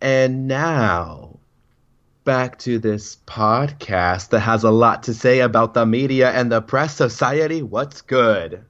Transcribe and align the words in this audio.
And 0.00 0.46
now, 0.46 1.38
back 2.24 2.58
to 2.60 2.78
this 2.78 3.16
podcast 3.26 4.28
that 4.30 4.40
has 4.40 4.62
a 4.64 4.70
lot 4.70 5.02
to 5.04 5.14
say 5.14 5.40
about 5.40 5.74
the 5.74 5.86
media 5.86 6.30
and 6.30 6.52
the 6.52 6.60
press 6.60 6.94
society. 6.94 7.62
What's 7.62 8.00
good? 8.02 8.64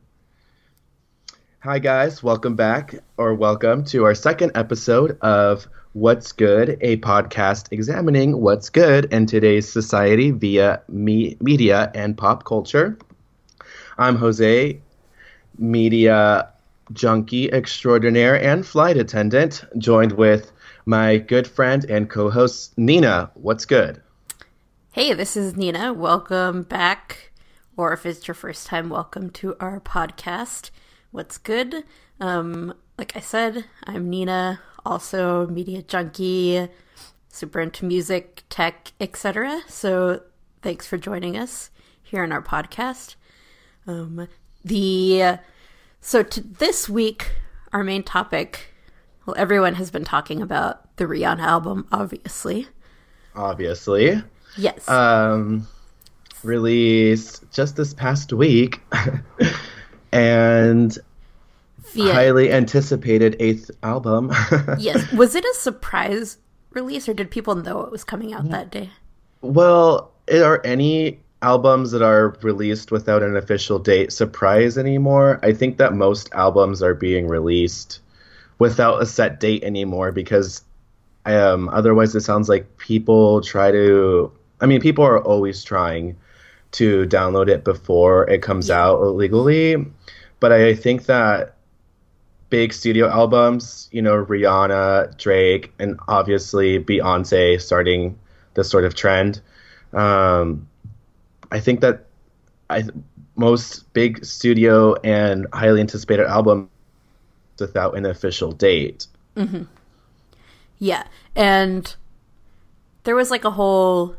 Hi, 1.61 1.79
guys. 1.81 2.23
Welcome 2.23 2.57
back, 2.57 2.95
or 3.17 3.35
welcome 3.35 3.85
to 3.87 4.05
our 4.05 4.15
second 4.15 4.53
episode 4.55 5.19
of 5.21 5.67
What's 5.93 6.33
Good, 6.33 6.79
a 6.81 6.97
podcast 6.99 7.73
examining 7.73 8.41
what's 8.41 8.71
good 8.71 9.13
in 9.13 9.27
today's 9.27 9.71
society 9.71 10.31
via 10.31 10.83
me- 10.89 11.37
media 11.41 11.91
and 11.95 12.17
pop 12.17 12.45
culture. 12.45 12.97
I'm 13.99 14.17
Jose, 14.17 14.81
media 15.59 16.49
junkie 16.93 17.53
extraordinaire 17.53 18.41
and 18.41 18.65
flight 18.65 18.97
attendant, 18.97 19.65
joined 19.77 20.13
with 20.13 20.53
my 20.89 21.19
good 21.19 21.47
friend 21.47 21.85
and 21.85 22.09
co 22.09 22.31
host, 22.31 22.77
Nina. 22.79 23.31
What's 23.35 23.67
good? 23.67 24.01
Hey, 24.93 25.13
this 25.13 25.37
is 25.37 25.55
Nina. 25.55 25.93
Welcome 25.93 26.63
back, 26.63 27.31
or 27.77 27.93
if 27.93 28.07
it's 28.07 28.27
your 28.27 28.35
first 28.35 28.67
time, 28.67 28.89
welcome 28.89 29.29
to 29.33 29.55
our 29.61 29.81
podcast. 29.81 30.71
What's 31.11 31.37
good? 31.37 31.85
Um, 32.21 32.73
like 32.97 33.15
I 33.15 33.21
said, 33.21 33.67
I'm 33.85 34.09
Nina, 34.09 34.61
also 34.87 35.47
media 35.49 35.83
junkie, 35.83 36.69
super 37.29 37.61
into 37.61 37.85
music, 37.85 38.45
tech, 38.49 38.93
etc. 38.99 39.61
So 39.69 40.23
thanks 40.63 40.87
for 40.87 40.97
joining 40.97 41.37
us 41.37 41.71
here 42.03 42.25
in 42.25 42.33
our 42.33 42.43
podcast. 42.43 43.17
Um, 43.87 44.27
the 44.65 45.37
so 46.01 46.23
to 46.23 46.41
this 46.41 46.89
week, 46.89 47.33
our 47.75 47.85
main 47.85 48.05
topic 48.05 48.73
well, 49.29 49.35
everyone 49.37 49.75
has 49.75 49.91
been 49.91 50.07
talking 50.07 50.41
about 50.41 50.97
the 50.97 51.05
Rihanna 51.05 51.41
album, 51.41 51.87
obviously. 51.93 52.67
Obviously. 53.37 54.23
Yes. 54.57 54.89
Um, 54.89 55.69
released 56.43 57.45
just 57.53 57.77
this 57.77 57.93
past 57.93 58.33
week. 58.33 58.81
and 60.13 60.99
Via- 61.93 62.15
highly 62.15 62.51
anticipated 62.51 63.37
eighth 63.39 63.71
album. 63.83 64.33
yes. 64.79 65.13
Was 65.13 65.35
it 65.35 65.45
a 65.45 65.55
surprise 65.59 66.39
release 66.71 67.07
or 67.07 67.13
did 67.13 67.31
people 67.31 67.55
know 67.55 67.83
it 67.83 67.93
was 67.93 68.05
coming 68.05 68.33
out 68.33 68.49
that 68.49 68.71
day? 68.71 68.89
well, 69.43 70.11
are 70.33 70.63
any 70.65 71.21
albums 71.43 71.91
that 71.91 72.01
are 72.01 72.35
released 72.41 72.91
without 72.91 73.23
an 73.23 73.37
official 73.37 73.79
date 73.79 74.11
surprise 74.11 74.79
anymore? 74.79 75.39
I 75.43 75.53
think 75.53 75.77
that 75.77 75.93
most 75.93 76.33
albums 76.33 76.83
are 76.83 76.95
being 76.95 77.29
released 77.29 78.01
without 78.59 79.03
a 79.03 79.07
set 79.07 79.41
date 79.41 79.63
anymore 79.63 80.13
because 80.13 80.63
um, 81.27 81.69
otherwise 81.71 82.15
it 82.15 82.23
sounds 82.23 82.49
like 82.49 82.79
people 82.79 83.41
try 83.41 83.71
to. 83.71 84.33
I 84.61 84.67
mean, 84.67 84.81
people 84.81 85.05
are 85.05 85.23
always 85.23 85.63
trying 85.63 86.17
to 86.73 87.07
download 87.07 87.49
it 87.49 87.65
before 87.65 88.29
it 88.29 88.43
comes 88.43 88.71
out 88.71 89.01
illegally, 89.01 89.77
but 90.41 90.53
I 90.53 90.75
think 90.75 91.07
that 91.07 91.55
big 92.51 92.73
studio 92.73 93.09
albums, 93.09 93.89
you 93.93 94.03
know, 94.03 94.25
Rihanna, 94.25 95.17
Drake, 95.19 95.73
and 95.79 95.99
obviously 96.09 96.83
Beyonce 96.83 97.61
starting 97.61 98.19
this 98.55 98.69
sort 98.69 98.85
of 98.85 98.95
trend. 98.95 99.41
Um, 99.93 100.69
I 101.53 101.61
think 101.61 101.81
that 101.81 102.07
I 102.69 102.85
most 103.37 103.93
big 103.93 104.25
studio 104.25 104.95
and 105.05 105.47
highly 105.53 105.81
anticipated 105.81 106.27
album 106.27 106.69
without 107.61 107.97
an 107.97 108.07
official 108.07 108.53
date. 108.53 109.07
Mm-hmm. 109.37 109.65
Yeah. 110.79 111.05
And 111.35 111.95
there 113.05 113.17
was 113.17 113.31
like 113.31 113.45
a 113.45 113.51
whole 113.51 114.17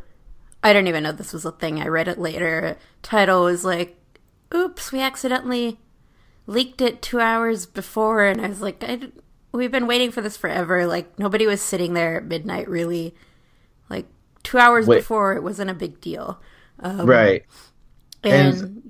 I 0.62 0.74
don't 0.74 0.88
even 0.88 1.04
know 1.04 1.12
this 1.12 1.34
was 1.34 1.46
a 1.46 1.52
thing. 1.52 1.82
I 1.82 1.88
read 1.88 2.08
it 2.08 2.20
later. 2.20 2.78
Title 3.02 3.46
was 3.46 3.64
like, 3.64 3.98
"Oops, 4.54 4.92
we 4.92 5.00
accidentally 5.00 5.80
leaked 6.48 6.82
it 6.82 7.02
2 7.02 7.20
hours 7.20 7.66
before." 7.66 8.26
And 8.26 8.42
I 8.42 8.50
was 8.50 8.62
like, 8.62 8.84
I, 8.84 9.00
we've 9.54 9.72
been 9.72 9.88
waiting 9.88 10.12
for 10.12 10.22
this 10.22 10.36
forever. 10.36 10.86
Like 10.86 11.18
nobody 11.18 11.48
was 11.48 11.62
sitting 11.62 11.94
there 11.94 12.18
at 12.18 12.26
midnight 12.26 12.68
really. 12.68 13.16
Like 13.90 14.08
2 14.44 14.58
hours 14.58 14.86
Wait. 14.86 14.98
before 14.98 15.34
it 15.36 15.44
wasn't 15.44 15.70
a 15.70 15.74
big 15.76 16.02
deal. 16.02 16.42
Um, 16.80 17.06
right. 17.06 17.46
And, 18.24 18.54
And- 18.62 18.89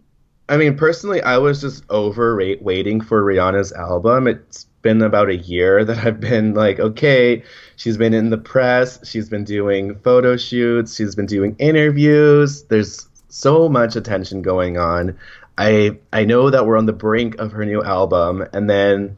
I 0.50 0.58
mean, 0.58 0.76
personally, 0.76 1.22
I 1.22 1.38
was 1.38 1.62
just 1.62 1.84
over 1.90 2.36
waiting 2.60 3.02
for 3.02 3.24
Rihanna's 3.24 3.72
album. 3.72 4.28
It's 4.28 4.66
been 4.82 5.02
about 5.04 5.30
a 5.30 5.38
year 5.38 5.86
that 5.86 6.00
I've 6.00 6.20
been 6.20 6.56
like, 6.56 6.80
okay, 6.80 7.44
she's 7.76 7.98
been 7.98 8.16
in 8.16 8.32
the 8.32 8.38
press, 8.38 9.08
she's 9.08 9.30
been 9.30 9.44
doing 9.44 9.96
photo 10.00 10.38
shoots, 10.38 10.96
she's 10.96 11.16
been 11.16 11.28
doing 11.28 11.56
interviews. 11.60 12.64
There's 12.64 13.08
so 13.30 13.70
much 13.70 13.96
attention 13.96 14.42
going 14.42 14.78
on. 14.78 15.18
I 15.58 16.00
I 16.12 16.26
know 16.26 16.50
that 16.50 16.66
we're 16.66 16.78
on 16.78 16.88
the 16.88 16.94
brink 16.94 17.38
of 17.40 17.52
her 17.52 17.66
new 17.66 17.84
album, 17.84 18.44
and 18.52 18.68
then 18.68 19.18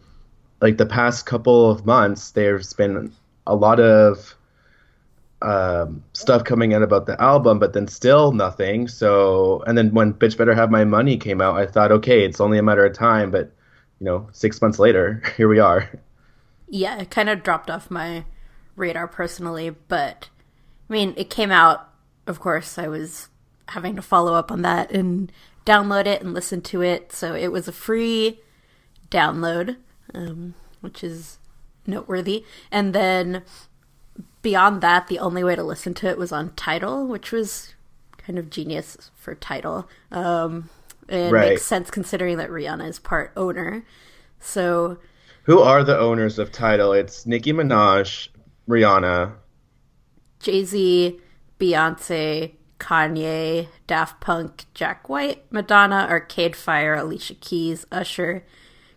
like 0.60 0.78
the 0.78 0.86
past 0.86 1.26
couple 1.26 1.72
of 1.72 1.86
months, 1.86 2.32
there's 2.32 2.74
been 2.74 3.14
a 3.48 3.56
lot 3.56 3.80
of 3.80 4.36
um, 5.42 6.04
stuff 6.14 6.44
coming 6.44 6.74
out 6.74 6.84
about 6.84 7.06
the 7.06 7.20
album, 7.22 7.60
but 7.60 7.74
then 7.74 7.88
still 7.88 8.32
nothing. 8.32 8.88
So, 8.88 9.64
and 9.68 9.78
then 9.78 9.94
when 9.94 10.14
Bitch 10.14 10.38
Better 10.38 10.54
Have 10.54 10.72
My 10.72 10.84
Money 10.86 11.18
came 11.18 11.42
out, 11.42 11.56
I 11.58 11.66
thought, 11.66 11.92
okay, 11.92 12.24
it's 12.24 12.42
only 12.42 12.58
a 12.58 12.64
matter 12.64 12.86
of 12.86 12.94
time. 12.94 13.32
But, 13.32 13.52
you 14.00 14.06
know, 14.06 14.30
six 14.32 14.62
months 14.62 14.80
later, 14.80 15.22
here 15.38 15.48
we 15.48 15.60
are. 15.60 15.90
yeah, 16.70 17.00
it 17.00 17.10
kind 17.12 17.30
of 17.30 17.44
dropped 17.44 17.70
off 17.70 17.92
my 17.92 18.26
radar 18.76 19.08
personally, 19.08 19.70
but 19.88 20.30
I 20.90 20.94
mean, 20.94 21.14
it 21.18 21.30
came 21.30 21.52
out. 21.52 21.90
Of 22.28 22.40
course, 22.40 22.78
I 22.78 22.88
was 22.88 23.30
having 23.70 23.96
to 23.96 24.02
follow 24.02 24.34
up 24.34 24.52
on 24.52 24.62
that 24.62 24.92
and 24.92 25.32
download 25.66 26.06
it 26.06 26.22
and 26.22 26.34
listen 26.34 26.62
to 26.62 26.82
it. 26.82 27.12
So 27.12 27.34
it 27.34 27.52
was 27.52 27.68
a 27.68 27.72
free 27.72 28.40
download, 29.10 29.78
um, 30.14 30.54
which 30.82 31.04
is 31.04 31.40
noteworthy. 31.86 32.44
And 32.72 32.94
then 32.94 33.44
beyond 34.42 34.82
that, 34.82 35.08
the 35.08 35.20
only 35.20 35.44
way 35.44 35.56
to 35.56 35.64
listen 35.64 35.94
to 35.96 36.08
it 36.08 36.18
was 36.18 36.32
on 36.32 36.54
Tidal, 36.56 37.08
which 37.08 37.32
was 37.32 37.76
kind 38.18 38.38
of 38.40 38.50
genius 38.50 39.12
for 39.16 39.36
Tidal. 39.36 39.88
Um, 40.12 40.70
it 41.08 41.32
Right. 41.32 41.50
makes 41.50 41.64
sense 41.64 41.90
considering 41.92 42.38
that 42.38 42.50
Rihanna 42.50 42.88
is 42.88 43.00
part 43.00 43.32
owner. 43.36 43.84
So 44.40 44.98
Who 45.44 45.60
are 45.60 45.84
the 45.84 45.98
owners 45.98 46.38
of 46.40 46.52
Tidal? 46.52 46.94
It's 46.94 47.26
Nicki 47.26 47.52
Minaj, 47.52 48.30
Rihanna. 48.70 49.34
Jay 50.40 50.64
Z, 50.64 51.20
Beyonce, 51.60 52.54
Kanye, 52.80 53.68
Daft 53.88 54.20
Punk, 54.22 54.66
Jack 54.74 55.10
White, 55.10 55.44
Madonna, 55.52 56.08
Arcade 56.10 56.56
Fire, 56.56 56.94
Alicia 56.96 57.36
Keys, 57.36 57.86
Usher, 57.92 58.44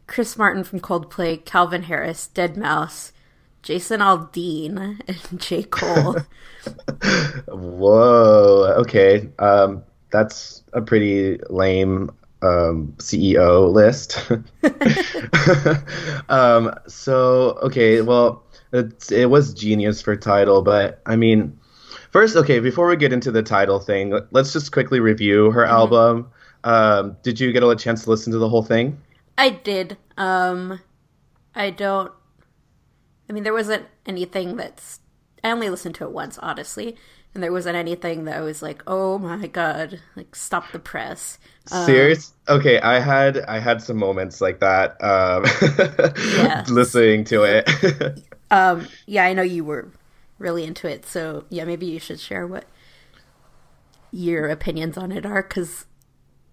Chris 0.06 0.36
Martin 0.38 0.64
from 0.64 0.80
Coldplay, 0.80 1.42
Calvin 1.44 1.84
Harris, 1.84 2.28
deadmau5, 2.34 3.12
Jason 3.64 4.00
Aldean, 4.00 5.00
and 5.08 5.40
J. 5.40 5.62
Cole. 5.64 6.18
Whoa. 7.48 8.74
Okay. 8.80 9.30
Um, 9.38 9.82
that's 10.10 10.62
a 10.74 10.82
pretty 10.82 11.38
lame 11.48 12.10
um, 12.42 12.94
CEO 12.98 13.72
list. 13.72 14.30
um, 16.28 16.74
so, 16.86 17.58
okay. 17.62 18.02
Well, 18.02 18.44
it's, 18.72 19.10
it 19.10 19.30
was 19.30 19.54
genius 19.54 20.02
for 20.02 20.14
Tidal, 20.14 20.60
but 20.60 21.00
I 21.06 21.16
mean, 21.16 21.58
first, 22.10 22.36
okay, 22.36 22.60
before 22.60 22.86
we 22.86 22.96
get 22.96 23.14
into 23.14 23.32
the 23.32 23.42
Tidal 23.42 23.80
thing, 23.80 24.18
let's 24.30 24.52
just 24.52 24.72
quickly 24.72 25.00
review 25.00 25.50
her 25.52 25.64
album. 25.64 26.30
Um, 26.64 27.16
did 27.22 27.40
you 27.40 27.50
get 27.50 27.62
a 27.62 27.76
chance 27.76 28.04
to 28.04 28.10
listen 28.10 28.30
to 28.32 28.38
the 28.38 28.48
whole 28.48 28.62
thing? 28.62 29.00
I 29.38 29.50
did. 29.50 29.96
Um, 30.18 30.80
I 31.54 31.70
don't. 31.70 32.12
I 33.34 33.36
mean, 33.36 33.42
there 33.42 33.52
wasn't 33.52 33.86
anything 34.06 34.56
that's. 34.56 35.00
I 35.42 35.50
only 35.50 35.68
listened 35.68 35.96
to 35.96 36.04
it 36.04 36.12
once, 36.12 36.38
honestly, 36.38 36.96
and 37.34 37.42
there 37.42 37.52
wasn't 37.52 37.76
anything 37.76 38.24
that 38.26 38.36
I 38.36 38.40
was 38.42 38.62
like, 38.62 38.82
"Oh 38.86 39.18
my 39.18 39.48
god!" 39.48 40.00
Like, 40.14 40.36
stop 40.36 40.72
the 40.72 40.78
press. 40.78 41.38
Serious? 41.66 42.32
Okay, 42.48 42.78
I 42.80 43.00
had 43.00 43.38
I 43.38 43.58
had 43.58 43.80
some 43.82 43.96
moments 43.96 44.40
like 44.42 44.60
that 44.60 45.02
um, 45.02 45.44
Yeah. 46.22 46.66
listening 46.74 47.24
to 47.24 47.44
it. 47.44 48.22
Um, 48.50 48.88
yeah, 49.06 49.24
I 49.24 49.32
know 49.32 49.42
you 49.42 49.64
were 49.64 49.88
really 50.38 50.64
into 50.64 50.88
it, 50.88 51.06
so 51.06 51.44
yeah, 51.48 51.64
maybe 51.64 51.86
you 51.86 51.98
should 51.98 52.20
share 52.20 52.46
what 52.46 52.66
your 54.10 54.48
opinions 54.48 54.96
on 54.96 55.12
it 55.12 55.26
are, 55.26 55.42
because 55.42 55.86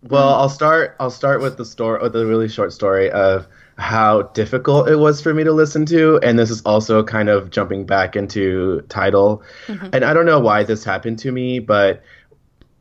Well, 0.03 0.35
I'll 0.35 0.49
start. 0.49 0.95
I'll 0.99 1.09
start 1.11 1.41
with 1.41 1.57
the 1.57 1.65
story, 1.65 2.01
with 2.01 2.13
the 2.13 2.25
really 2.25 2.47
short 2.49 2.73
story 2.73 3.09
of 3.11 3.47
how 3.81 4.21
difficult 4.33 4.87
it 4.87 4.97
was 4.97 5.21
for 5.21 5.33
me 5.33 5.43
to 5.43 5.51
listen 5.51 5.85
to, 5.87 6.19
and 6.21 6.37
this 6.37 6.51
is 6.51 6.61
also 6.61 7.03
kind 7.03 7.29
of 7.29 7.49
jumping 7.49 7.85
back 7.85 8.15
into 8.15 8.81
Tidal. 8.89 9.41
Mm-hmm. 9.65 9.87
And 9.91 10.05
I 10.05 10.13
don't 10.13 10.25
know 10.25 10.39
why 10.39 10.63
this 10.63 10.83
happened 10.83 11.17
to 11.19 11.31
me, 11.31 11.59
but 11.59 12.01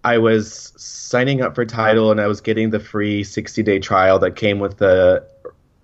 I 0.05 0.19
was 0.19 0.75
signing 0.77 1.41
up 1.41 1.55
for 1.55 1.65
Tidal, 1.65 2.11
and 2.11 2.21
I 2.21 2.27
was 2.27 2.41
getting 2.41 2.71
the 2.71 2.79
free 2.79 3.25
sixty 3.25 3.63
day 3.63 3.79
trial 3.79 4.19
that 4.19 4.37
came 4.37 4.59
with 4.59 4.77
the 4.77 5.27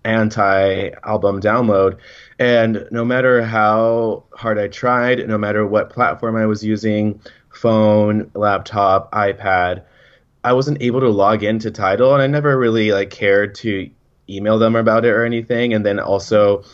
anti 0.04 0.90
album 1.04 1.40
download, 1.40 1.98
And 2.38 2.86
no 2.92 3.04
matter 3.04 3.42
how 3.42 4.24
hard 4.34 4.58
I 4.58 4.68
tried, 4.68 5.26
no 5.26 5.38
matter 5.38 5.66
what 5.66 5.90
platform 5.90 6.36
I 6.36 6.46
was 6.46 6.62
using 6.62 7.20
phone, 7.50 8.30
laptop, 8.34 9.10
iPad 9.12 9.82
I 10.46 10.52
wasn't 10.52 10.80
able 10.80 11.00
to 11.00 11.08
log 11.08 11.42
into 11.42 11.72
Tidal 11.72 12.14
and 12.14 12.22
I 12.22 12.28
never 12.28 12.56
really 12.56 12.92
like 12.92 13.10
cared 13.10 13.56
to 13.56 13.90
email 14.28 14.58
them 14.58 14.76
about 14.76 15.04
it 15.04 15.10
or 15.10 15.24
anything. 15.24 15.72
And 15.72 15.84
then 15.84 15.98
also, 15.98 16.64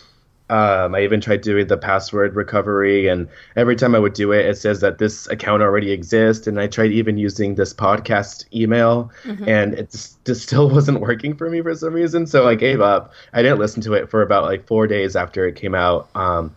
um, 0.53 0.95
I 0.95 1.03
even 1.03 1.21
tried 1.21 1.41
doing 1.41 1.69
the 1.69 1.79
password 1.79 2.37
recovery, 2.37 3.09
and 3.09 3.27
every 3.57 3.75
time 3.75 3.95
I 3.95 3.99
would 3.99 4.13
do 4.13 4.33
it, 4.33 4.45
it 4.45 4.59
says 4.59 4.81
that 4.81 4.99
this 4.99 5.27
account 5.29 5.63
already 5.63 5.93
exists. 5.93 6.47
And 6.47 6.61
I 6.61 6.67
tried 6.67 6.93
even 6.93 7.17
using 7.17 7.55
this 7.55 7.73
podcast 7.73 8.45
email, 8.55 9.11
mm-hmm. 9.23 9.49
and 9.49 9.73
it 9.73 9.91
just, 9.91 10.23
just 10.27 10.43
still 10.43 10.69
wasn't 10.71 11.01
working 11.01 11.35
for 11.35 11.49
me 11.49 11.63
for 11.63 11.75
some 11.75 11.95
reason. 11.95 12.27
So 12.27 12.47
I 12.47 12.55
gave 12.55 12.83
up. 12.83 13.13
I 13.33 13.41
didn't 13.41 13.61
listen 13.61 13.81
to 13.83 13.95
it 13.95 14.11
for 14.11 14.21
about 14.21 14.45
like 14.45 14.67
four 14.67 14.87
days 14.87 15.17
after 15.17 15.47
it 15.47 15.57
came 15.57 15.75
out. 15.75 16.11
Um, 16.15 16.55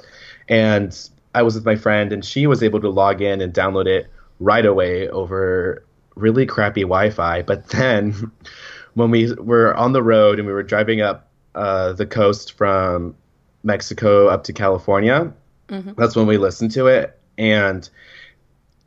and 0.50 1.10
I 1.34 1.44
was 1.44 1.56
with 1.56 1.66
my 1.66 1.78
friend, 1.78 2.12
and 2.12 2.26
she 2.26 2.48
was 2.48 2.62
able 2.64 2.82
to 2.82 2.90
log 2.90 3.22
in 3.22 3.40
and 3.40 3.54
download 3.54 3.88
it 3.88 4.08
right 4.42 4.66
away 4.66 5.08
over 5.08 5.86
really 6.16 6.46
crappy 6.46 6.82
Wi-Fi. 6.82 7.44
But 7.44 7.70
then 7.70 8.32
when 8.96 9.12
we 9.12 9.34
were 9.34 9.76
on 9.76 9.94
the 9.94 10.02
road 10.02 10.40
and 10.40 10.48
we 10.48 10.54
were 10.54 10.64
driving 10.64 11.02
up 11.02 11.30
uh, 11.54 11.94
the 11.94 12.06
coast 12.06 12.54
from 12.54 13.16
Mexico 13.64 14.28
up 14.28 14.44
to 14.46 14.54
California, 14.54 15.32
mm-hmm. 15.68 15.92
that's 15.98 16.16
when 16.16 16.28
we 16.28 16.38
listened 16.38 16.72
to 16.72 16.88
it. 16.88 17.20
And 17.38 17.88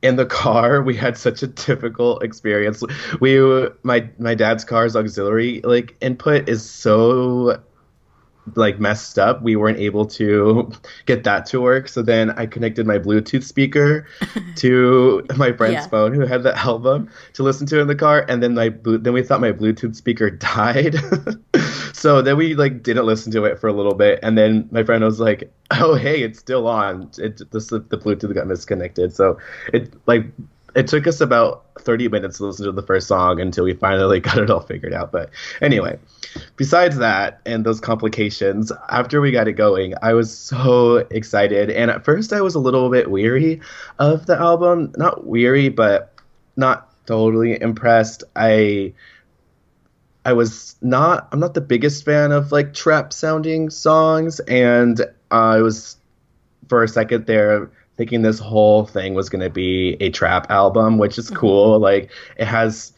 in 0.02 0.16
the 0.16 0.26
car, 0.26 0.82
we 0.82 0.96
had 0.96 1.16
such 1.16 1.42
a 1.42 1.46
difficult 1.46 2.22
experience. 2.22 2.82
We 3.20 3.38
my 3.82 4.08
my 4.18 4.34
dad's 4.34 4.64
car's 4.64 4.96
auxiliary 4.96 5.60
like 5.62 5.96
input 6.00 6.48
is 6.48 6.68
so 6.68 7.60
like 8.56 8.80
messed 8.80 9.18
up. 9.18 9.42
We 9.42 9.56
weren't 9.56 9.78
able 9.78 10.06
to 10.06 10.70
get 11.06 11.24
that 11.24 11.46
to 11.46 11.60
work. 11.60 11.88
So 11.88 12.02
then 12.02 12.30
I 12.30 12.46
connected 12.46 12.86
my 12.86 12.98
Bluetooth 12.98 13.44
speaker 13.44 14.06
to 14.56 15.24
my 15.36 15.52
friend's 15.52 15.74
yeah. 15.74 15.88
phone 15.88 16.14
who 16.14 16.26
had 16.26 16.42
the 16.42 16.56
album 16.56 17.10
to 17.34 17.42
listen 17.42 17.66
to 17.68 17.80
in 17.80 17.88
the 17.88 17.94
car. 17.94 18.24
And 18.28 18.42
then 18.42 18.54
my 18.54 18.74
then 18.84 19.12
we 19.12 19.22
thought 19.22 19.40
my 19.40 19.52
Bluetooth 19.52 19.96
speaker 19.96 20.30
died. 20.30 20.96
so 21.92 22.22
then 22.22 22.36
we 22.36 22.54
like 22.54 22.82
didn't 22.82 23.06
listen 23.06 23.32
to 23.32 23.44
it 23.44 23.58
for 23.58 23.68
a 23.68 23.72
little 23.72 23.94
bit. 23.94 24.20
And 24.22 24.36
then 24.36 24.68
my 24.70 24.82
friend 24.82 25.04
was 25.04 25.20
like, 25.20 25.52
"Oh 25.70 25.94
hey, 25.94 26.22
it's 26.22 26.38
still 26.38 26.66
on. 26.66 27.10
It 27.18 27.42
this 27.50 27.68
the 27.68 27.80
Bluetooth 27.80 28.34
got 28.34 28.48
disconnected." 28.48 29.14
So 29.14 29.38
it 29.72 29.94
like 30.06 30.24
it 30.78 30.86
took 30.86 31.08
us 31.08 31.20
about 31.20 31.64
30 31.80 32.08
minutes 32.08 32.38
to 32.38 32.46
listen 32.46 32.64
to 32.66 32.70
the 32.70 32.82
first 32.82 33.08
song 33.08 33.40
until 33.40 33.64
we 33.64 33.74
finally 33.74 34.20
got 34.28 34.38
it 34.38 34.48
all 34.48 34.60
figured 34.60 34.94
out. 34.94 35.10
But 35.10 35.30
anyway, 35.60 35.98
besides 36.56 36.98
that 36.98 37.40
and 37.44 37.66
those 37.66 37.80
complications, 37.80 38.70
after 38.88 39.20
we 39.20 39.32
got 39.32 39.48
it 39.48 39.54
going, 39.54 39.94
I 40.02 40.12
was 40.12 40.36
so 40.36 40.98
excited. 41.10 41.68
And 41.68 41.90
at 41.90 42.04
first, 42.04 42.32
I 42.32 42.40
was 42.42 42.54
a 42.54 42.60
little 42.60 42.90
bit 42.90 43.10
weary 43.10 43.60
of 43.98 44.26
the 44.26 44.38
album. 44.38 44.92
Not 44.96 45.26
weary, 45.26 45.68
but 45.68 46.14
not 46.56 46.88
totally 47.06 47.60
impressed. 47.60 48.22
I. 48.36 48.94
I 50.24 50.34
was 50.34 50.76
not. 50.82 51.28
I'm 51.32 51.40
not 51.40 51.54
the 51.54 51.62
biggest 51.62 52.04
fan 52.04 52.32
of 52.32 52.52
like 52.52 52.74
trap 52.74 53.14
sounding 53.14 53.70
songs, 53.70 54.40
and 54.40 55.00
I 55.30 55.62
was 55.62 55.96
for 56.68 56.82
a 56.82 56.88
second 56.88 57.24
there 57.24 57.70
thinking 57.98 58.22
this 58.22 58.38
whole 58.38 58.86
thing 58.86 59.12
was 59.12 59.28
going 59.28 59.42
to 59.42 59.50
be 59.50 59.96
a 60.00 60.08
trap 60.08 60.50
album, 60.50 60.96
which 60.96 61.18
is 61.18 61.26
mm-hmm. 61.26 61.36
cool. 61.36 61.78
Like 61.80 62.10
it 62.38 62.46
has, 62.46 62.92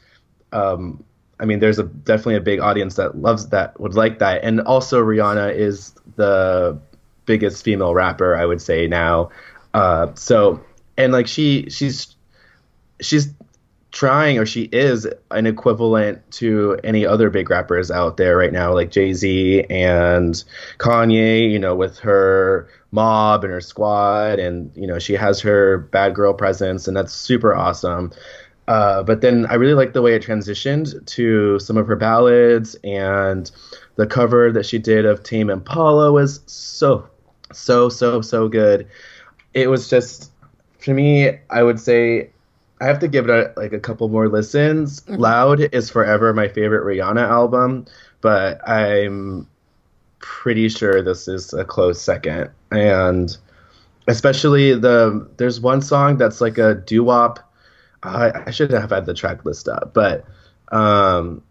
um, 0.53 1.03
I 1.41 1.47
mean, 1.47 1.59
there's 1.59 1.79
a 1.79 1.85
definitely 1.85 2.37
a 2.37 2.41
big 2.41 2.61
audience 2.61 2.95
that 2.97 3.17
loves 3.17 3.49
that, 3.49 3.81
would 3.81 3.95
like 3.95 4.19
that, 4.21 4.45
and 4.45 4.61
also 4.61 5.03
Rihanna 5.03 5.57
is 5.57 5.95
the 6.17 6.79
biggest 7.25 7.65
female 7.65 7.95
rapper 7.95 8.37
I 8.37 8.45
would 8.45 8.61
say 8.61 8.87
now. 8.87 9.31
Uh, 9.73 10.09
so 10.15 10.61
and 10.97 11.13
like 11.13 11.27
she 11.27 11.71
she's 11.71 12.15
she's 13.01 13.33
trying 13.91 14.39
or 14.39 14.47
she 14.47 14.65
is 14.65 15.09
an 15.31 15.47
equivalent 15.47 16.31
to 16.31 16.79
any 16.85 17.05
other 17.07 17.31
big 17.31 17.51
rappers 17.51 17.91
out 17.91 18.17
there 18.17 18.37
right 18.37 18.53
now 18.53 18.73
like 18.73 18.91
Jay-Z 18.91 19.65
and 19.69 20.45
Kanye, 20.79 21.51
you 21.51 21.59
know, 21.59 21.75
with 21.75 21.99
her 21.99 22.69
mob 22.93 23.45
and 23.45 23.53
her 23.53 23.61
squad 23.61 24.39
and 24.39 24.71
you 24.75 24.87
know, 24.87 24.99
she 24.99 25.15
has 25.15 25.41
her 25.41 25.79
bad 25.79 26.15
girl 26.15 26.35
presence 26.35 26.89
and 26.89 26.97
that's 26.97 27.13
super 27.13 27.55
awesome. 27.55 28.11
Uh, 28.69 29.03
but 29.03 29.21
then 29.21 29.47
I 29.47 29.55
really 29.55 29.75
like 29.75 29.95
the 29.95 30.03
way 30.03 30.15
it 30.15 30.23
transitioned 30.23 31.05
to 31.07 31.59
some 31.59 31.77
of 31.77 31.87
her 31.89 31.97
ballads 31.97 32.77
and 32.85 33.51
the 33.97 34.07
cover 34.07 34.53
that 34.53 34.65
she 34.65 34.79
did 34.79 35.05
of 35.05 35.23
Tame 35.23 35.51
Impala 35.51 36.13
was 36.13 36.41
so 36.47 37.09
so 37.53 37.89
so 37.89 38.21
so 38.21 38.49
good. 38.49 38.87
It 39.55 39.69
was 39.69 39.89
just 39.91 40.31
for 40.79 40.95
me, 40.95 41.39
I 41.51 41.63
would 41.63 41.81
say 41.81 42.31
I 42.81 42.87
have 42.87 42.99
to 43.01 43.09
give 43.09 43.29
it 43.29 43.31
a, 43.31 43.53
like 43.61 43.73
a 43.73 43.81
couple 43.81 44.09
more 44.09 44.29
listens. 44.29 45.01
Mm-hmm. 45.01 45.17
Loud 45.17 45.61
is 45.75 45.91
forever 45.91 46.33
my 46.33 46.49
favorite 46.49 46.85
Rihanna 46.85 47.29
album, 47.29 47.87
but 48.21 48.67
I'm 48.69 49.47
pretty 50.21 50.69
sure 50.69 51.03
this 51.03 51.29
is 51.29 51.53
a 51.53 51.65
close 51.65 52.01
second. 52.01 52.51
And 52.71 53.37
especially 54.07 54.75
the 54.75 55.29
there's 55.37 55.61
one 55.61 55.83
song 55.83 56.17
that's 56.17 56.41
like 56.41 56.59
a 56.59 56.75
doo 56.75 57.05
wop. 57.05 57.41
I, 58.03 58.33
I 58.47 58.51
should 58.51 58.71
have 58.71 58.91
had 58.91 59.07
the 59.07 59.15
track 59.15 59.45
list 59.45 59.69
up, 59.69 59.93
but 59.93 60.25
um, 60.73 61.43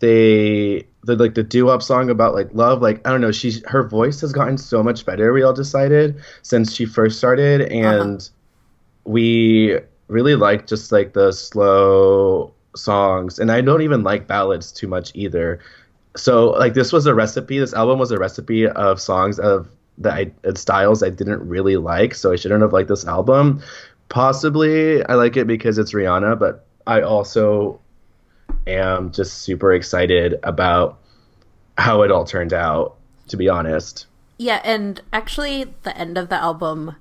they 0.00 0.86
the 1.04 1.16
like 1.16 1.34
the 1.34 1.42
doo 1.42 1.66
wop 1.66 1.82
song 1.82 2.10
about 2.10 2.34
like 2.34 2.48
love. 2.52 2.82
Like 2.82 3.06
I 3.06 3.10
don't 3.10 3.20
know, 3.20 3.32
she's 3.32 3.64
her 3.66 3.82
voice 3.82 4.20
has 4.20 4.32
gotten 4.32 4.58
so 4.58 4.82
much 4.82 5.06
better. 5.06 5.32
We 5.32 5.42
all 5.42 5.54
decided 5.54 6.16
since 6.42 6.72
she 6.72 6.84
first 6.84 7.18
started, 7.18 7.62
and 7.62 8.20
uh-huh. 8.20 9.10
we 9.10 9.78
really 10.08 10.34
like 10.34 10.66
just 10.66 10.92
like 10.92 11.12
the 11.14 11.32
slow 11.32 12.52
songs 12.76 13.38
and 13.38 13.50
i 13.52 13.60
don't 13.60 13.82
even 13.82 14.02
like 14.02 14.26
ballads 14.26 14.72
too 14.72 14.88
much 14.88 15.12
either 15.14 15.60
so 16.16 16.50
like 16.50 16.74
this 16.74 16.92
was 16.92 17.06
a 17.06 17.14
recipe 17.14 17.58
this 17.58 17.72
album 17.72 17.98
was 17.98 18.10
a 18.10 18.18
recipe 18.18 18.66
of 18.66 19.00
songs 19.00 19.38
of 19.38 19.68
that 19.98 20.14
I, 20.14 20.52
styles 20.54 21.02
i 21.02 21.10
didn't 21.10 21.46
really 21.48 21.76
like 21.76 22.14
so 22.14 22.32
i 22.32 22.36
shouldn't 22.36 22.62
have 22.62 22.72
liked 22.72 22.88
this 22.88 23.06
album 23.06 23.62
possibly 24.08 25.04
i 25.04 25.14
like 25.14 25.36
it 25.36 25.46
because 25.46 25.78
it's 25.78 25.92
rihanna 25.92 26.38
but 26.38 26.66
i 26.86 27.00
also 27.00 27.80
am 28.66 29.12
just 29.12 29.42
super 29.42 29.72
excited 29.72 30.38
about 30.42 30.98
how 31.78 32.02
it 32.02 32.10
all 32.10 32.24
turned 32.24 32.52
out 32.52 32.96
to 33.28 33.36
be 33.36 33.48
honest 33.48 34.06
yeah 34.38 34.60
and 34.64 35.00
actually 35.12 35.64
the 35.82 35.96
end 35.96 36.18
of 36.18 36.28
the 36.28 36.36
album 36.36 36.96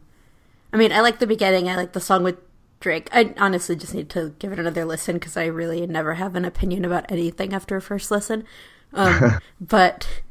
i 0.72 0.78
mean 0.78 0.92
i 0.92 1.01
like 1.01 1.20
the 1.20 1.27
beginning 1.27 1.67
i 1.70 1.75
like 1.75 1.94
the 1.94 2.01
song 2.01 2.24
with 2.24 2.38
Drake. 2.84 3.08
I 3.13 3.34
honestly 3.38 3.77
just 3.77 3.96
need 3.96 4.10
to 4.10 4.36
give 4.39 4.51
it 4.51 4.60
another 4.60 4.84
listen 4.84 5.15
because 5.15 5.38
I 5.38 5.46
really 5.46 5.88
never 5.88 6.15
have 6.15 6.36
an 6.36 6.44
opinion 6.44 6.84
about 6.84 7.10
anything 7.10 7.53
after 7.53 7.77
a 7.77 7.82
first 7.82 8.12
listen. 8.12 8.44
Um, 8.91 9.39
but 9.62 10.22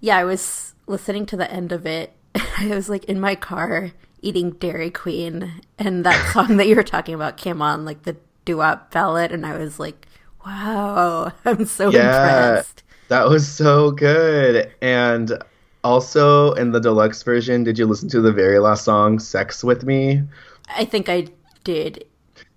yeah, 0.00 0.16
I 0.16 0.24
was 0.24 0.74
listening 0.86 1.26
to 1.26 1.36
the 1.36 1.50
end 1.50 1.72
of 1.72 1.84
it. 1.84 2.12
I 2.58 2.68
was 2.68 2.88
like 2.88 3.04
in 3.04 3.20
my 3.20 3.34
car 3.34 3.92
eating 4.22 4.52
Dairy 4.52 4.90
Queen, 4.90 5.60
and 5.78 6.04
that 6.04 6.30
song 6.32 6.56
that 6.56 6.66
you 6.66 6.76
were 6.76 6.82
talking 6.82 7.14
about 7.14 7.36
came 7.36 7.62
on, 7.62 7.84
like 7.84 8.02
the 8.02 8.16
doo 8.44 8.58
wop 8.58 8.90
ballad, 8.90 9.32
and 9.32 9.46
I 9.46 9.56
was 9.56 9.78
like, 9.78 10.06
wow, 10.44 11.32
I'm 11.44 11.66
so 11.66 11.90
yeah, 11.90 12.48
impressed. 12.48 12.82
That 13.08 13.28
was 13.28 13.46
so 13.46 13.90
good. 13.92 14.72
And 14.80 15.32
also 15.84 16.52
in 16.54 16.72
the 16.72 16.80
deluxe 16.80 17.22
version, 17.22 17.64
did 17.64 17.78
you 17.78 17.86
listen 17.86 18.08
to 18.10 18.20
the 18.20 18.32
very 18.32 18.58
last 18.58 18.84
song, 18.84 19.18
Sex 19.18 19.62
with 19.62 19.84
Me? 19.84 20.22
I 20.74 20.84
think 20.84 21.08
I 21.08 21.28
did. 21.62 22.04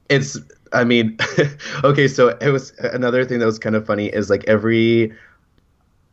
It's 0.10 0.40
I 0.72 0.84
mean, 0.84 1.18
okay, 1.84 2.08
so 2.08 2.30
it 2.42 2.50
was 2.50 2.72
another 2.80 3.26
thing 3.26 3.40
that 3.40 3.46
was 3.46 3.60
kind 3.60 3.76
of 3.76 3.86
funny 3.86 4.08
is 4.08 4.30
like 4.30 4.44
every 4.48 5.14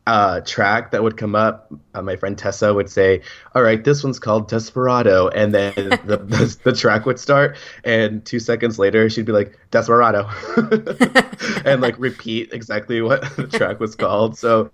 uh, 0.06 0.40
track 0.42 0.92
that 0.92 1.02
would 1.02 1.16
come 1.16 1.34
up, 1.34 1.72
uh, 1.94 2.00
my 2.00 2.14
friend 2.16 2.38
Tessa 2.38 2.72
would 2.72 2.88
say, 2.88 3.22
"All 3.54 3.62
right, 3.62 3.82
this 3.82 4.04
one's 4.04 4.20
called 4.20 4.48
Desperado," 4.48 5.28
and 5.28 5.52
then 5.52 5.74
the, 5.74 6.16
the, 6.24 6.56
the 6.62 6.72
track 6.72 7.06
would 7.06 7.18
start, 7.18 7.56
and 7.82 8.24
two 8.24 8.38
seconds 8.38 8.78
later 8.78 9.10
she'd 9.10 9.26
be 9.26 9.32
like 9.32 9.58
Desperado, 9.72 10.28
and 11.64 11.80
like 11.80 11.98
repeat 11.98 12.52
exactly 12.52 13.02
what 13.02 13.22
the 13.36 13.48
track 13.48 13.80
was 13.80 13.96
called. 13.96 14.38
So, 14.38 14.70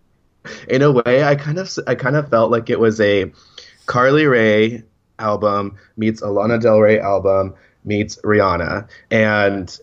in 0.68 0.82
a 0.82 0.92
way, 0.92 1.24
I 1.24 1.34
kind 1.34 1.58
of 1.58 1.70
I 1.86 1.94
kind 1.94 2.16
of 2.16 2.28
felt 2.28 2.50
like 2.50 2.68
it 2.68 2.78
was 2.78 3.00
a 3.00 3.32
Carly 3.86 4.26
Rae 4.26 4.82
album 5.18 5.76
meets 5.96 6.20
a 6.20 6.28
Lana 6.28 6.58
Del 6.58 6.78
Rey 6.78 7.00
album 7.00 7.54
meets 7.84 8.16
Rihanna, 8.18 8.86
and 9.10 9.78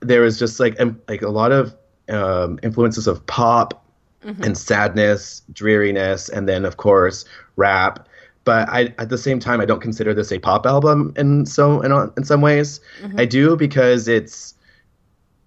there 0.00 0.20
was 0.20 0.38
just 0.38 0.60
like 0.60 0.78
like 1.08 1.22
a 1.22 1.30
lot 1.30 1.52
of 1.52 1.74
um, 2.10 2.58
influences 2.62 3.06
of 3.06 3.24
pop 3.26 3.83
mm-hmm. 4.24 4.42
and 4.42 4.56
sadness, 4.56 5.42
dreariness, 5.52 6.28
and 6.28 6.48
then 6.48 6.64
of 6.64 6.76
course 6.76 7.24
rap. 7.56 8.08
But 8.44 8.68
I, 8.68 8.94
at 8.98 9.08
the 9.08 9.16
same 9.16 9.40
time, 9.40 9.60
I 9.60 9.64
don't 9.64 9.80
consider 9.80 10.12
this 10.12 10.30
a 10.30 10.38
pop 10.38 10.66
album 10.66 11.14
in 11.16 11.46
so 11.46 11.80
in, 11.80 12.12
in 12.16 12.24
some 12.24 12.40
ways. 12.40 12.80
Mm-hmm. 13.00 13.20
I 13.20 13.24
do 13.24 13.56
because 13.56 14.08
it's 14.08 14.54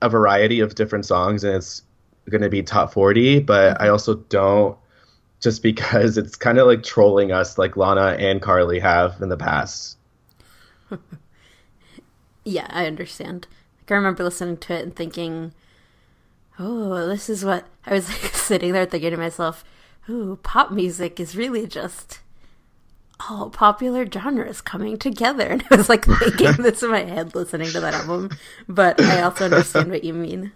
a 0.01 0.09
variety 0.09 0.59
of 0.59 0.75
different 0.75 1.05
songs 1.05 1.43
and 1.43 1.55
it's 1.55 1.81
going 2.29 2.41
to 2.41 2.49
be 2.49 2.61
top 2.61 2.91
40 2.91 3.39
but 3.39 3.73
mm-hmm. 3.73 3.83
i 3.83 3.87
also 3.87 4.15
don't 4.15 4.77
just 5.39 5.61
because 5.61 6.17
it's 6.17 6.35
kind 6.35 6.57
of 6.57 6.67
like 6.67 6.83
trolling 6.83 7.31
us 7.31 7.57
like 7.57 7.77
Lana 7.77 8.15
and 8.19 8.41
Carly 8.41 8.79
have 8.79 9.21
in 9.21 9.29
the 9.29 9.37
past. 9.37 9.97
yeah, 12.43 12.67
I 12.69 12.87
understand. 12.87 13.47
Like 13.81 13.91
I 13.91 13.95
remember 13.95 14.23
listening 14.23 14.57
to 14.57 14.73
it 14.73 14.83
and 14.83 14.95
thinking, 14.95 15.53
"Oh, 16.59 17.07
this 17.07 17.29
is 17.29 17.45
what 17.45 17.65
I 17.85 17.93
was 17.93 18.09
like 18.09 18.33
sitting 18.33 18.73
there 18.73 18.85
thinking 18.85 19.11
to 19.11 19.17
myself, 19.17 19.63
"Ooh, 20.09 20.39
pop 20.43 20.71
music 20.71 21.19
is 21.19 21.35
really 21.35 21.67
just 21.67 22.19
all 23.29 23.49
popular 23.49 24.05
genres 24.09 24.61
coming 24.61 24.97
together." 24.97 25.47
And 25.51 25.63
I 25.71 25.75
was 25.75 25.89
like 25.89 26.05
thinking 26.05 26.51
this 26.59 26.83
in 26.83 26.91
my 26.91 27.03
head 27.03 27.35
listening 27.35 27.69
to 27.71 27.79
that 27.79 27.93
album, 27.93 28.31
but 28.67 29.01
I 29.01 29.21
also 29.21 29.45
understand 29.45 29.91
what 29.91 30.03
you 30.03 30.13
mean. 30.13 30.51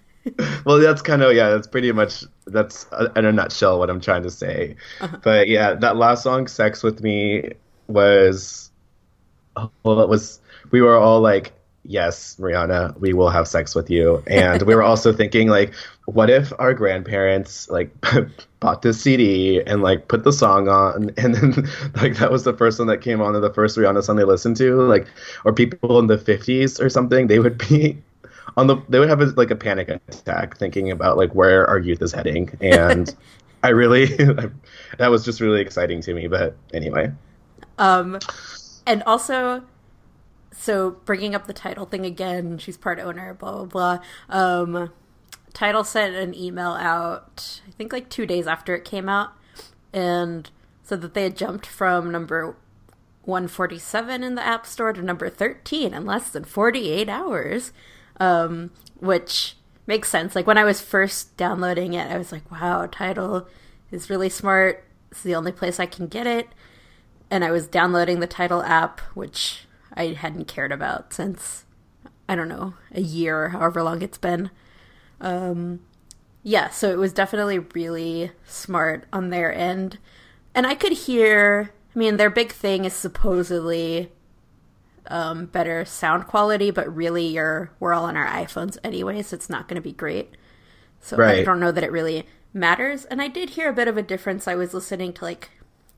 well, 0.65 0.77
that's 0.79 1.01
kind 1.01 1.23
of 1.23 1.33
yeah. 1.33 1.49
That's 1.49 1.67
pretty 1.67 1.91
much 1.91 2.23
that's 2.45 2.85
uh, 2.91 3.09
in 3.15 3.25
a 3.25 3.31
nutshell 3.31 3.79
what 3.79 3.89
I'm 3.89 4.01
trying 4.01 4.23
to 4.23 4.29
say. 4.29 4.75
Uh-huh. 4.99 5.17
But 5.23 5.47
yeah, 5.47 5.73
that 5.73 5.95
last 5.97 6.23
song, 6.23 6.47
"Sex 6.47 6.83
with 6.83 7.01
Me," 7.01 7.53
was 7.87 8.71
well, 9.83 10.01
it 10.01 10.09
was. 10.09 10.39
We 10.71 10.81
were 10.81 10.95
all 10.95 11.21
like, 11.21 11.53
"Yes, 11.85 12.35
Rihanna, 12.39 12.99
we 12.99 13.13
will 13.13 13.29
have 13.29 13.47
sex 13.47 13.75
with 13.75 13.89
you," 13.89 14.23
and 14.27 14.61
we 14.63 14.75
were 14.75 14.83
also 14.83 15.13
thinking 15.13 15.47
like, 15.47 15.73
"What 16.05 16.29
if 16.29 16.53
our 16.59 16.73
grandparents 16.73 17.69
like 17.69 17.89
bought 18.59 18.81
this 18.81 19.01
CD 19.01 19.61
and 19.61 19.81
like 19.81 20.07
put 20.07 20.23
the 20.23 20.33
song 20.33 20.67
on, 20.67 21.11
and 21.17 21.35
then 21.35 21.67
like 21.95 22.17
that 22.17 22.31
was 22.31 22.43
the 22.43 22.53
first 22.53 22.79
one 22.79 22.87
that 22.87 23.01
came 23.01 23.21
on, 23.21 23.35
and 23.35 23.43
the 23.43 23.53
first 23.53 23.77
Rihanna 23.77 24.03
song 24.03 24.15
they 24.15 24.23
listened 24.23 24.57
to, 24.57 24.81
like, 24.81 25.07
or 25.45 25.53
people 25.53 25.99
in 25.99 26.07
the 26.07 26.17
'50s 26.17 26.79
or 26.79 26.89
something, 26.89 27.27
they 27.27 27.39
would 27.39 27.57
be 27.57 27.97
on 28.57 28.67
the 28.67 28.77
they 28.89 28.99
would 28.99 29.09
have 29.09 29.21
a, 29.21 29.25
like 29.37 29.51
a 29.51 29.55
panic 29.55 29.89
attack 29.89 30.57
thinking 30.57 30.91
about 30.91 31.17
like 31.17 31.33
where 31.33 31.67
our 31.67 31.79
youth 31.79 32.01
is 32.01 32.11
heading. 32.11 32.57
And 32.61 33.13
i 33.63 33.69
really 33.69 34.05
that 34.97 35.11
was 35.11 35.23
just 35.23 35.39
really 35.39 35.61
exciting 35.61 36.01
to 36.01 36.13
me 36.13 36.27
but 36.27 36.55
anyway. 36.73 37.11
Um 37.77 38.19
and 38.87 39.03
also 39.03 39.63
so 40.51 40.91
bringing 41.05 41.33
up 41.33 41.47
the 41.47 41.53
Tidal 41.53 41.85
thing 41.85 42.05
again 42.05 42.57
she's 42.57 42.77
part 42.77 42.99
owner 42.99 43.33
blah 43.33 43.63
blah 43.63 43.65
blah 43.65 43.99
um 44.29 44.91
Tidal 45.53 45.83
sent 45.83 46.15
an 46.15 46.35
email 46.35 46.71
out 46.71 47.61
i 47.67 47.71
think 47.71 47.91
like 47.93 48.09
two 48.09 48.25
days 48.25 48.47
after 48.47 48.75
it 48.75 48.85
came 48.85 49.09
out 49.09 49.31
and 49.93 50.49
said 50.83 51.01
that 51.01 51.13
they 51.13 51.23
had 51.23 51.37
jumped 51.37 51.65
from 51.65 52.11
number 52.11 52.55
147 53.23 54.23
in 54.23 54.35
the 54.35 54.45
app 54.45 54.65
store 54.65 54.93
to 54.93 55.01
number 55.01 55.29
13 55.29 55.93
in 55.93 56.05
less 56.05 56.29
than 56.29 56.43
48 56.43 57.07
hours 57.07 57.71
um, 58.19 58.71
which 58.99 59.55
makes 59.87 60.09
sense. 60.09 60.35
Like 60.35 60.47
when 60.47 60.57
I 60.57 60.63
was 60.63 60.79
first 60.79 61.35
downloading 61.37 61.93
it, 61.93 62.09
I 62.09 62.17
was 62.17 62.31
like, 62.31 62.49
wow, 62.51 62.87
Tidal 62.89 63.47
is 63.91 64.09
really 64.09 64.29
smart. 64.29 64.83
It's 65.11 65.23
the 65.23 65.35
only 65.35 65.51
place 65.51 65.79
I 65.79 65.85
can 65.85 66.07
get 66.07 66.27
it. 66.27 66.47
And 67.29 67.43
I 67.43 67.51
was 67.51 67.67
downloading 67.67 68.19
the 68.19 68.27
Tidal 68.27 68.63
app, 68.63 68.99
which 69.15 69.65
I 69.93 70.07
hadn't 70.13 70.47
cared 70.47 70.71
about 70.71 71.13
since, 71.13 71.65
I 72.27 72.35
don't 72.35 72.47
know, 72.49 72.75
a 72.91 73.01
year, 73.01 73.49
however 73.49 73.83
long 73.83 74.01
it's 74.01 74.17
been. 74.17 74.51
Um, 75.19 75.81
yeah, 76.43 76.69
so 76.69 76.89
it 76.89 76.97
was 76.97 77.13
definitely 77.13 77.59
really 77.59 78.31
smart 78.45 79.05
on 79.13 79.29
their 79.29 79.53
end. 79.53 79.99
And 80.55 80.65
I 80.65 80.75
could 80.75 80.93
hear, 80.93 81.73
I 81.95 81.99
mean, 81.99 82.17
their 82.17 82.29
big 82.29 82.51
thing 82.51 82.85
is 82.85 82.93
supposedly 82.93 84.11
um, 85.07 85.45
better 85.45 85.85
sound 85.85 86.27
quality, 86.27 86.71
but 86.71 86.93
really, 86.93 87.27
you're 87.27 87.71
we're 87.79 87.93
all 87.93 88.05
on 88.05 88.17
our 88.17 88.27
iPhones 88.27 88.77
anyway, 88.83 89.21
so 89.21 89.35
it's 89.35 89.49
not 89.49 89.67
going 89.67 89.75
to 89.75 89.81
be 89.81 89.93
great. 89.93 90.35
So 90.99 91.17
right. 91.17 91.39
I 91.39 91.43
don't 91.43 91.59
know 91.59 91.71
that 91.71 91.83
it 91.83 91.91
really 91.91 92.25
matters. 92.53 93.05
And 93.05 93.21
I 93.21 93.27
did 93.27 93.51
hear 93.51 93.69
a 93.69 93.73
bit 93.73 93.87
of 93.87 93.97
a 93.97 94.03
difference. 94.03 94.47
I 94.47 94.55
was 94.55 94.73
listening 94.73 95.13
to 95.13 95.25
like 95.25 95.49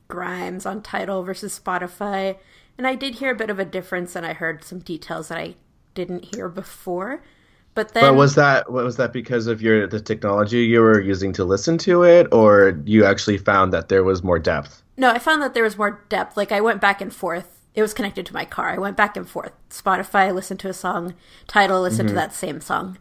Grimes 0.08 0.66
on 0.66 0.82
Tidal 0.82 1.22
versus 1.22 1.58
Spotify, 1.58 2.36
and 2.78 2.86
I 2.86 2.94
did 2.94 3.16
hear 3.16 3.32
a 3.32 3.36
bit 3.36 3.50
of 3.50 3.58
a 3.58 3.64
difference, 3.64 4.16
and 4.16 4.26
I 4.26 4.32
heard 4.32 4.64
some 4.64 4.80
details 4.80 5.28
that 5.28 5.38
I 5.38 5.54
didn't 5.94 6.34
hear 6.34 6.48
before. 6.48 7.22
But 7.74 7.92
then, 7.92 8.04
but 8.04 8.14
was 8.14 8.36
that 8.36 8.70
was 8.70 8.96
that 8.96 9.12
because 9.12 9.46
of 9.46 9.60
your 9.60 9.86
the 9.86 10.00
technology 10.00 10.64
you 10.64 10.80
were 10.80 11.00
using 11.00 11.32
to 11.34 11.44
listen 11.44 11.76
to 11.78 12.04
it, 12.04 12.32
or 12.32 12.80
you 12.84 13.04
actually 13.04 13.38
found 13.38 13.72
that 13.72 13.88
there 13.88 14.04
was 14.04 14.22
more 14.22 14.38
depth? 14.38 14.82
No, 14.96 15.10
I 15.10 15.18
found 15.18 15.42
that 15.42 15.54
there 15.54 15.64
was 15.64 15.76
more 15.76 16.04
depth. 16.08 16.36
Like 16.36 16.52
I 16.52 16.60
went 16.60 16.80
back 16.80 17.00
and 17.00 17.12
forth 17.12 17.54
it 17.74 17.82
was 17.82 17.94
connected 17.94 18.24
to 18.26 18.32
my 18.32 18.44
car. 18.44 18.70
I 18.70 18.78
went 18.78 18.96
back 18.96 19.16
and 19.16 19.28
forth. 19.28 19.52
Spotify, 19.68 20.32
listened 20.32 20.60
to 20.60 20.68
a 20.68 20.74
song, 20.74 21.14
Tidal, 21.46 21.82
listened 21.82 22.08
mm-hmm. 22.08 22.16
to 22.16 22.20
that 22.20 22.32
same 22.32 22.60
song, 22.60 22.98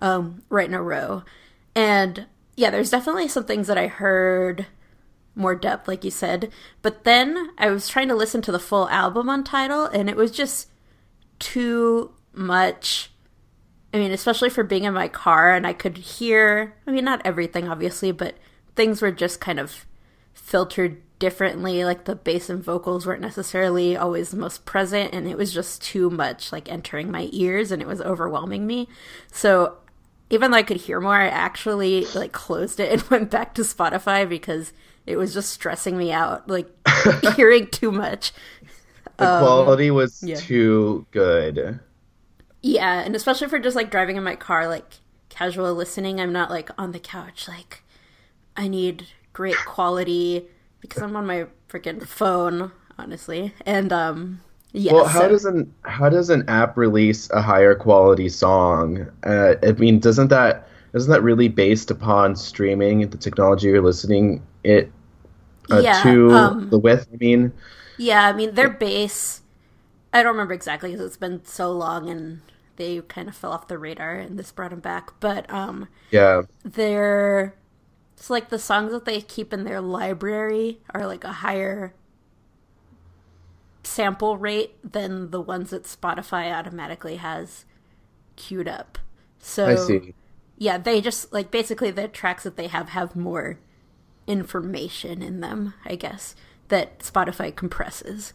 um, 0.00 0.42
right 0.48 0.68
in 0.68 0.74
a 0.74 0.82
row. 0.82 1.24
And 1.74 2.26
yeah, 2.56 2.70
there's 2.70 2.90
definitely 2.90 3.28
some 3.28 3.44
things 3.44 3.66
that 3.66 3.76
I 3.76 3.86
heard 3.86 4.66
more 5.34 5.54
depth, 5.54 5.88
like 5.88 6.04
you 6.04 6.10
said. 6.10 6.50
But 6.82 7.04
then 7.04 7.50
I 7.58 7.70
was 7.70 7.88
trying 7.88 8.08
to 8.08 8.14
listen 8.14 8.42
to 8.42 8.52
the 8.52 8.58
full 8.58 8.88
album 8.88 9.28
on 9.28 9.44
Tidal, 9.44 9.86
and 9.86 10.08
it 10.08 10.16
was 10.16 10.30
just 10.30 10.68
too 11.38 12.12
much. 12.32 13.10
I 13.92 13.98
mean, 13.98 14.12
especially 14.12 14.50
for 14.50 14.64
being 14.64 14.84
in 14.84 14.94
my 14.94 15.08
car, 15.08 15.54
and 15.54 15.66
I 15.66 15.72
could 15.72 15.96
hear, 15.96 16.74
I 16.86 16.90
mean, 16.90 17.04
not 17.04 17.22
everything, 17.24 17.68
obviously, 17.68 18.12
but 18.12 18.36
things 18.74 19.00
were 19.00 19.12
just 19.12 19.40
kind 19.40 19.60
of 19.60 19.86
filtered 20.32 21.00
differently. 21.18 21.84
Like 21.84 22.04
the 22.04 22.16
bass 22.16 22.50
and 22.50 22.62
vocals 22.62 23.06
weren't 23.06 23.20
necessarily 23.20 23.96
always 23.96 24.30
the 24.30 24.36
most 24.36 24.64
present, 24.64 25.14
and 25.14 25.28
it 25.28 25.38
was 25.38 25.52
just 25.52 25.82
too 25.82 26.10
much 26.10 26.52
like 26.52 26.70
entering 26.70 27.10
my 27.10 27.28
ears, 27.32 27.70
and 27.70 27.80
it 27.80 27.88
was 27.88 28.00
overwhelming 28.00 28.66
me. 28.66 28.88
So 29.32 29.78
even 30.30 30.50
though 30.50 30.56
I 30.56 30.62
could 30.62 30.78
hear 30.78 31.00
more, 31.00 31.14
I 31.14 31.28
actually 31.28 32.06
like 32.14 32.32
closed 32.32 32.80
it 32.80 32.92
and 32.92 33.02
went 33.10 33.30
back 33.30 33.54
to 33.54 33.62
Spotify 33.62 34.28
because 34.28 34.72
it 35.06 35.16
was 35.16 35.34
just 35.34 35.50
stressing 35.50 35.96
me 35.98 36.12
out, 36.12 36.48
like 36.48 36.68
hearing 37.36 37.68
too 37.68 37.92
much. 37.92 38.32
The 39.16 39.30
um, 39.30 39.42
quality 39.42 39.90
was 39.90 40.22
yeah. 40.22 40.36
too 40.36 41.06
good. 41.10 41.78
Yeah, 42.62 43.00
and 43.00 43.14
especially 43.14 43.48
for 43.48 43.58
just 43.58 43.76
like 43.76 43.90
driving 43.90 44.16
in 44.16 44.22
my 44.22 44.36
car, 44.36 44.68
like 44.68 44.94
casual 45.28 45.74
listening, 45.74 46.20
I'm 46.20 46.32
not 46.32 46.50
like 46.50 46.70
on 46.78 46.92
the 46.92 46.98
couch, 46.98 47.46
like 47.46 47.82
I 48.56 48.68
need 48.68 49.06
great 49.32 49.56
quality 49.66 50.46
because 50.80 51.02
I'm 51.02 51.16
on 51.16 51.26
my 51.26 51.46
freaking 51.68 52.06
phone, 52.06 52.72
honestly. 52.98 53.52
And 53.66 53.92
um 53.92 54.40
yeah. 54.72 54.92
Well, 54.92 55.04
how 55.04 55.20
so... 55.20 55.28
does 55.28 55.44
an 55.44 55.72
how 55.82 56.08
does 56.08 56.30
an 56.30 56.48
app 56.48 56.76
release 56.76 57.30
a 57.30 57.42
higher 57.42 57.74
quality 57.74 58.28
song? 58.28 59.06
Uh, 59.22 59.54
I 59.62 59.72
mean, 59.72 60.00
doesn't 60.00 60.28
that 60.28 60.66
isn't 60.94 61.10
that 61.10 61.22
really 61.22 61.48
based 61.48 61.90
upon 61.90 62.34
streaming 62.34 63.08
the 63.08 63.18
technology 63.18 63.68
you're 63.68 63.82
listening 63.82 64.42
it 64.64 64.90
uh, 65.70 65.80
yeah, 65.80 66.02
to 66.02 66.30
um, 66.32 66.70
the 66.70 66.78
width. 66.78 67.06
I 67.12 67.16
mean, 67.16 67.52
yeah, 67.98 68.26
I 68.26 68.32
mean 68.32 68.54
their 68.54 68.70
base. 68.70 69.42
I 70.12 70.22
don't 70.22 70.32
remember 70.32 70.54
exactly 70.54 70.90
because 70.90 71.06
it's 71.06 71.16
been 71.16 71.44
so 71.44 71.72
long 71.72 72.08
and 72.08 72.40
they 72.76 73.00
kind 73.02 73.28
of 73.28 73.36
fell 73.36 73.52
off 73.52 73.68
the 73.68 73.78
radar 73.78 74.14
and 74.14 74.38
this 74.38 74.52
brought 74.52 74.70
them 74.70 74.80
back. 74.80 75.12
But 75.20 75.50
um, 75.50 75.88
yeah, 76.10 76.42
their 76.64 77.54
it's 78.16 78.30
like 78.30 78.48
the 78.48 78.58
songs 78.58 78.92
that 78.92 79.04
they 79.04 79.20
keep 79.20 79.52
in 79.52 79.64
their 79.64 79.80
library 79.80 80.80
are 80.90 81.06
like 81.06 81.24
a 81.24 81.32
higher 81.32 81.94
sample 83.82 84.38
rate 84.38 84.76
than 84.92 85.30
the 85.30 85.40
ones 85.40 85.70
that 85.70 85.84
Spotify 85.84 86.52
automatically 86.52 87.16
has 87.16 87.64
queued 88.36 88.68
up. 88.68 88.98
So 89.38 89.66
I 89.66 89.74
see. 89.74 90.14
Yeah, 90.56 90.78
they 90.78 91.00
just 91.00 91.32
like 91.32 91.50
basically 91.50 91.90
the 91.90 92.08
tracks 92.08 92.44
that 92.44 92.56
they 92.56 92.68
have 92.68 92.90
have 92.90 93.16
more 93.16 93.58
information 94.26 95.22
in 95.22 95.40
them, 95.40 95.74
I 95.84 95.96
guess, 95.96 96.34
that 96.68 97.00
Spotify 97.00 97.54
compresses. 97.54 98.32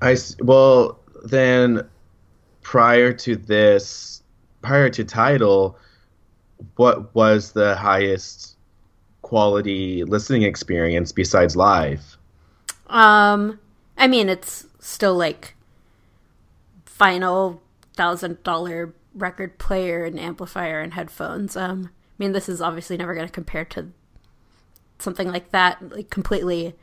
I 0.00 0.16
well 0.40 1.00
then 1.24 1.88
prior 2.62 3.12
to 3.12 3.36
this 3.36 4.22
prior 4.62 4.90
to 4.90 5.04
Tidal, 5.04 5.76
what 6.76 7.14
was 7.14 7.52
the 7.52 7.76
highest 7.76 8.56
quality 9.22 10.04
listening 10.04 10.42
experience 10.42 11.12
besides 11.12 11.56
live? 11.56 12.16
Um, 12.86 13.58
I 13.96 14.06
mean, 14.06 14.28
it's 14.28 14.66
still 14.78 15.16
like 15.16 15.54
final 16.84 17.62
thousand 17.94 18.42
dollar 18.42 18.94
record 19.14 19.58
player 19.58 20.04
and 20.04 20.18
amplifier 20.18 20.80
and 20.80 20.94
headphones. 20.94 21.56
Um, 21.56 21.90
I 21.92 22.14
mean, 22.18 22.32
this 22.32 22.48
is 22.48 22.60
obviously 22.60 22.96
never 22.96 23.14
going 23.14 23.26
to 23.26 23.32
compare 23.32 23.64
to 23.66 23.88
something 24.98 25.28
like 25.28 25.50
that, 25.50 25.90
like 25.90 26.10
completely 26.10 26.74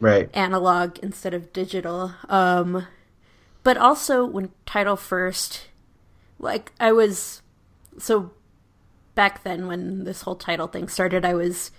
right 0.00 0.28
analog 0.34 0.98
instead 0.98 1.34
of 1.34 1.52
digital. 1.52 2.12
Um, 2.28 2.86
but 3.62 3.76
also 3.76 4.24
when 4.24 4.50
Tidal 4.66 4.96
first, 4.96 5.68
like 6.38 6.72
I 6.80 6.92
was 6.92 7.42
so 7.98 8.32
back 9.14 9.44
then 9.44 9.66
when 9.66 10.04
this 10.04 10.22
whole 10.22 10.36
Tidal 10.36 10.66
thing 10.66 10.88
started, 10.88 11.24
I 11.24 11.34
was 11.34 11.70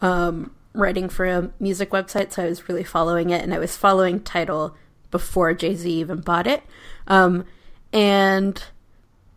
um, 0.00 0.54
writing 0.74 1.08
for 1.08 1.26
a 1.26 1.50
music 1.60 1.90
website, 1.90 2.32
so 2.32 2.44
I 2.44 2.48
was 2.48 2.68
really 2.68 2.84
following 2.84 3.30
it, 3.30 3.42
and 3.42 3.54
I 3.54 3.58
was 3.58 3.76
following 3.76 4.20
Tidal 4.20 4.76
before 5.10 5.54
Jay 5.54 5.74
Z 5.74 5.88
even 5.90 6.20
bought 6.20 6.46
it. 6.46 6.62
Um, 7.06 7.44
and 7.92 8.62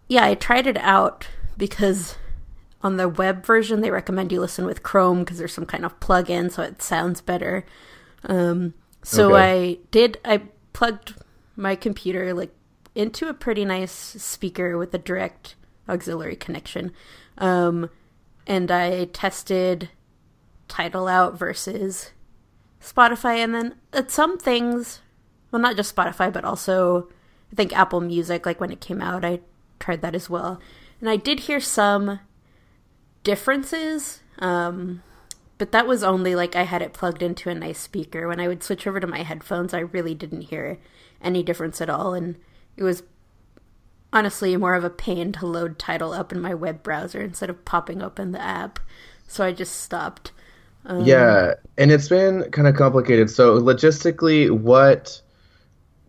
yeah, 0.07 0.25
I 0.25 0.35
tried 0.35 0.67
it 0.67 0.77
out 0.77 1.27
because 1.57 2.15
on 2.85 2.97
the 2.97 3.09
web 3.09 3.43
version, 3.43 3.81
they 3.81 3.89
recommend 3.89 4.31
you 4.31 4.39
listen 4.39 4.63
with 4.63 4.83
Chrome 4.83 5.21
because 5.23 5.39
there's 5.39 5.51
some 5.53 5.65
kind 5.65 5.83
of 5.83 5.99
plug-in, 5.99 6.51
so 6.51 6.61
it 6.61 6.83
sounds 6.83 7.19
better. 7.19 7.65
Um, 8.25 8.75
so 9.01 9.33
Okay. 9.33 9.41
I 9.71 9.77
did. 9.89 10.19
I 10.23 10.43
plugged 10.71 11.15
my 11.55 11.75
computer 11.75 12.31
like 12.31 12.53
into 12.93 13.27
a 13.27 13.33
pretty 13.33 13.65
nice 13.65 13.91
speaker 13.91 14.77
with 14.77 14.93
a 14.93 14.99
direct 14.99 15.55
auxiliary 15.89 16.35
connection, 16.35 16.91
um, 17.39 17.89
and 18.45 18.69
I 18.69 19.05
tested 19.05 19.89
Tidal 20.67 21.07
out 21.07 21.39
versus 21.39 22.11
Spotify, 22.79 23.37
and 23.37 23.55
then 23.55 23.75
at 23.93 24.11
some 24.11 24.37
things, 24.37 25.01
well, 25.49 25.61
not 25.61 25.75
just 25.75 25.95
Spotify, 25.95 26.31
but 26.31 26.45
also 26.45 27.09
I 27.51 27.55
think 27.55 27.75
Apple 27.75 28.01
Music. 28.01 28.45
Like 28.45 28.61
when 28.61 28.71
it 28.71 28.79
came 28.79 29.01
out, 29.01 29.25
I 29.25 29.39
tried 29.79 30.03
that 30.03 30.13
as 30.13 30.29
well, 30.29 30.59
and 31.01 31.09
I 31.09 31.15
did 31.15 31.39
hear 31.41 31.59
some 31.59 32.19
differences. 33.25 34.21
Um, 34.39 35.03
but 35.57 35.73
that 35.73 35.87
was 35.87 36.03
only 36.03 36.35
like 36.35 36.55
I 36.55 36.63
had 36.63 36.81
it 36.81 36.93
plugged 36.93 37.21
into 37.21 37.49
a 37.49 37.55
nice 37.55 37.79
speaker. 37.79 38.27
When 38.29 38.39
I 38.39 38.47
would 38.47 38.63
switch 38.63 38.87
over 38.87 39.01
to 39.01 39.07
my 39.07 39.23
headphones, 39.23 39.73
I 39.73 39.79
really 39.79 40.15
didn't 40.15 40.43
hear 40.43 40.79
any 41.21 41.43
difference 41.43 41.81
at 41.81 41.89
all, 41.89 42.13
and 42.13 42.37
it 42.77 42.83
was 42.83 43.03
honestly 44.13 44.55
more 44.55 44.75
of 44.75 44.83
a 44.85 44.89
pain 44.89 45.31
to 45.33 45.45
load 45.45 45.77
Tidal 45.79 46.13
up 46.13 46.31
in 46.31 46.39
my 46.41 46.53
web 46.53 46.83
browser 46.83 47.21
instead 47.21 47.49
of 47.49 47.65
popping 47.65 48.01
open 48.01 48.31
the 48.31 48.41
app. 48.41 48.79
So 49.27 49.43
I 49.45 49.51
just 49.51 49.81
stopped. 49.81 50.31
Um, 50.85 51.05
Yeah, 51.05 51.55
and 51.77 51.91
it's 51.91 52.09
been 52.09 52.49
kind 52.51 52.67
of 52.67 52.75
complicated. 52.75 53.29
So 53.29 53.59
logistically, 53.59 54.51
what 54.51 55.21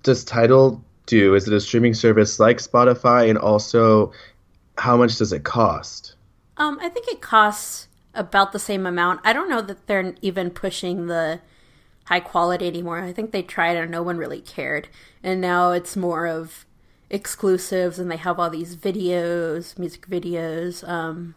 does 0.02 0.24
Tidal 0.24 0.84
do? 1.06 1.34
Is 1.34 1.48
it 1.48 1.54
a 1.54 1.60
streaming 1.60 1.94
service 1.94 2.40
like 2.40 2.58
Spotify, 2.58 3.28
and 3.30 3.38
also 3.38 4.12
how 4.78 4.96
much 4.96 5.18
does 5.18 5.32
it 5.32 5.44
cost? 5.44 6.15
Um, 6.56 6.78
I 6.80 6.88
think 6.88 7.08
it 7.08 7.20
costs 7.20 7.88
about 8.14 8.52
the 8.52 8.58
same 8.58 8.86
amount. 8.86 9.20
I 9.24 9.32
don't 9.32 9.50
know 9.50 9.60
that 9.60 9.86
they're 9.86 10.14
even 10.22 10.50
pushing 10.50 11.06
the 11.06 11.40
high 12.04 12.20
quality 12.20 12.66
anymore. 12.66 13.00
I 13.00 13.12
think 13.12 13.30
they 13.30 13.42
tried 13.42 13.76
and 13.76 13.90
no 13.90 14.02
one 14.02 14.16
really 14.16 14.40
cared. 14.40 14.88
And 15.22 15.40
now 15.40 15.72
it's 15.72 15.96
more 15.96 16.26
of 16.26 16.64
exclusives 17.10 17.98
and 17.98 18.10
they 18.10 18.16
have 18.16 18.40
all 18.40 18.50
these 18.50 18.76
videos, 18.76 19.78
music 19.78 20.08
videos. 20.08 20.86
Um, 20.88 21.34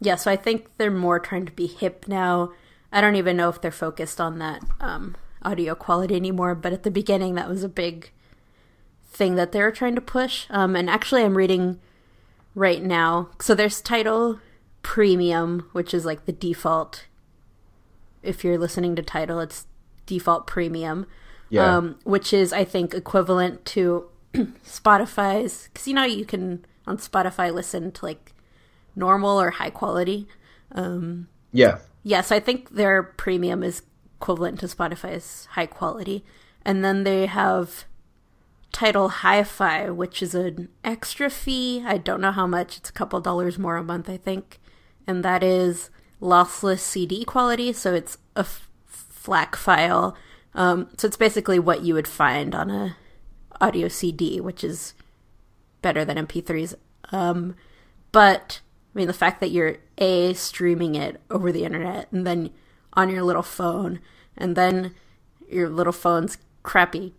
yeah, 0.00 0.16
so 0.16 0.30
I 0.30 0.36
think 0.36 0.68
they're 0.76 0.90
more 0.90 1.18
trying 1.18 1.46
to 1.46 1.52
be 1.52 1.66
hip 1.66 2.06
now. 2.06 2.52
I 2.92 3.00
don't 3.00 3.16
even 3.16 3.36
know 3.36 3.48
if 3.48 3.60
they're 3.60 3.70
focused 3.70 4.20
on 4.20 4.38
that 4.38 4.62
um, 4.80 5.16
audio 5.42 5.74
quality 5.74 6.14
anymore, 6.14 6.54
but 6.54 6.72
at 6.72 6.84
the 6.84 6.90
beginning 6.90 7.34
that 7.34 7.48
was 7.48 7.64
a 7.64 7.68
big 7.68 8.10
thing 9.06 9.34
that 9.36 9.52
they 9.52 9.60
were 9.60 9.72
trying 9.72 9.94
to 9.94 10.00
push. 10.00 10.46
Um, 10.50 10.76
and 10.76 10.88
actually, 10.90 11.22
I'm 11.22 11.36
reading 11.36 11.80
right 12.54 12.82
now. 12.82 13.30
So 13.40 13.54
there's 13.54 13.80
Tidal 13.80 14.40
premium, 14.82 15.68
which 15.72 15.92
is 15.94 16.04
like 16.04 16.26
the 16.26 16.32
default. 16.32 17.06
If 18.22 18.44
you're 18.44 18.58
listening 18.58 18.96
to 18.96 19.02
Tidal, 19.02 19.40
it's 19.40 19.66
default 20.06 20.46
premium, 20.46 21.06
Yeah. 21.50 21.76
um, 21.76 21.98
which 22.04 22.32
is 22.32 22.52
I 22.52 22.64
think 22.64 22.94
equivalent 22.94 23.64
to 23.66 24.06
Spotify's. 24.64 25.68
Because 25.72 25.88
you 25.88 25.94
know 25.94 26.04
you 26.04 26.24
can 26.24 26.64
on 26.86 26.98
Spotify 26.98 27.52
listen 27.52 27.92
to 27.92 28.04
like 28.04 28.32
normal 28.96 29.40
or 29.40 29.50
high 29.50 29.70
quality. 29.70 30.28
Um, 30.72 31.28
Yeah. 31.52 31.78
Yes, 32.02 32.30
I 32.30 32.38
think 32.40 32.70
their 32.70 33.02
premium 33.02 33.62
is 33.62 33.82
equivalent 34.20 34.60
to 34.60 34.66
Spotify's 34.66 35.46
high 35.52 35.66
quality. 35.66 36.24
And 36.64 36.84
then 36.84 37.04
they 37.04 37.26
have 37.26 37.84
Tidal 38.74 39.08
Hi-Fi, 39.08 39.90
which 39.90 40.20
is 40.20 40.34
an 40.34 40.68
extra 40.82 41.30
fee. 41.30 41.84
I 41.86 41.96
don't 41.96 42.20
know 42.20 42.32
how 42.32 42.48
much. 42.48 42.76
It's 42.76 42.90
a 42.90 42.92
couple 42.92 43.20
dollars 43.20 43.56
more 43.56 43.76
a 43.76 43.84
month, 43.84 44.10
I 44.10 44.16
think. 44.16 44.58
And 45.06 45.24
that 45.24 45.44
is 45.44 45.90
lossless 46.20 46.80
CD 46.80 47.24
quality, 47.24 47.72
so 47.72 47.94
it's 47.94 48.18
a 48.34 48.40
f- 48.40 48.68
FLAC 48.88 49.54
file. 49.54 50.16
Um, 50.54 50.88
so 50.98 51.06
it's 51.06 51.16
basically 51.16 51.60
what 51.60 51.82
you 51.82 51.94
would 51.94 52.08
find 52.08 52.52
on 52.52 52.68
a 52.68 52.96
audio 53.60 53.86
CD, 53.86 54.40
which 54.40 54.64
is 54.64 54.94
better 55.80 56.04
than 56.04 56.26
MP3s. 56.26 56.74
Um, 57.12 57.54
but 58.10 58.60
I 58.92 58.98
mean, 58.98 59.06
the 59.06 59.12
fact 59.12 59.38
that 59.38 59.52
you're 59.52 59.76
a 59.98 60.34
streaming 60.34 60.96
it 60.96 61.20
over 61.30 61.52
the 61.52 61.64
internet 61.64 62.10
and 62.10 62.26
then 62.26 62.50
on 62.94 63.08
your 63.08 63.22
little 63.22 63.42
phone, 63.42 64.00
and 64.36 64.56
then 64.56 64.96
your 65.48 65.68
little 65.68 65.92
phone's 65.92 66.38
crappy 66.64 67.14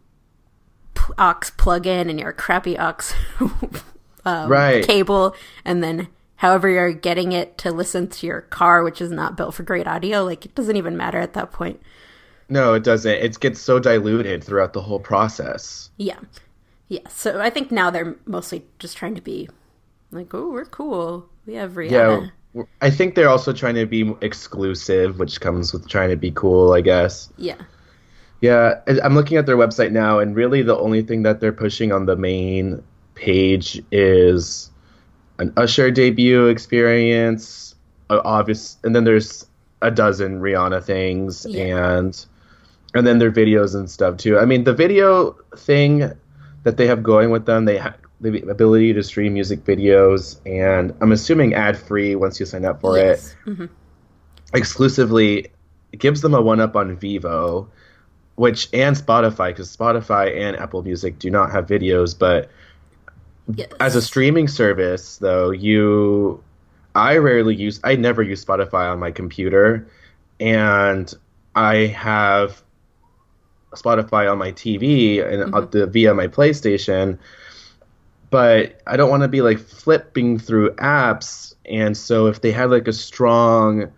p- 0.96 1.14
aux 1.18 1.52
plug-in 1.58 2.10
and 2.10 2.20
your 2.20 2.34
crappy 2.34 2.78
aux 2.78 3.14
um, 4.26 4.50
Right. 4.50 4.84
cable, 4.86 5.36
and 5.64 5.84
then 5.84 6.08
however 6.38 6.70
you're 6.70 6.94
getting 6.94 7.32
it 7.32 7.58
to 7.60 7.72
listen 7.72 8.08
to 8.08 8.28
your 8.28 8.42
car, 8.42 8.84
which 8.84 9.02
is 9.02 9.12
not 9.12 9.38
built 9.38 9.54
for 9.54 9.64
great 9.64 9.88
audio, 9.88 10.24
like 10.24 10.46
it 10.46 10.56
doesn't 10.56 10.76
even 10.76 10.98
matter 10.98 11.20
at 11.20 11.34
that 11.34 11.52
point. 11.52 11.82
No, 12.50 12.74
it 12.74 12.84
doesn't. 12.84 13.12
It 13.12 13.40
gets 13.40 13.60
so 13.62 13.80
diluted 13.80 14.44
throughout 14.44 14.74
the 14.74 14.82
whole 14.82 15.00
process. 15.00 15.90
Yeah. 15.98 16.20
Yeah. 16.90 17.08
So 17.10 17.42
I 17.42 17.50
think 17.50 17.72
now 17.72 17.90
they're 17.90 18.16
mostly 18.26 18.66
just 18.78 18.98
trying 18.98 19.16
to 19.16 19.22
be 19.22 19.50
like, 20.12 20.34
oh, 20.34 20.52
we're 20.52 20.66
cool. 20.66 21.28
We 21.48 21.56
have 21.56 21.72
Rihanna. 21.74 22.32
Yeah. 22.54 22.64
I 22.82 22.90
think 22.90 23.16
they're 23.16 23.30
also 23.30 23.52
trying 23.52 23.76
to 23.76 23.86
be 23.86 24.14
exclusive, 24.22 25.18
which 25.20 25.42
comes 25.42 25.74
with 25.74 25.90
trying 25.90 26.10
to 26.10 26.16
be 26.16 26.32
cool, 26.32 26.74
I 26.74 26.82
guess. 26.82 27.30
Yeah. 27.38 27.58
Yeah, 28.42 28.82
I'm 29.04 29.16
looking 29.16 29.38
at 29.38 29.46
their 29.46 29.58
website 29.58 29.92
now, 29.92 30.20
and 30.20 30.36
really 30.36 30.62
the 30.62 30.78
only 30.78 31.02
thing 31.02 31.24
that 31.24 31.40
they're 31.40 31.54
pushing 31.54 31.92
on 31.92 32.06
the 32.06 32.16
main 32.16 32.84
page 33.16 33.82
is 33.92 34.70
an 35.40 35.52
Usher 35.58 35.90
debut 35.90 36.48
experience, 36.48 37.76
obvious, 38.10 38.78
and 38.84 38.96
then 38.96 39.04
there's 39.04 39.48
a 39.82 39.90
dozen 39.92 40.42
Rihanna 40.42 40.84
things, 40.84 41.46
Yeah. 41.50 41.96
and 41.98 42.26
and 42.94 43.06
then 43.06 43.20
their 43.20 43.32
videos 43.32 43.76
and 43.76 43.90
stuff 43.90 44.18
too. 44.18 44.38
I 44.40 44.46
mean, 44.46 44.64
the 44.64 44.74
video 44.74 45.36
thing 45.58 46.12
that 46.64 46.78
they 46.78 46.88
have 46.88 47.04
going 47.04 47.30
with 47.30 47.46
them, 47.46 47.66
they 47.66 47.78
have 47.78 47.96
the 48.22 48.42
ability 48.50 48.94
to 48.94 49.04
stream 49.04 49.34
music 49.34 49.64
videos, 49.66 50.40
and 50.46 50.94
I'm 51.02 51.12
assuming 51.12 51.54
ad 51.54 51.78
free 51.78 52.16
once 52.16 52.40
you 52.40 52.46
sign 52.46 52.64
up 52.64 52.80
for 52.82 52.98
it 52.98 53.02
yes. 53.02 53.36
Mhm. 53.46 53.70
exclusively 54.54 55.52
it 55.92 56.00
gives 56.00 56.22
them 56.22 56.34
a 56.34 56.42
one 56.42 56.60
up 56.60 56.76
on 56.76 56.96
Vevo, 56.98 57.68
which 58.36 58.70
and 58.74 58.96
Spotify 58.96 59.50
because 59.50 59.76
Spotify 59.76 60.36
and 60.38 60.58
Apple 60.58 60.84
Music 60.84 61.18
do 61.20 61.30
not 61.30 61.52
have 61.52 61.68
videos, 61.68 62.18
but 62.18 62.50
Yes. 63.54 63.70
as 63.80 63.96
a 63.96 64.02
streaming 64.02 64.48
service 64.48 65.18
though, 65.18 65.52
you 65.52 66.44
I 66.96 67.18
rarely 67.18 67.56
use 67.56 67.80
I 67.84 67.96
never 67.96 68.24
use 68.24 68.44
Spotify 68.44 68.92
on 68.92 69.00
my 69.00 69.12
computer 69.12 69.88
and 70.40 71.14
I 71.54 71.76
have 71.88 72.64
Spotify 73.74 74.32
on 74.32 74.38
my 74.38 74.52
TV 74.52 75.24
and 75.24 75.54
on 75.54 75.68
mm-hmm. 75.68 75.78
the, 75.78 75.88
via 75.88 76.14
my 76.14 76.28
PlayStation 76.28 77.20
but 78.32 78.82
I 78.88 78.98
don't 78.98 79.10
want 79.10 79.22
to 79.22 79.30
be 79.30 79.42
like 79.42 79.60
flipping 79.60 80.40
through 80.40 80.72
apps 80.76 81.54
and 81.66 81.96
so 81.96 82.28
if 82.28 82.42
they 82.42 82.52
had 82.52 82.72
like 82.72 82.88
a 82.88 82.94
strong 82.94 83.92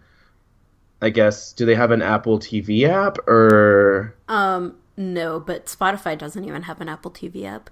I 1.02 1.10
guess 1.10 1.54
do 1.54 1.66
they 1.66 1.76
have 1.76 1.92
an 1.92 2.02
Apple 2.02 2.40
TV 2.40 2.88
app 2.88 3.18
or 3.28 4.16
Um, 4.28 4.76
no, 4.98 5.40
but 5.40 5.68
Spotify 5.68 6.18
doesn't 6.18 6.44
even 6.44 6.64
have 6.64 6.82
an 6.82 6.90
Apple 6.90 7.12
TV 7.12 7.46
app. 7.46 7.70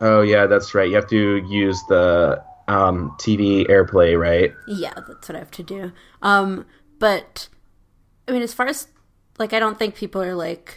oh 0.00 0.22
yeah 0.22 0.46
that's 0.46 0.74
right 0.74 0.88
you 0.88 0.94
have 0.94 1.08
to 1.08 1.36
use 1.48 1.82
the 1.88 2.42
um, 2.68 3.10
TV 3.18 3.66
AirPlay 3.68 4.18
right 4.18 4.52
Yeah, 4.66 4.94
that's 5.08 5.28
what 5.28 5.36
I 5.36 5.38
have 5.40 5.50
to 5.52 5.62
do. 5.62 5.92
Um, 6.22 6.66
but 6.98 7.48
I 8.26 8.32
mean, 8.32 8.42
as 8.42 8.52
far 8.54 8.66
as 8.66 8.88
like, 9.38 9.52
I 9.52 9.58
don't 9.58 9.78
think 9.78 9.94
people 9.94 10.20
are 10.22 10.34
like, 10.34 10.76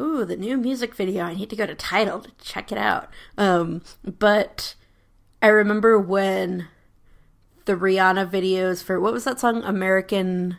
"Ooh, 0.00 0.24
the 0.24 0.36
new 0.36 0.56
music 0.56 0.94
video! 0.94 1.24
I 1.24 1.34
need 1.34 1.50
to 1.50 1.56
go 1.56 1.66
to 1.66 1.74
Tidal 1.74 2.20
to 2.20 2.30
check 2.40 2.72
it 2.72 2.78
out." 2.78 3.10
Um, 3.36 3.82
but 4.04 4.74
I 5.42 5.48
remember 5.48 5.98
when 5.98 6.68
the 7.66 7.74
Rihanna 7.74 8.30
videos 8.30 8.82
for 8.82 8.98
what 9.00 9.12
was 9.12 9.24
that 9.24 9.38
song, 9.40 9.62
American 9.64 10.56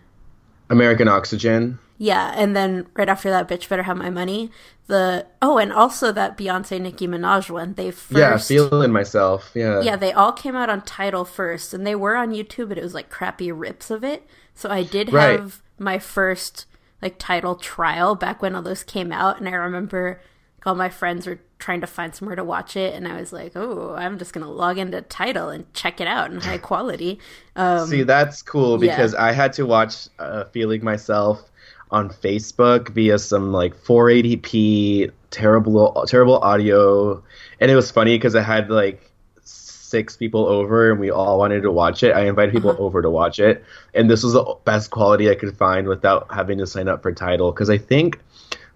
American 0.70 1.08
Oxygen 1.08 1.80
Yeah, 1.98 2.34
and 2.36 2.56
then 2.56 2.88
right 2.96 3.10
after 3.10 3.30
that, 3.30 3.48
bitch 3.50 3.68
better 3.70 3.84
have 3.84 3.98
my 3.98 4.10
money. 4.10 4.52
The 4.88 5.28
oh, 5.42 5.58
and 5.58 5.72
also 5.74 6.12
that 6.12 6.38
Beyonce 6.38 6.80
Nicki 6.82 7.08
Minaj 7.08 7.50
one. 7.50 7.74
They 7.76 7.92
first, 7.92 8.18
yeah 8.18 8.38
feeling 8.38 8.92
myself 8.92 9.52
yeah 9.54 9.82
yeah, 9.82 9.96
they 9.96 10.14
all 10.14 10.32
came 10.32 10.56
out 10.56 10.70
on 10.70 10.82
Tidal 10.82 11.26
first, 11.26 11.74
and 11.74 11.86
they 11.86 11.96
were 11.96 12.16
on 12.16 12.32
YouTube, 12.32 12.70
but 12.70 12.78
it 12.78 12.84
was 12.84 12.94
like 12.94 13.10
crappy 13.10 13.52
rips 13.52 13.92
of 13.92 14.04
it. 14.04 14.26
So 14.56 14.70
I 14.70 14.84
did 14.84 15.12
Right. 15.12 15.40
have 15.40 15.62
my 15.78 16.00
first 16.00 16.66
like 17.02 17.18
Tidal 17.18 17.56
trial 17.56 18.16
back 18.16 18.42
when 18.42 18.56
all 18.56 18.62
those 18.62 18.84
came 18.84 19.12
out, 19.12 19.40
and 19.40 19.48
I 19.48 19.52
remember 19.54 20.22
all 20.66 20.76
my 20.76 20.90
friends 20.90 21.26
were 21.28 21.40
trying 21.58 21.82
to 21.82 21.88
find 21.88 22.14
somewhere 22.16 22.36
to 22.36 22.44
watch 22.44 22.76
it, 22.78 22.94
and 22.94 23.08
I 23.08 23.20
was 23.20 23.32
like, 23.34 23.54
oh, 23.56 23.96
I'm 23.98 24.18
just 24.18 24.34
gonna 24.34 24.50
log 24.52 24.78
into 24.78 25.02
Tidal 25.02 25.50
and 25.50 25.72
check 25.74 26.00
it 26.02 26.08
out 26.08 26.32
in 26.32 26.40
high 26.42 26.58
quality. 26.70 27.20
Um, 27.56 27.88
See, 27.88 28.04
that's 28.04 28.42
cool 28.42 28.84
yeah. 28.84 28.92
because 28.96 29.14
I 29.16 29.32
had 29.32 29.54
to 29.54 29.66
watch 29.66 30.08
uh, 30.20 30.46
Feeling 30.46 30.84
Myself 30.84 31.42
on 31.92 32.10
Facebook 32.10 32.90
via 32.90 33.18
some 33.18 33.52
like 33.52 33.76
480p 33.84 35.12
terrible 35.32 36.06
terrible 36.08 36.38
audio, 36.40 37.24
and 37.60 37.72
it 37.72 37.76
was 37.76 37.92
funny 37.92 38.16
because 38.18 38.36
I 38.36 38.42
had 38.42 38.70
like 38.70 39.02
six 39.44 40.16
people 40.16 40.46
over 40.46 40.92
and 40.92 41.00
we 41.00 41.10
all 41.10 41.40
wanted 41.40 41.62
to 41.64 41.72
watch 41.72 42.04
it. 42.04 42.16
I 42.16 42.28
invited 42.28 42.54
people 42.54 42.70
Uh-huh. 42.72 42.84
over 42.84 43.02
to 43.02 43.10
watch 43.10 43.40
it, 43.40 43.64
and 43.94 44.10
this 44.10 44.24
was 44.24 44.34
the 44.34 44.56
best 44.66 44.92
quality 44.92 45.30
I 45.30 45.36
could 45.36 45.58
find 45.58 45.88
without 45.88 46.28
having 46.32 46.60
to 46.60 46.68
sign 46.68 46.88
up 46.88 47.02
for 47.02 47.12
Tidal 47.12 47.52
because 47.52 47.70
I 47.72 47.78
think 47.80 48.20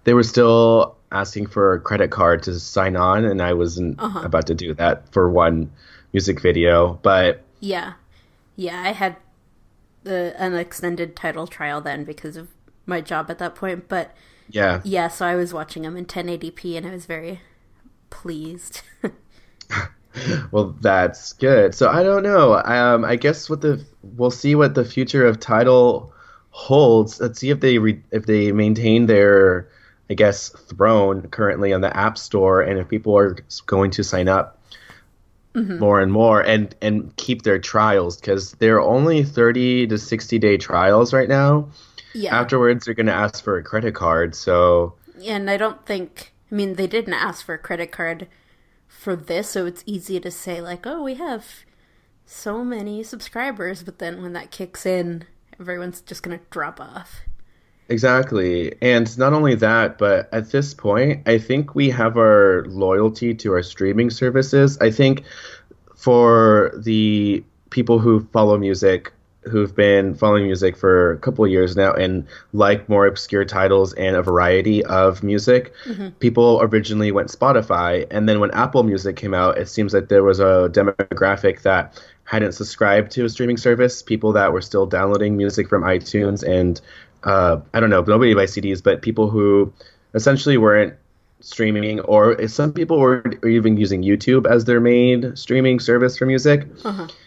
they 0.04 0.14
were 0.14 0.22
still 0.22 0.96
asking 1.12 1.46
for 1.46 1.74
a 1.74 1.80
credit 1.80 2.10
card 2.10 2.42
to 2.44 2.58
sign 2.58 2.96
on, 2.96 3.24
and 3.24 3.40
I 3.42 3.52
wasn't 3.54 4.00
Uh-huh. 4.00 4.20
about 4.24 4.46
to 4.48 4.54
do 4.54 4.74
that 4.74 5.12
for 5.12 5.30
one 5.30 5.70
music 6.12 6.40
video. 6.40 6.98
But 7.02 7.42
Yeah. 7.60 7.94
Yeah, 8.56 8.82
I 8.82 8.92
had 8.92 9.16
the 10.04 10.34
an 10.38 10.54
extended 10.54 11.16
Tidal 11.16 11.46
trial 11.46 11.80
then 11.80 12.04
because 12.04 12.36
of 12.36 12.48
my 12.86 13.00
job 13.00 13.30
at 13.30 13.38
that 13.38 13.54
point, 13.54 13.88
but 13.88 14.12
yeah, 14.50 14.80
yeah, 14.84 15.08
so 15.08 15.24
I 15.26 15.34
was 15.36 15.54
watching 15.54 15.82
them 15.84 15.96
in 15.96 16.04
1080p 16.04 16.76
and 16.76 16.86
I 16.86 16.90
was 16.90 17.06
very 17.06 17.40
pleased. 18.10 18.82
well, 20.52 20.76
that's 20.80 21.32
good. 21.34 21.74
So 21.74 21.88
I 21.88 22.02
don't 22.02 22.22
know. 22.22 22.54
Um, 22.64 23.04
I 23.04 23.16
guess 23.16 23.48
what 23.50 23.60
the 23.62 23.84
we'll 24.02 24.30
see 24.30 24.54
what 24.54 24.74
the 24.74 24.84
future 24.84 25.26
of 25.26 25.40
Tidal 25.40 26.12
holds. 26.50 27.20
Let's 27.20 27.38
see 27.40 27.50
if 27.50 27.60
they 27.60 27.78
re, 27.78 28.00
if 28.12 28.26
they 28.26 28.52
maintain 28.52 29.06
their, 29.06 29.68
I 30.10 30.14
guess, 30.14 30.50
throne 30.50 31.28
currently 31.28 31.72
on 31.72 31.80
the 31.80 31.96
App 31.96 32.18
Store, 32.18 32.60
and 32.60 32.78
if 32.78 32.88
people 32.88 33.16
are 33.16 33.36
going 33.66 33.90
to 33.92 34.04
sign 34.04 34.28
up 34.28 34.60
mm-hmm. 35.54 35.78
more 35.78 36.00
and 36.00 36.12
more 36.12 36.40
and 36.40 36.74
and 36.82 37.14
keep 37.16 37.42
their 37.42 37.58
trials 37.58 38.16
because 38.16 38.52
they're 38.52 38.80
only 38.80 39.22
30 39.22 39.86
to 39.88 39.98
60 39.98 40.38
day 40.38 40.56
trials 40.56 41.12
right 41.12 41.28
now. 41.28 41.68
yeah. 42.12 42.38
Afterwards, 42.38 42.84
they're 42.84 42.94
going 42.94 43.06
to 43.06 43.12
ask 43.12 43.42
for 43.42 43.56
a 43.56 43.62
credit 43.62 43.94
card. 43.94 44.34
So 44.34 44.94
and 45.24 45.48
I 45.48 45.56
don't 45.56 45.84
think 45.86 46.32
I 46.50 46.54
mean 46.54 46.74
they 46.74 46.86
didn't 46.86 47.14
ask 47.14 47.44
for 47.44 47.54
a 47.54 47.58
credit 47.58 47.92
card 47.92 48.28
for 48.86 49.16
this, 49.16 49.50
so 49.50 49.66
it's 49.66 49.82
easy 49.86 50.20
to 50.20 50.30
say 50.30 50.60
like, 50.60 50.86
"Oh, 50.86 51.02
we 51.02 51.14
have 51.14 51.64
so 52.26 52.64
many 52.64 53.02
subscribers," 53.02 53.82
but 53.82 53.98
then 53.98 54.22
when 54.22 54.32
that 54.34 54.50
kicks 54.50 54.86
in, 54.86 55.24
everyone's 55.58 56.00
just 56.00 56.22
going 56.22 56.38
to 56.38 56.44
drop 56.50 56.80
off. 56.80 57.22
Exactly. 57.88 58.74
And 58.80 59.16
not 59.18 59.32
only 59.32 59.54
that, 59.56 59.98
but 59.98 60.28
at 60.32 60.50
this 60.50 60.72
point, 60.72 61.26
I 61.28 61.38
think 61.38 61.74
we 61.74 61.90
have 61.90 62.16
our 62.16 62.64
loyalty 62.66 63.34
to 63.34 63.52
our 63.52 63.62
streaming 63.62 64.10
services. 64.10 64.78
I 64.80 64.90
think 64.90 65.24
for 65.94 66.72
the 66.76 67.44
people 67.70 67.98
who 67.98 68.26
follow 68.32 68.56
music, 68.56 69.12
who've 69.42 69.74
been 69.74 70.14
following 70.14 70.44
music 70.44 70.76
for 70.76 71.12
a 71.12 71.18
couple 71.18 71.44
of 71.44 71.50
years 71.50 71.76
now 71.76 71.92
and 71.92 72.26
like 72.54 72.88
more 72.88 73.06
obscure 73.06 73.44
titles 73.44 73.92
and 73.94 74.16
a 74.16 74.22
variety 74.22 74.82
of 74.84 75.22
music, 75.22 75.74
mm-hmm. 75.84 76.08
people 76.20 76.60
originally 76.62 77.12
went 77.12 77.28
Spotify. 77.28 78.06
And 78.10 78.26
then 78.26 78.40
when 78.40 78.50
Apple 78.52 78.82
Music 78.82 79.16
came 79.16 79.34
out, 79.34 79.58
it 79.58 79.68
seems 79.68 79.92
like 79.92 80.08
there 80.08 80.24
was 80.24 80.40
a 80.40 80.70
demographic 80.72 81.60
that 81.62 82.02
hadn't 82.24 82.52
subscribed 82.52 83.12
to 83.12 83.26
a 83.26 83.28
streaming 83.28 83.58
service, 83.58 84.02
people 84.02 84.32
that 84.32 84.54
were 84.54 84.62
still 84.62 84.86
downloading 84.86 85.36
music 85.36 85.68
from 85.68 85.82
iTunes 85.82 86.42
and 86.42 86.80
uh, 87.24 87.60
I 87.72 87.80
don't 87.80 87.90
know, 87.90 88.02
nobody 88.02 88.34
buys 88.34 88.54
CDs, 88.54 88.82
but 88.82 89.02
people 89.02 89.28
who 89.30 89.72
essentially 90.14 90.56
weren't 90.58 90.94
streaming, 91.40 92.00
or 92.00 92.46
some 92.48 92.72
people 92.72 92.98
were 92.98 93.22
even 93.46 93.76
using 93.76 94.02
YouTube 94.02 94.46
as 94.46 94.64
their 94.64 94.80
main 94.80 95.34
streaming 95.36 95.78
service 95.80 96.16
for 96.16 96.24
music. 96.26 96.66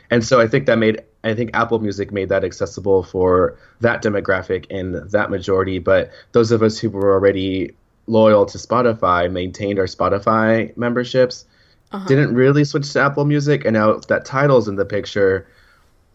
And 0.10 0.24
so 0.24 0.40
I 0.40 0.48
think 0.48 0.66
that 0.68 0.78
made, 0.78 1.02
I 1.24 1.36
think 1.36 1.52
Apple 1.54 1.80
Music 1.80 2.12
made 2.12 2.30
that 2.30 2.44
accessible 2.44 3.04
for 3.04 3.58
that 3.82 4.02
demographic 4.02 4.66
and 4.72 4.96
that 5.12 5.30
majority. 5.30 5.80
But 5.80 6.12
those 6.32 6.52
of 6.52 6.64
us 6.64 6.80
who 6.80 6.90
were 6.90 7.12
already 7.14 7.76
loyal 8.08 8.46
to 8.48 8.58
Spotify 8.58 9.30
maintained 9.32 9.78
our 9.80 9.86
Spotify 9.86 10.76
memberships, 10.78 11.46
didn't 12.08 12.34
really 12.36 12.64
switch 12.64 12.92
to 12.94 13.02
Apple 13.02 13.26
Music, 13.26 13.66
and 13.66 13.74
now 13.74 14.00
that 14.08 14.26
Tidal's 14.26 14.68
in 14.68 14.76
the 14.76 14.86
picture. 14.86 15.48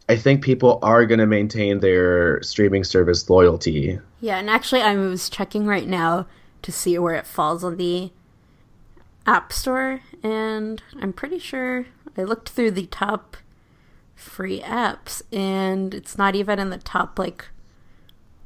I 0.09 0.17
think 0.17 0.43
people 0.43 0.79
are 0.83 1.07
going 1.07 1.21
to 1.21 1.27
maintain 1.27 1.81
their 1.81 2.43
streaming 2.43 2.85
service 2.85 3.31
loyalty. 3.31 3.99
Yeah, 4.21 4.39
and 4.39 4.51
actually, 4.51 4.83
I 4.83 4.95
was 4.97 5.29
checking 5.31 5.67
right 5.67 5.87
now 5.87 6.27
to 6.63 6.73
see 6.73 6.99
where 6.99 7.15
it 7.15 7.27
falls 7.27 7.65
on 7.65 7.77
the 7.77 8.11
App 9.27 9.53
Store, 9.53 10.01
and 10.23 10.83
I'm 11.01 11.13
pretty 11.13 11.39
sure 11.39 11.87
I 12.17 12.25
looked 12.25 12.49
through 12.51 12.73
the 12.73 12.87
top 12.87 13.37
free 14.15 14.61
apps, 14.61 15.23
and 15.33 15.95
it's 15.95 16.19
not 16.19 16.35
even 16.35 16.59
in 16.59 16.71
the 16.71 16.79
top 16.79 17.19
like 17.19 17.47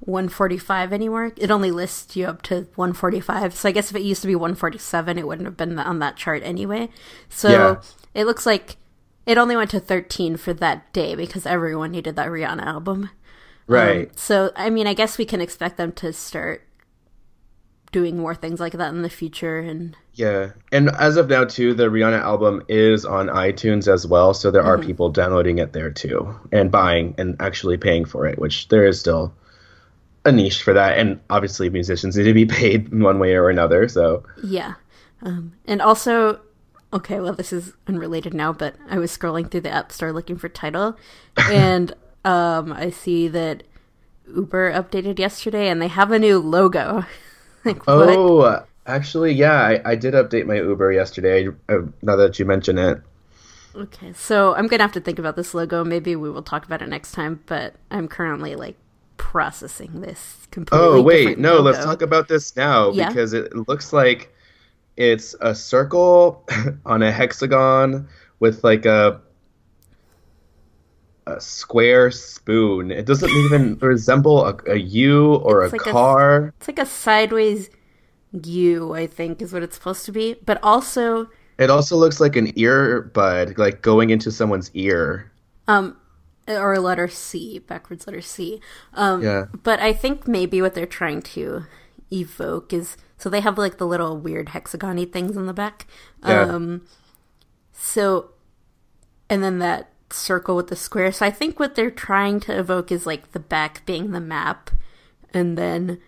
145 0.00 0.92
anymore. 0.92 1.32
It 1.36 1.50
only 1.50 1.70
lists 1.70 2.16
you 2.16 2.26
up 2.26 2.42
to 2.42 2.66
145. 2.76 3.54
So 3.54 3.68
I 3.68 3.72
guess 3.72 3.90
if 3.90 3.96
it 3.96 4.02
used 4.02 4.20
to 4.22 4.28
be 4.28 4.34
147, 4.36 5.18
it 5.18 5.26
wouldn't 5.26 5.46
have 5.46 5.56
been 5.56 5.78
on 5.78 5.98
that 5.98 6.16
chart 6.16 6.42
anyway. 6.44 6.90
So 7.28 7.48
Yeah. 7.50 7.76
it 8.14 8.24
looks 8.26 8.46
like 8.46 8.76
it 9.26 9.38
only 9.38 9.56
went 9.56 9.70
to 9.70 9.80
13 9.80 10.36
for 10.36 10.54
that 10.54 10.92
day 10.92 11.14
because 11.14 11.44
everyone 11.44 11.90
needed 11.90 12.16
that 12.16 12.28
Rihanna 12.28 12.64
album. 12.64 13.10
Right. 13.66 14.08
Um, 14.08 14.12
so, 14.16 14.52
I 14.54 14.70
mean, 14.70 14.86
I 14.86 14.94
guess 14.94 15.18
we 15.18 15.24
can 15.24 15.40
expect 15.40 15.76
them 15.76 15.92
to 15.92 16.12
start 16.12 16.62
doing 17.90 18.16
more 18.16 18.34
things 18.34 18.60
like 18.60 18.74
that 18.74 18.92
in 18.92 19.02
the 19.02 19.10
future. 19.10 19.58
And 19.58 19.96
Yeah. 20.14 20.50
And 20.70 20.90
as 20.90 21.16
of 21.16 21.28
now, 21.28 21.44
too, 21.44 21.74
the 21.74 21.86
Rihanna 21.86 22.20
album 22.20 22.62
is 22.68 23.04
on 23.04 23.26
iTunes 23.26 23.92
as 23.92 24.06
well. 24.06 24.32
So 24.34 24.50
there 24.50 24.62
are 24.62 24.78
people 24.78 25.08
downloading 25.08 25.58
it 25.58 25.72
there, 25.72 25.90
too, 25.90 26.34
and 26.52 26.70
buying 26.70 27.14
and 27.18 27.36
actually 27.40 27.76
paying 27.76 28.04
for 28.04 28.26
it, 28.26 28.38
which 28.38 28.68
there 28.68 28.86
is 28.86 29.00
still 29.00 29.34
a 30.24 30.30
niche 30.30 30.62
for 30.62 30.72
that. 30.72 30.98
And 30.98 31.18
obviously, 31.30 31.68
musicians 31.70 32.16
need 32.16 32.24
to 32.24 32.34
be 32.34 32.46
paid 32.46 32.92
in 32.92 33.02
one 33.02 33.18
way 33.18 33.34
or 33.34 33.50
another. 33.50 33.88
So, 33.88 34.22
yeah. 34.44 34.74
Um, 35.22 35.54
and 35.66 35.82
also, 35.82 36.40
okay, 36.96 37.20
well, 37.20 37.32
this 37.32 37.52
is 37.52 37.72
unrelated 37.86 38.34
now, 38.34 38.52
but 38.52 38.74
I 38.88 38.98
was 38.98 39.16
scrolling 39.16 39.50
through 39.50 39.60
the 39.62 39.70
App 39.70 39.92
Store 39.92 40.12
looking 40.12 40.36
for 40.36 40.48
Tidal, 40.48 40.96
and 41.50 41.94
um, 42.24 42.72
I 42.72 42.90
see 42.90 43.28
that 43.28 43.62
Uber 44.34 44.72
updated 44.72 45.18
yesterday 45.18 45.68
and 45.68 45.80
they 45.80 45.88
have 45.88 46.10
a 46.10 46.18
new 46.18 46.38
logo. 46.38 47.04
like, 47.64 47.86
what? 47.86 48.08
oh, 48.08 48.64
actually, 48.86 49.32
yeah, 49.32 49.60
I, 49.60 49.92
I 49.92 49.94
did 49.94 50.14
update 50.14 50.46
my 50.46 50.56
Uber 50.56 50.92
yesterday. 50.92 51.48
Uh, 51.68 51.82
now 52.02 52.16
that 52.16 52.38
you 52.38 52.44
mention 52.44 52.78
it. 52.78 53.00
Okay, 53.74 54.12
so 54.14 54.54
I'm 54.54 54.68
gonna 54.68 54.82
have 54.82 54.92
to 54.92 55.00
think 55.00 55.18
about 55.18 55.36
this 55.36 55.52
logo. 55.52 55.84
Maybe 55.84 56.16
we 56.16 56.30
will 56.30 56.42
talk 56.42 56.64
about 56.64 56.80
it 56.80 56.88
next 56.88 57.12
time. 57.12 57.42
But 57.46 57.74
I'm 57.90 58.08
currently 58.08 58.56
like 58.56 58.76
processing 59.18 60.00
this 60.00 60.48
completely. 60.50 60.86
Oh 60.88 61.02
wait, 61.02 61.38
no, 61.38 61.60
let's 61.60 61.84
talk 61.84 62.00
about 62.00 62.26
this 62.28 62.56
now 62.56 62.90
Yeah? 62.92 63.08
because 63.08 63.34
it 63.34 63.54
looks 63.68 63.92
like 63.92 64.32
it's 64.96 65.34
a 65.40 65.54
circle 65.54 66.44
on 66.86 67.02
a 67.02 67.12
hexagon 67.12 68.08
with 68.40 68.64
like 68.64 68.86
a 68.86 69.20
a 71.26 71.40
square 71.40 72.10
spoon. 72.10 72.90
It 72.90 73.04
doesn't 73.06 73.30
even 73.30 73.76
resemble 73.80 74.46
a, 74.46 74.56
a 74.68 74.76
U 74.76 75.34
or 75.36 75.64
It's 75.64 75.72
a 75.72 75.76
like 75.76 75.86
a- 75.86 75.90
car. 75.92 76.54
It's 76.58 76.68
like 76.68 76.78
a 76.78 76.86
sideways 76.86 77.68
U, 78.44 78.94
I 78.94 79.06
think, 79.06 79.42
is 79.42 79.52
what 79.52 79.62
it's 79.62 79.74
supposed 79.76 80.04
to 80.06 80.12
be. 80.12 80.36
But 80.44 80.60
also, 80.62 81.28
It 81.58 81.68
also 81.70 81.96
looks 81.96 82.20
like 82.20 82.36
an 82.36 82.52
earbud, 82.52 83.58
like 83.58 83.82
going 83.82 84.10
into 84.10 84.30
someone's 84.30 84.70
ear. 84.74 85.32
um, 85.68 85.96
or 86.48 86.74
a 86.74 86.80
letter 86.80 87.08
C, 87.08 87.58
backwards 87.58 88.06
letter 88.06 88.20
C. 88.20 88.60
Um, 88.94 89.20
Yeah. 89.22 89.46
But 89.64 89.80
I 89.80 89.92
think 89.92 90.28
maybe 90.28 90.62
what 90.62 90.74
they're 90.74 90.86
trying 90.86 91.22
to 91.34 91.64
evoke 92.12 92.72
is 92.72 92.96
so 93.18 93.30
they 93.30 93.40
have 93.40 93.58
like 93.58 93.78
the 93.78 93.86
little 93.86 94.16
weird 94.16 94.48
hexagony 94.48 95.10
things 95.10 95.36
in 95.36 95.46
the 95.46 95.54
back. 95.54 95.86
Yeah. 96.24 96.42
Um, 96.42 96.86
so, 97.72 98.30
and 99.28 99.42
then 99.42 99.58
that 99.60 99.90
circle 100.10 100.56
with 100.56 100.68
the 100.68 100.76
square. 100.76 101.12
So 101.12 101.26
I 101.26 101.30
think 101.30 101.58
what 101.58 101.74
they're 101.74 101.90
trying 101.90 102.40
to 102.40 102.58
evoke 102.58 102.92
is 102.92 103.06
like 103.06 103.32
the 103.32 103.40
back 103.40 103.84
being 103.86 104.12
the 104.12 104.20
map, 104.20 104.70
and 105.32 105.56
then 105.56 106.00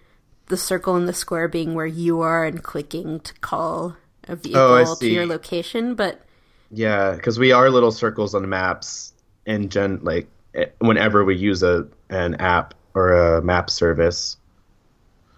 the 0.47 0.57
circle 0.57 0.97
and 0.97 1.09
the 1.09 1.13
square 1.13 1.49
being 1.49 1.75
where 1.75 1.87
you 1.87 2.21
are 2.21 2.45
and 2.45 2.63
clicking 2.63 3.21
to 3.21 3.35
call 3.35 3.97
a 4.25 4.37
vehicle 4.37 4.61
Oh, 4.61 4.95
to 4.95 5.09
your 5.09 5.27
location. 5.27 5.95
But 5.95 6.23
Yeah, 6.71 7.13
because 7.13 7.39
we 7.39 7.53
are 7.53 7.71
little 7.71 7.93
circles 7.93 8.35
on 8.35 8.49
maps 8.49 9.13
and 9.47 9.71
gen 9.71 10.01
like 10.03 10.29
eh, 10.55 10.67
whenever 10.79 11.25
we 11.25 11.37
use 11.37 11.63
a 11.63 11.87
an 12.11 12.35
app 12.37 12.75
or 12.95 13.13
a 13.13 13.43
map 13.43 13.71
service. 13.71 14.37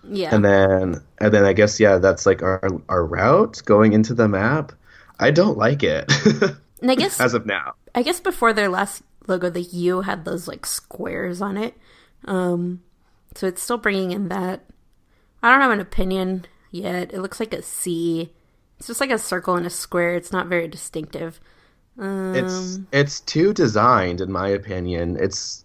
Yeah, 0.02 0.34
And 0.34 0.44
then 0.44 1.02
and 1.18 1.32
then 1.34 1.44
I 1.44 1.52
guess 1.52 1.80
yeah, 1.80 1.98
that's 1.98 2.26
like 2.26 2.42
our 2.42 2.68
our 2.88 3.04
route 3.04 3.62
going 3.64 3.92
into 3.92 4.14
the 4.14 4.28
map. 4.28 4.72
I 5.18 5.30
don't 5.30 5.58
like 5.58 5.82
it 5.82 6.10
and 6.80 6.90
I 6.90 6.94
guess 6.94 7.20
as 7.20 7.34
of 7.34 7.46
now. 7.46 7.74
I 7.94 8.02
guess 8.02 8.20
before 8.20 8.52
their 8.52 8.68
last 8.68 9.02
logo, 9.26 9.50
the 9.50 9.62
U 9.62 10.02
had 10.02 10.24
those 10.24 10.48
like 10.48 10.66
squares 10.66 11.40
on 11.42 11.56
it. 11.56 11.74
Um, 12.26 12.82
so 13.34 13.46
it's 13.46 13.62
still 13.62 13.78
bringing 13.78 14.12
in 14.12 14.28
that. 14.28 14.64
I 15.42 15.50
don't 15.50 15.60
have 15.62 15.72
an 15.72 15.80
opinion 15.80 16.46
yet. 16.70 17.12
It 17.12 17.20
looks 17.20 17.40
like 17.40 17.54
a 17.54 17.62
C. 17.62 18.32
It's 18.78 18.86
just 18.88 19.00
like 19.00 19.10
a 19.10 19.18
circle 19.18 19.56
and 19.56 19.66
a 19.66 19.70
square. 19.70 20.14
It's 20.14 20.32
not 20.32 20.48
very 20.48 20.68
distinctive. 20.68 21.40
Um, 21.98 22.34
It's 22.34 22.80
it's 22.92 23.20
too 23.20 23.52
designed 23.52 24.20
in 24.20 24.30
my 24.32 24.48
opinion. 24.48 25.16
It's 25.20 25.64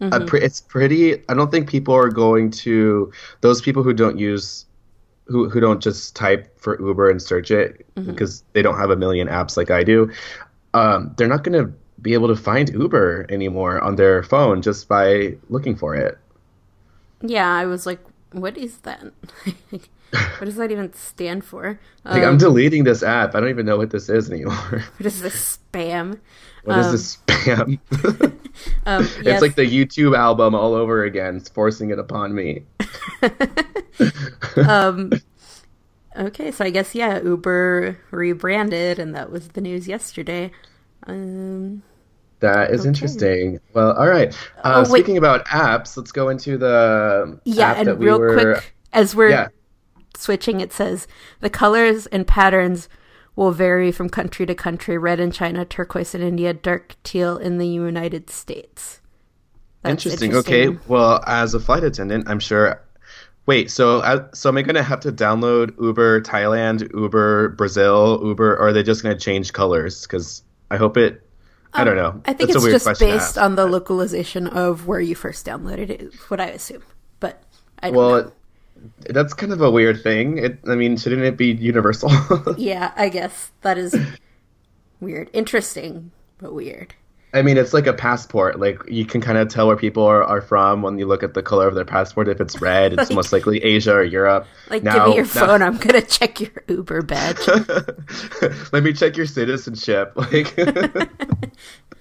Mm-hmm. 0.00 0.26
pre- 0.26 0.42
it's 0.42 0.60
pretty 0.60 1.22
I 1.28 1.34
don't 1.34 1.50
think 1.50 1.68
people 1.70 1.94
are 1.94 2.10
going 2.10 2.50
to 2.66 3.12
those 3.40 3.62
people 3.62 3.82
who 3.82 3.94
don't 3.94 4.18
use 4.18 4.66
who 5.26 5.48
who 5.48 5.58
don't 5.60 5.82
just 5.82 6.14
type 6.14 6.58
for 6.60 6.80
Uber 6.80 7.10
and 7.10 7.20
search 7.20 7.50
it 7.50 7.86
Mm-hmm. 7.96 8.10
because 8.10 8.44
they 8.52 8.60
don't 8.62 8.76
have 8.76 8.90
a 8.90 8.96
million 8.96 9.26
apps 9.28 9.56
like 9.56 9.70
I 9.70 9.82
do 9.84 10.10
um, 10.74 11.14
they're 11.16 11.28
not 11.28 11.42
going 11.44 11.58
to 11.64 11.72
be 12.02 12.12
able 12.12 12.28
to 12.28 12.36
find 12.36 12.68
Uber 12.68 13.26
anymore 13.30 13.80
on 13.82 13.96
their 13.96 14.22
phone 14.22 14.60
just 14.60 14.88
by 14.88 15.34
looking 15.48 15.74
for 15.74 15.94
it. 15.94 16.18
Yeah, 17.22 17.50
I 17.50 17.64
was 17.64 17.86
like, 17.86 18.00
what 18.32 18.58
is 18.58 18.78
that? 18.78 19.02
what 20.38 20.44
does 20.46 20.56
that 20.56 20.70
even 20.70 20.92
stand 20.92 21.44
for? 21.44 21.80
Like, 22.08 22.22
I'm 22.22 22.38
deleting 22.38 22.84
this 22.84 23.02
app. 23.02 23.34
I 23.34 23.40
don't 23.40 23.48
even 23.48 23.66
know 23.66 23.76
what 23.76 23.90
this 23.90 24.08
is 24.08 24.30
anymore. 24.30 24.84
What 24.98 25.06
is 25.06 25.20
this 25.20 25.58
spam? 25.72 26.20
What 26.62 26.76
is 26.76 26.90
this 26.90 27.16
spam? 27.28 27.80
Um, 28.86 29.10
It's 29.24 29.42
like 29.42 29.56
the 29.56 29.62
YouTube 29.66 30.16
album 30.16 30.54
all 30.54 30.74
over 30.74 31.04
again. 31.04 31.36
It's 31.36 31.48
forcing 31.48 31.90
it 31.90 31.98
upon 31.98 32.34
me. 32.34 32.64
um, 34.62 35.18
okay, 36.16 36.50
so 36.52 36.64
I 36.64 36.70
guess 36.70 36.94
yeah, 36.94 37.20
Uber 37.22 37.98
rebranded, 38.10 38.98
and 38.98 39.14
that 39.14 39.30
was 39.30 39.48
the 39.50 39.60
news 39.60 39.88
yesterday. 39.88 40.50
Um, 41.06 41.82
That 42.40 42.70
is 42.70 42.84
Okay. 42.84 42.86
interesting. 42.86 43.60
Well, 43.72 43.92
all 43.96 44.06
right. 44.08 44.34
Uh, 44.62 44.84
Oh, 44.84 44.84
speaking 44.84 45.16
about 45.16 45.46
apps, 45.46 45.96
let's 45.96 46.12
go 46.12 46.28
into 46.28 46.58
the 46.58 47.40
yeah, 47.44 47.72
app 47.72 47.76
and 47.76 47.84
that 47.84 47.98
we 47.98 48.10
real 48.10 48.12
were. 48.12 48.32
quick, 48.32 48.74
as 48.92 49.14
we're 49.14 49.30
Yeah. 49.30 49.48
Switching, 50.16 50.60
it 50.60 50.72
says 50.72 51.06
the 51.40 51.50
colors 51.50 52.06
and 52.06 52.26
patterns 52.26 52.88
will 53.36 53.52
vary 53.52 53.92
from 53.92 54.08
country 54.08 54.46
to 54.46 54.54
country. 54.54 54.96
Red 54.96 55.20
in 55.20 55.30
China, 55.30 55.64
turquoise 55.64 56.14
in 56.14 56.22
India, 56.22 56.54
dark 56.54 56.96
teal 57.04 57.36
in 57.36 57.58
the 57.58 57.66
United 57.66 58.30
States. 58.30 59.00
That's 59.82 60.04
Interesting. 60.06 60.34
Okay. 60.34 60.68
Well, 60.88 61.22
as 61.26 61.54
a 61.54 61.60
flight 61.60 61.84
attendant, 61.84 62.28
I'm 62.28 62.40
sure. 62.40 62.82
Wait. 63.44 63.70
So, 63.70 64.00
uh, 64.00 64.28
so 64.32 64.48
am 64.48 64.56
I 64.56 64.62
going 64.62 64.74
to 64.74 64.82
have 64.82 65.00
to 65.00 65.12
download 65.12 65.80
Uber 65.80 66.22
Thailand, 66.22 66.92
Uber 66.92 67.50
Brazil, 67.50 68.20
Uber, 68.24 68.54
or 68.54 68.68
are 68.68 68.72
they 68.72 68.82
just 68.82 69.02
going 69.02 69.16
to 69.16 69.22
change 69.22 69.52
colors? 69.52 70.02
Because 70.02 70.42
I 70.70 70.76
hope 70.76 70.96
it. 70.96 71.22
I 71.72 71.84
don't 71.84 71.96
know. 71.96 72.08
Um, 72.08 72.22
I 72.24 72.32
think 72.32 72.50
That's 72.50 72.64
it's 72.64 72.84
just 72.84 73.00
based 73.00 73.36
on 73.36 73.54
the 73.54 73.66
localization 73.66 74.46
of 74.46 74.86
where 74.86 74.98
you 74.98 75.14
first 75.14 75.44
downloaded 75.44 75.90
it, 75.90 76.00
is 76.00 76.14
what 76.30 76.40
I 76.40 76.46
assume. 76.46 76.82
But 77.20 77.42
I 77.80 77.90
don't 77.90 78.26
know. 78.26 78.32
Well, 79.04 79.12
that's 79.14 79.34
kind 79.34 79.52
of 79.52 79.60
a 79.60 79.70
weird 79.70 80.02
thing. 80.02 80.38
It, 80.38 80.58
I 80.68 80.74
mean, 80.74 80.96
shouldn't 80.96 81.22
it 81.22 81.36
be 81.36 81.52
universal? 81.52 82.10
Yeah, 82.58 82.92
I 82.96 83.08
guess 83.08 83.50
that 83.62 83.78
is 83.78 83.94
weird. 85.00 85.30
Interesting, 85.32 86.10
but 86.38 86.52
weird. 86.54 86.94
I 87.34 87.42
mean, 87.42 87.58
it's 87.58 87.74
like 87.74 87.86
a 87.86 87.92
passport. 87.92 88.58
Like 88.58 88.80
you 88.88 89.04
can 89.04 89.20
kind 89.20 89.36
of 89.36 89.48
tell 89.48 89.66
where 89.66 89.76
people 89.76 90.04
are, 90.04 90.24
are 90.24 90.40
from 90.40 90.80
when 90.80 90.98
you 90.98 91.06
look 91.06 91.22
at 91.22 91.34
the 91.34 91.42
color 91.42 91.68
of 91.68 91.74
their 91.74 91.84
passport. 91.84 92.28
If 92.28 92.40
it's 92.40 92.62
red, 92.62 92.94
it's 92.94 93.10
most 93.14 93.30
likely 93.32 93.58
Asia 93.62 93.92
or 93.92 94.04
Europe. 94.04 94.46
Like, 94.70 94.82
Now- 94.82 94.94
give 94.94 95.08
me 95.08 95.14
your 95.16 95.24
now- 95.26 95.30
phone. 95.46 95.62
I'm 95.62 95.76
gonna 95.76 96.00
check 96.00 96.40
your 96.40 96.50
Uber 96.68 97.02
badge. 97.02 97.46
Let 98.72 98.82
me 98.82 98.92
check 98.94 99.16
your 99.18 99.26
citizenship. 99.26 100.12
Like, 100.16 100.54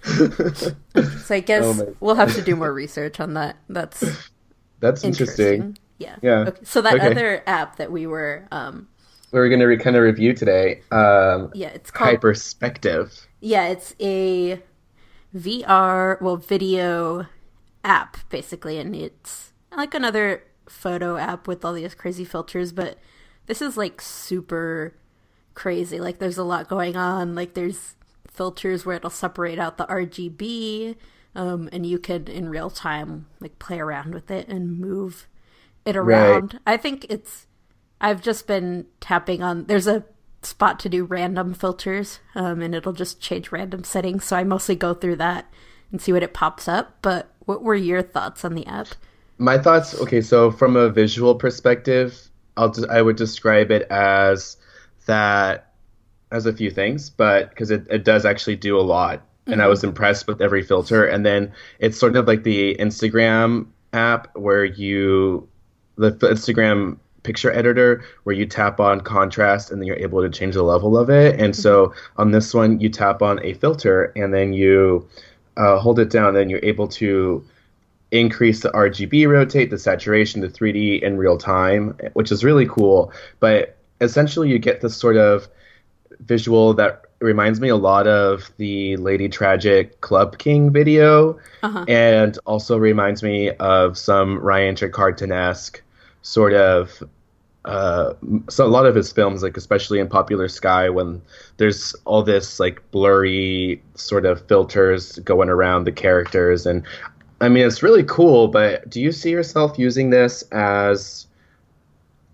So 0.05 1.33
I 1.35 1.39
guess 1.39 1.63
Oh 1.63 1.95
we'll 1.99 2.15
have 2.15 2.33
to 2.35 2.41
do 2.41 2.55
more 2.55 2.71
research 2.71 3.19
on 3.19 3.33
that. 3.33 3.57
That's 3.67 3.99
that's 4.79 5.03
interesting. 5.03 5.45
interesting. 5.53 5.77
Yeah. 5.97 6.17
Yeah. 6.21 6.39
Okay. 6.47 6.61
So 6.63 6.81
that 6.81 6.95
Okay. 6.95 7.07
other 7.11 7.43
app 7.47 7.77
that 7.77 7.91
we 7.91 8.05
were, 8.07 8.47
um, 8.51 8.87
We're 9.31 9.49
gonna 9.49 9.67
re- 9.67 9.77
kind 9.77 9.95
of 9.95 10.03
review 10.03 10.33
today. 10.33 10.81
Um, 10.91 11.51
yeah, 11.53 11.69
it's 11.69 11.91
called. 11.91 12.19
Hyperspektiv. 12.19 13.25
Yeah, 13.41 13.67
it's 13.67 13.93
a 13.99 14.61
VR, 15.33 16.17
well, 16.21 16.37
video 16.37 17.25
app 17.83 18.17
basically, 18.29 18.77
and 18.79 18.95
it's 18.95 19.51
like 19.75 19.93
another 19.93 20.43
photo 20.67 21.17
app 21.17 21.47
with 21.47 21.63
all 21.65 21.73
these 21.73 21.93
crazy 21.95 22.25
filters, 22.25 22.71
but 22.71 22.97
this 23.47 23.61
is 23.61 23.77
like 23.77 24.01
super 24.01 24.93
crazy. 25.53 25.99
Like, 25.99 26.19
there's 26.19 26.37
a 26.37 26.43
lot 26.43 26.67
going 26.67 26.95
on. 26.95 27.35
Like, 27.35 27.53
there's 27.53 27.95
filters 28.27 28.85
where 28.85 28.95
it'll 28.97 29.09
separate 29.09 29.59
out 29.59 29.77
the 29.77 29.85
RGB, 29.85 30.95
um, 31.35 31.69
and 31.71 31.85
you 31.85 31.99
can 31.99 32.27
in 32.27 32.49
real 32.49 32.69
time 32.69 33.27
like 33.39 33.59
play 33.59 33.79
around 33.79 34.13
with 34.13 34.31
it 34.31 34.47
and 34.47 34.79
move 34.79 35.27
it 35.85 35.95
around. 35.95 36.59
I 36.65 36.77
think 36.77 37.05
it's. 37.09 37.47
I've 38.01 38.21
just 38.21 38.45
been 38.47 38.87
tapping 38.99 39.41
on. 39.41 39.65
There's 39.65 39.87
a 39.87 40.03
spot 40.41 40.79
to 40.81 40.89
do 40.89 41.05
random 41.05 41.53
filters, 41.53 42.19
um, 42.35 42.61
and 42.61 42.75
it'll 42.75 42.93
just 42.93 43.19
change 43.19 43.51
random 43.51 43.83
settings. 43.83 44.25
So 44.25 44.35
I 44.35 44.43
mostly 44.43 44.75
go 44.75 44.93
through 44.93 45.15
that 45.17 45.51
and 45.91 46.01
see 46.01 46.11
what 46.11 46.23
it 46.23 46.33
pops 46.33 46.67
up. 46.67 46.97
But 47.01 47.31
what 47.39 47.63
were 47.63 47.75
your 47.75 48.01
thoughts 48.01 48.43
on 48.43 48.53
the 48.53 48.65
app? 48.67 48.89
My 49.37 49.57
thoughts. 49.57 49.99
Okay, 50.01 50.21
so 50.21 50.51
from 50.51 50.75
a 50.75 50.89
visual 50.89 51.35
perspective, 51.35 52.29
I'll 52.57 52.71
just, 52.71 52.87
I 52.89 53.01
would 53.01 53.15
describe 53.15 53.71
it 53.71 53.83
as 53.89 54.57
that 55.05 55.73
as 56.31 56.45
a 56.45 56.53
few 56.53 56.71
things, 56.71 57.09
but 57.09 57.49
because 57.49 57.71
it, 57.71 57.85
it 57.89 58.03
does 58.03 58.25
actually 58.25 58.55
do 58.55 58.77
a 58.77 58.81
lot, 58.81 59.21
and 59.47 59.61
I 59.61 59.67
was 59.67 59.83
impressed 59.83 60.27
with 60.27 60.41
every 60.41 60.63
filter. 60.63 61.05
And 61.05 61.25
then 61.25 61.53
it's 61.79 61.97
sort 61.97 62.15
of 62.15 62.27
like 62.27 62.43
the 62.43 62.75
Instagram 62.75 63.67
app 63.93 64.35
where 64.35 64.65
you 64.65 65.47
the 65.97 66.11
Instagram 66.11 66.97
picture 67.23 67.51
editor 67.51 68.03
where 68.23 68.35
you 68.35 68.45
tap 68.45 68.79
on 68.79 69.01
contrast 69.01 69.71
and 69.71 69.81
then 69.81 69.87
you're 69.87 69.97
able 69.97 70.21
to 70.21 70.29
change 70.29 70.53
the 70.53 70.61
level 70.63 70.95
of 70.97 71.09
it. 71.09 71.39
And 71.39 71.55
so 71.55 71.93
on 72.17 72.31
this 72.31 72.53
one, 72.53 72.79
you 72.79 72.87
tap 72.89 73.21
on 73.23 73.43
a 73.43 73.53
filter 73.53 74.11
and 74.15 74.31
then 74.33 74.53
you 74.53 75.07
uh, 75.57 75.79
hold 75.79 75.99
it 75.99 76.09
down, 76.09 76.35
and 76.35 76.51
you're 76.51 76.59
able 76.63 76.87
to 76.89 77.43
increase 78.11 78.59
the 78.61 78.69
RGB 78.71 79.27
rotate, 79.27 79.69
the 79.69 79.79
saturation, 79.79 80.41
the 80.41 80.49
3D 80.49 81.01
in 81.01 81.17
real 81.17 81.37
time, 81.37 81.97
which 82.13 82.29
is 82.31 82.43
really 82.43 82.65
cool. 82.67 83.11
But 83.39 83.77
essentially, 84.01 84.49
you 84.49 84.59
get 84.59 84.81
this 84.81 84.95
sort 84.97 85.15
of 85.17 85.47
visual 86.19 86.73
that 86.73 87.03
reminds 87.19 87.61
me 87.61 87.69
a 87.69 87.75
lot 87.77 88.05
of 88.05 88.51
the 88.57 88.97
Lady 88.97 89.29
Tragic 89.29 90.01
Club 90.01 90.37
King 90.37 90.71
video, 90.71 91.39
Uh-huh. 91.63 91.85
and 91.87 92.37
also 92.45 92.77
reminds 92.77 93.23
me 93.23 93.51
of 93.51 93.97
some 93.97 94.37
Ryan 94.39 94.75
Trecartin 94.75 95.31
esque 95.33 95.81
sort 96.25 96.53
of. 96.53 97.03
Uh, 97.65 98.13
so 98.47 98.65
a 98.65 98.67
lot 98.67 98.85
of 98.85 98.93
his 98.93 99.11
films, 99.11 99.41
like 99.41 99.57
especially 99.57 99.99
in 99.99 100.07
Popular 100.07 100.47
Sky, 100.47 100.89
when 100.89 101.21
there's 101.57 101.95
all 102.05 102.21
this 102.21 102.59
like 102.59 102.79
blurry 102.91 103.81
sort 103.95 104.25
of 104.25 104.45
filters 104.47 105.17
going 105.19 105.49
around 105.49 105.85
the 105.85 105.91
characters, 105.91 106.65
and 106.65 106.83
I 107.41 107.49
mean 107.49 107.65
it's 107.65 107.81
really 107.81 108.03
cool. 108.03 108.47
But 108.47 108.87
do 108.89 109.01
you 109.01 109.11
see 109.11 109.31
yourself 109.31 109.79
using 109.79 110.11
this 110.11 110.43
as 110.51 111.25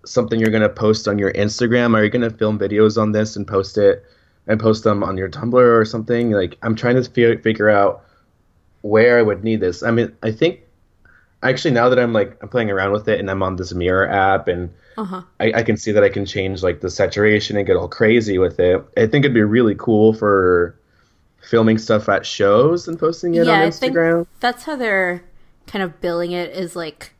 something 0.04 0.38
you're 0.38 0.50
going 0.50 0.62
to 0.62 0.68
post 0.68 1.08
on 1.08 1.18
your 1.18 1.32
Instagram? 1.32 1.94
Are 1.94 2.04
you 2.04 2.10
going 2.10 2.28
to 2.28 2.36
film 2.36 2.58
videos 2.58 3.00
on 3.00 3.12
this 3.12 3.36
and 3.36 3.46
post 3.46 3.78
it 3.78 4.04
and 4.46 4.60
post 4.60 4.84
them 4.84 5.02
on 5.02 5.16
your 5.16 5.30
Tumblr 5.30 5.54
or 5.54 5.84
something? 5.86 6.32
Like 6.32 6.58
I'm 6.62 6.74
trying 6.74 7.02
to 7.02 7.04
fi- 7.04 7.40
figure 7.40 7.70
out 7.70 8.04
where 8.82 9.18
I 9.18 9.22
would 9.22 9.44
need 9.44 9.60
this. 9.60 9.82
I 9.82 9.92
mean, 9.92 10.14
I 10.22 10.30
think 10.30 10.60
actually 11.42 11.72
now 11.72 11.88
that 11.88 11.98
I'm 11.98 12.12
like 12.12 12.38
I'm 12.42 12.48
playing 12.48 12.70
around 12.70 12.92
with 12.92 13.08
it 13.08 13.20
and 13.20 13.30
I'm 13.30 13.42
on 13.42 13.56
this 13.56 13.74
mirror 13.74 14.08
app 14.08 14.48
and 14.48 14.70
Uh-huh. 14.96 15.22
I, 15.40 15.52
I 15.56 15.62
can 15.62 15.76
see 15.76 15.92
that 15.92 16.04
I 16.04 16.08
can 16.10 16.26
change 16.26 16.62
like 16.62 16.80
the 16.80 16.90
saturation 16.90 17.56
and 17.56 17.66
get 17.66 17.76
all 17.76 17.88
crazy 17.88 18.38
with 18.38 18.60
it. 18.60 18.84
I 18.96 19.06
think 19.06 19.24
it'd 19.24 19.34
be 19.34 19.42
really 19.42 19.74
cool 19.76 20.12
for 20.14 20.78
filming 21.42 21.78
stuff 21.78 22.08
at 22.08 22.26
shows 22.26 22.88
and 22.88 22.98
posting 22.98 23.34
it 23.36 23.46
yeah, 23.46 23.50
on 23.50 23.62
I 23.62 23.70
think 23.70 23.96
Instagram. 23.96 24.26
that's 24.40 24.64
how 24.64 24.76
they're 24.76 25.24
kind 25.66 25.82
of 25.82 26.00
billing 26.00 26.32
it 26.32 26.50
is 26.50 26.76
like 26.76 27.12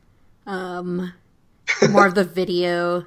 um 0.45 1.13
more 1.83 2.05
of 2.05 2.15
the 2.15 2.23
video 2.25 3.05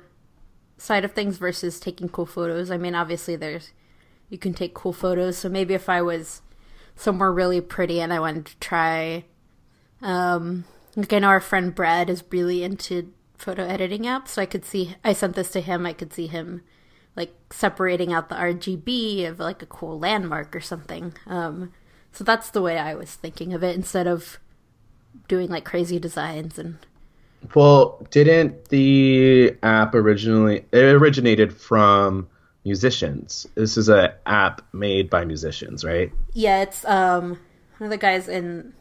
side 0.78 1.04
of 1.04 1.12
things 1.12 1.38
versus 1.38 1.80
taking 1.80 2.08
cool 2.08 2.26
photos. 2.26 2.70
I 2.70 2.76
mean, 2.78 2.94
obviously 2.94 3.36
there's 3.36 3.72
you 4.30 4.38
can 4.38 4.54
take 4.54 4.74
cool 4.74 4.92
photos, 4.92 5.38
so 5.38 5.48
maybe 5.48 5.74
if 5.74 5.88
I 5.88 6.02
was 6.02 6.42
somewhere 6.96 7.32
really 7.32 7.60
pretty 7.60 8.00
and 8.00 8.12
I 8.12 8.20
wanted 8.20 8.46
to 8.46 8.58
try 8.58 9.24
um 10.02 10.64
like 10.96 11.12
I 11.12 11.18
know 11.20 11.28
our 11.28 11.40
friend 11.40 11.74
Brad 11.74 12.10
is 12.10 12.24
really 12.30 12.62
into 12.64 13.12
photo 13.38 13.64
editing 13.64 14.02
apps, 14.02 14.28
so 14.28 14.42
I 14.42 14.46
could 14.46 14.64
see 14.64 14.96
I 15.04 15.12
sent 15.12 15.36
this 15.36 15.50
to 15.52 15.60
him, 15.60 15.86
I 15.86 15.92
could 15.92 16.12
see 16.12 16.26
him 16.26 16.62
like 17.16 17.34
separating 17.50 18.12
out 18.12 18.28
the 18.28 18.34
RGB 18.34 19.26
of 19.28 19.38
like 19.38 19.62
a 19.62 19.66
cool 19.66 19.98
landmark 19.98 20.54
or 20.54 20.60
something. 20.60 21.14
Um, 21.26 21.72
so 22.12 22.24
that's 22.24 22.50
the 22.50 22.62
way 22.62 22.78
I 22.78 22.94
was 22.94 23.14
thinking 23.14 23.52
of 23.54 23.62
it 23.62 23.76
instead 23.76 24.06
of 24.06 24.38
doing 25.28 25.48
like 25.48 25.64
crazy 25.64 25.98
designs 25.98 26.58
and 26.58 26.78
Well, 27.54 28.06
didn't 28.10 28.66
the 28.70 29.56
app 29.62 29.94
originally 29.94 30.64
it 30.72 30.84
originated 30.84 31.52
from 31.54 32.28
musicians? 32.64 33.46
This 33.54 33.76
is 33.76 33.88
an 33.88 34.10
app 34.26 34.62
made 34.72 35.08
by 35.10 35.24
musicians, 35.24 35.84
right? 35.84 36.12
yeah, 36.32 36.62
it's 36.62 36.84
um 36.84 37.38
one 37.78 37.86
of 37.86 37.90
the 37.90 37.96
guys 37.98 38.28
in 38.28 38.72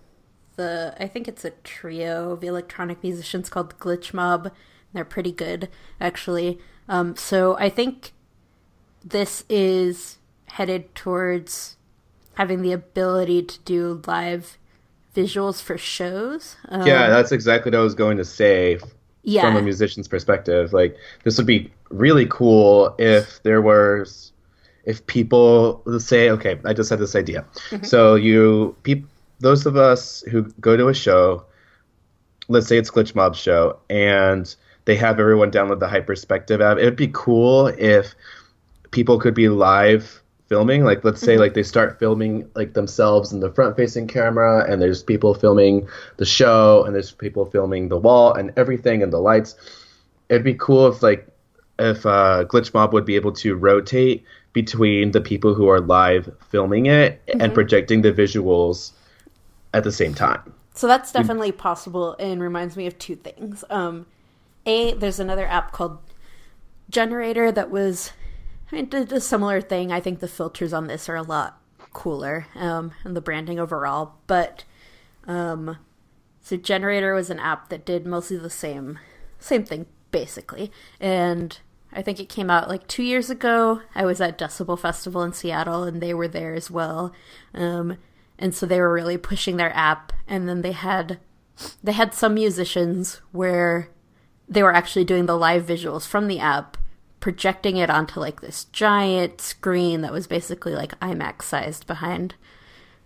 the 0.55 0.95
I 0.99 1.07
think 1.07 1.27
it's 1.27 1.45
a 1.45 1.51
trio 1.63 2.31
of 2.31 2.43
electronic 2.43 3.01
musicians 3.03 3.49
called 3.49 3.77
Glitch 3.79 4.13
Mob. 4.13 4.51
They're 4.93 5.05
pretty 5.05 5.31
good 5.31 5.69
actually. 5.99 6.59
Um, 6.87 7.15
so 7.15 7.57
I 7.57 7.69
think 7.69 8.11
this 9.03 9.43
is 9.49 10.17
headed 10.47 10.93
towards 10.95 11.77
having 12.35 12.61
the 12.61 12.71
ability 12.71 13.43
to 13.43 13.59
do 13.59 14.01
live 14.07 14.57
visuals 15.15 15.61
for 15.61 15.77
shows. 15.77 16.55
Um, 16.69 16.85
yeah, 16.85 17.09
that's 17.09 17.31
exactly 17.31 17.71
what 17.71 17.79
I 17.79 17.83
was 17.83 17.95
going 17.95 18.17
to 18.17 18.25
say 18.25 18.79
yeah. 19.23 19.41
from 19.41 19.55
a 19.55 19.61
musician's 19.61 20.07
perspective. 20.07 20.73
Like 20.73 20.95
this 21.23 21.37
would 21.37 21.47
be 21.47 21.71
really 21.89 22.25
cool 22.27 22.95
if 22.97 23.41
there 23.43 23.61
was 23.61 24.31
if 24.85 25.05
people 25.07 25.81
say, 25.99 26.29
okay, 26.29 26.59
I 26.63 26.73
just 26.73 26.89
had 26.89 26.99
this 26.99 27.15
idea. 27.15 27.43
So 27.81 28.15
you, 28.15 28.75
peop, 28.83 29.05
those 29.39 29.65
of 29.65 29.75
us 29.75 30.21
who 30.31 30.43
go 30.59 30.77
to 30.77 30.87
a 30.87 30.93
show, 30.93 31.45
let's 32.47 32.67
say 32.67 32.77
it's 32.77 32.91
Glitch 32.91 33.15
Mob's 33.15 33.39
show, 33.39 33.79
and 33.89 34.55
they 34.85 34.95
have 34.95 35.19
everyone 35.19 35.51
download 35.51 35.79
the 35.79 35.87
Hyperspektiv 35.87 36.61
app. 36.61 36.77
It 36.77 36.85
would 36.85 36.95
be 36.95 37.09
cool 37.13 37.67
if 37.67 38.15
people 38.91 39.19
could 39.19 39.33
be 39.33 39.49
live 39.49 40.21
filming. 40.47 40.83
Like, 40.83 41.03
let's 41.03 41.21
say, 41.21 41.37
like 41.37 41.53
they 41.53 41.63
start 41.63 41.99
filming 41.99 42.49
like 42.55 42.73
themselves 42.73 43.33
in 43.33 43.39
the 43.39 43.51
front-facing 43.51 44.07
camera, 44.07 44.65
and 44.69 44.81
there's 44.81 45.03
people 45.03 45.33
filming 45.33 45.87
the 46.17 46.25
show, 46.25 46.83
and 46.85 46.95
there's 46.95 47.11
people 47.11 47.45
filming 47.45 47.89
the 47.89 47.97
wall 47.97 48.33
and 48.33 48.53
everything 48.55 49.03
and 49.03 49.11
the 49.11 49.19
lights. 49.19 49.55
It'd 50.29 50.43
be 50.43 50.55
cool 50.55 50.87
if 50.87 51.03
like 51.03 51.27
if 51.77 52.05
uh, 52.05 52.45
Glitch 52.47 52.73
Mob 52.73 52.93
would 52.93 53.05
be 53.05 53.15
able 53.15 53.33
to 53.33 53.55
rotate 53.55 54.23
between 54.53 55.11
the 55.11 55.19
people 55.19 55.53
who 55.53 55.67
are 55.67 55.81
live 55.81 56.33
filming 56.49 56.85
it 56.85 57.21
and 57.39 57.53
projecting 57.53 58.01
the 58.01 58.13
visuals 58.13 58.91
at 59.75 59.83
the 59.83 59.91
same 59.91 60.13
time. 60.13 60.53
So 60.73 60.87
that's 60.87 61.11
definitely 61.11 61.51
possible 61.51 62.15
and 62.19 62.41
reminds 62.41 62.75
me 62.75 62.87
of 62.87 62.97
two 62.97 63.15
things. 63.15 63.63
Um, 63.69 64.07
a, 64.65 64.93
there's 64.93 65.19
another 65.19 65.45
app 65.45 65.71
called 65.71 65.99
Generator 66.89 67.51
that 67.51 67.69
was 67.69 68.11
I 68.71 68.75
mean, 68.75 68.85
did 68.87 69.11
a 69.11 69.21
similar 69.21 69.61
thing. 69.61 69.91
I 69.91 69.99
think 69.99 70.19
the 70.19 70.27
filters 70.27 70.73
on 70.73 70.87
this 70.87 71.07
are 71.07 71.15
a 71.15 71.21
lot 71.21 71.59
cooler 71.93 72.47
um, 72.55 72.91
and 73.03 73.15
the 73.15 73.21
branding 73.21 73.59
overall. 73.59 74.15
But 74.27 74.63
um, 75.27 75.77
so 76.41 76.57
Generator 76.57 77.13
was 77.13 77.29
an 77.29 77.39
app 77.39 77.69
that 77.69 77.85
did 77.85 78.05
mostly 78.05 78.37
the 78.37 78.49
same 78.49 78.99
same 79.39 79.65
thing 79.65 79.85
basically, 80.11 80.71
and 80.99 81.59
I 81.91 82.01
think 82.01 82.19
it 82.19 82.29
came 82.29 82.49
out 82.49 82.69
like 82.69 82.87
two 82.87 83.03
years 83.03 83.29
ago. 83.29 83.81
I 83.93 84.05
was 84.05 84.19
at 84.19 84.37
Decibel 84.37 84.79
Festival 84.79 85.23
in 85.23 85.33
Seattle, 85.33 85.83
and 85.83 86.01
they 86.01 86.13
were 86.13 86.27
there 86.27 86.53
as 86.53 86.71
well. 86.71 87.13
Um, 87.53 87.97
and 88.37 88.53
so 88.53 88.65
they 88.65 88.79
were 88.79 88.93
really 88.93 89.17
pushing 89.17 89.57
their 89.57 89.75
app, 89.75 90.13
and 90.27 90.47
then 90.47 90.61
they 90.61 90.73
had 90.73 91.19
they 91.83 91.93
had 91.93 92.13
some 92.13 92.33
musicians 92.33 93.21
where 93.31 93.89
they 94.47 94.61
were 94.61 94.73
actually 94.73 95.05
doing 95.05 95.25
the 95.25 95.37
live 95.37 95.65
visuals 95.65 96.05
from 96.05 96.27
the 96.27 96.39
app 96.39 96.77
projecting 97.19 97.77
it 97.77 97.89
onto 97.89 98.19
like 98.19 98.41
this 98.41 98.65
giant 98.65 99.41
screen 99.41 100.01
that 100.01 100.11
was 100.11 100.27
basically 100.27 100.75
like 100.75 100.99
IMAX 100.99 101.43
sized 101.43 101.87
behind 101.87 102.35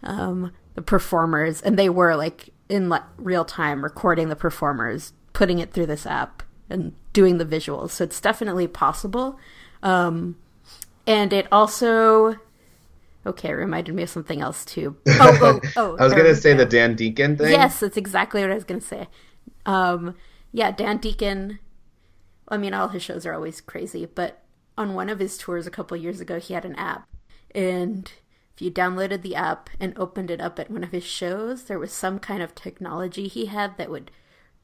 um, 0.04 0.52
the 0.76 0.82
performers, 0.82 1.62
and 1.62 1.78
they 1.78 1.90
were 1.90 2.16
like 2.16 2.50
in 2.68 2.90
like, 2.90 3.04
real 3.18 3.46
time 3.46 3.84
recording 3.84 4.30
the 4.30 4.36
performers, 4.36 5.14
putting 5.34 5.60
it 5.60 5.72
through 5.72 5.86
this 5.86 6.06
app, 6.06 6.44
and 6.70 6.94
doing 7.14 7.38
the 7.38 7.46
visuals. 7.46 7.92
So 7.92 8.04
it's 8.04 8.22
definitely 8.22 8.68
possible. 8.68 9.40
Um, 9.82 10.38
and 11.08 11.34
it 11.34 11.48
also, 11.52 12.36
okay, 13.26 13.50
it 13.50 13.54
reminded 13.54 13.96
me 13.96 14.04
of 14.04 14.10
something 14.10 14.42
else 14.42 14.66
too. 14.66 14.96
Oh, 15.08 15.38
oh, 15.42 15.62
oh 15.76 15.98
I 15.98 16.04
was 16.04 16.14
gonna 16.14 16.30
or- 16.30 16.36
say 16.36 16.54
the 16.54 16.66
Dan 16.66 16.96
Deacon 16.96 17.38
thing. 17.38 17.52
Yes, 17.52 17.80
that's 17.80 17.98
exactly 17.98 18.42
what 18.42 18.52
I 18.52 18.56
was 18.56 18.64
going 18.64 18.80
to 18.80 18.86
say. 18.88 19.08
Um, 19.66 20.16
yeah, 20.52 20.72
Dan 20.72 20.98
Deacon. 20.98 21.60
I 22.48 22.58
mean, 22.58 22.74
all 22.74 22.88
his 22.88 23.04
shows 23.04 23.26
are 23.26 23.34
always 23.34 23.62
crazy, 23.62 24.06
but 24.06 24.42
on 24.78 24.96
one 24.96 25.10
of 25.10 25.20
his 25.20 25.38
tours 25.38 25.68
a 25.68 25.72
couple 25.72 25.96
years 25.98 26.20
ago, 26.20 26.40
he 26.40 26.54
had 26.54 26.66
an 26.66 26.76
app, 26.76 27.08
and 27.54 28.12
if 28.56 28.62
you 28.62 28.72
downloaded 28.72 29.22
the 29.22 29.36
app 29.36 29.70
and 29.80 29.98
opened 29.98 30.32
it 30.32 30.42
up 30.42 30.60
at 30.60 30.72
one 30.72 30.84
of 30.84 30.92
his 30.92 31.06
shows, 31.06 31.66
there 31.66 31.80
was 31.80 31.92
some 31.92 32.20
kind 32.20 32.42
of 32.42 32.56
technology 32.56 33.28
he 33.28 33.46
had 33.46 33.78
that 33.78 33.90
would 33.90 34.12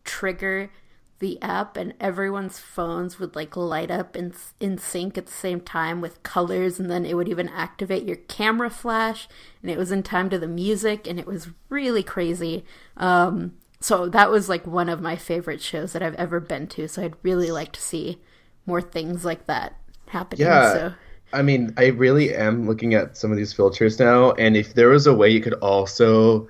trigger 0.03 0.69
the 1.19 1.41
app 1.41 1.77
and 1.77 1.93
everyone's 1.99 2.59
phones 2.59 3.19
would 3.19 3.35
like 3.35 3.55
light 3.55 3.89
up 3.89 4.15
in 4.15 4.33
in 4.59 4.77
sync 4.77 5.17
at 5.17 5.25
the 5.27 5.31
same 5.31 5.61
time 5.61 6.01
with 6.01 6.21
colors 6.23 6.79
and 6.79 6.91
then 6.91 7.05
it 7.05 7.15
would 7.15 7.29
even 7.29 7.47
activate 7.49 8.03
your 8.05 8.17
camera 8.17 8.69
flash 8.69 9.27
and 9.61 9.71
it 9.71 9.77
was 9.77 9.91
in 9.91 10.03
time 10.03 10.29
to 10.29 10.37
the 10.37 10.47
music 10.47 11.07
and 11.07 11.19
it 11.19 11.25
was 11.25 11.49
really 11.69 12.03
crazy 12.03 12.65
um 12.97 13.53
so 13.79 14.09
that 14.09 14.29
was 14.31 14.49
like 14.49 14.65
one 14.67 14.89
of 14.89 15.01
my 15.01 15.15
favorite 15.15 15.61
shows 15.61 15.93
that 15.93 16.01
I've 16.03 16.15
ever 16.15 16.39
been 16.39 16.67
to 16.67 16.87
so 16.87 17.03
I'd 17.03 17.15
really 17.23 17.51
like 17.51 17.71
to 17.73 17.81
see 17.81 18.21
more 18.65 18.81
things 18.81 19.23
like 19.23 19.45
that 19.47 19.75
happening 20.07 20.47
Yeah. 20.47 20.61
so 20.61 20.93
I 21.33 21.41
mean, 21.41 21.73
I 21.77 21.87
really 21.87 22.33
am 22.33 22.67
looking 22.67 22.93
at 22.93 23.17
some 23.17 23.31
of 23.31 23.37
these 23.37 23.51
filters 23.53 23.99
now, 23.99 24.31
and 24.33 24.55
if 24.55 24.73
there 24.73 24.89
was 24.89 25.05
a 25.07 25.13
way 25.13 25.29
you 25.29 25.41
could 25.41 25.55
also 25.55 26.47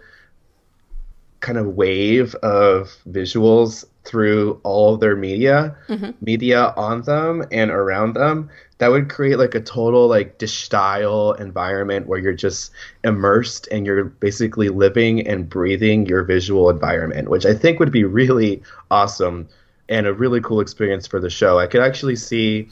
kind 1.39 1.57
of 1.57 1.67
wave 1.75 2.33
of 2.35 2.95
visuals 3.07 3.85
through 4.05 4.59
all 4.63 4.93
of 4.93 4.99
their 4.99 5.15
media, 5.15 5.75
media 6.21 6.73
on 6.77 7.01
them 7.01 7.43
and 7.51 7.71
around 7.71 8.13
them, 8.13 8.49
that 8.77 8.89
would 8.89 9.09
create 9.09 9.37
like 9.37 9.55
a 9.55 9.61
total 9.61 10.07
like 10.07 10.37
dish 10.37 10.63
style 10.63 11.33
environment 11.33 12.07
where 12.07 12.19
you're 12.19 12.33
just 12.33 12.71
immersed 13.03 13.67
and 13.71 13.85
you're 13.85 14.05
basically 14.05 14.69
living 14.69 15.25
and 15.27 15.49
breathing 15.49 16.05
your 16.05 16.23
visual 16.23 16.69
environment, 16.69 17.29
which 17.29 17.45
I 17.45 17.53
think 17.53 17.79
would 17.79 17.91
be 17.91 18.03
really 18.03 18.61
awesome 18.91 19.47
and 19.89 20.07
a 20.07 20.13
really 20.13 20.41
cool 20.41 20.59
experience 20.59 21.07
for 21.07 21.19
the 21.19 21.29
show. 21.29 21.59
I 21.59 21.67
could 21.67 21.81
actually 21.81 22.15
see 22.15 22.69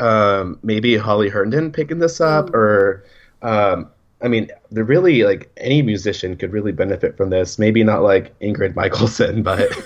um, 0.00 0.58
maybe 0.62 0.96
Holly 0.96 1.28
Herndon 1.28 1.72
picking 1.72 1.98
this 1.98 2.20
up, 2.20 2.54
or 2.54 3.04
um, 3.42 3.88
I 4.22 4.28
mean, 4.28 4.50
they're 4.70 4.84
really 4.84 5.24
like 5.24 5.50
any 5.56 5.82
musician 5.82 6.36
could 6.36 6.52
really 6.52 6.72
benefit 6.72 7.16
from 7.16 7.30
this. 7.30 7.58
Maybe 7.58 7.82
not 7.82 8.02
like 8.02 8.38
Ingrid 8.40 8.76
Michaelson, 8.76 9.42
but 9.42 9.68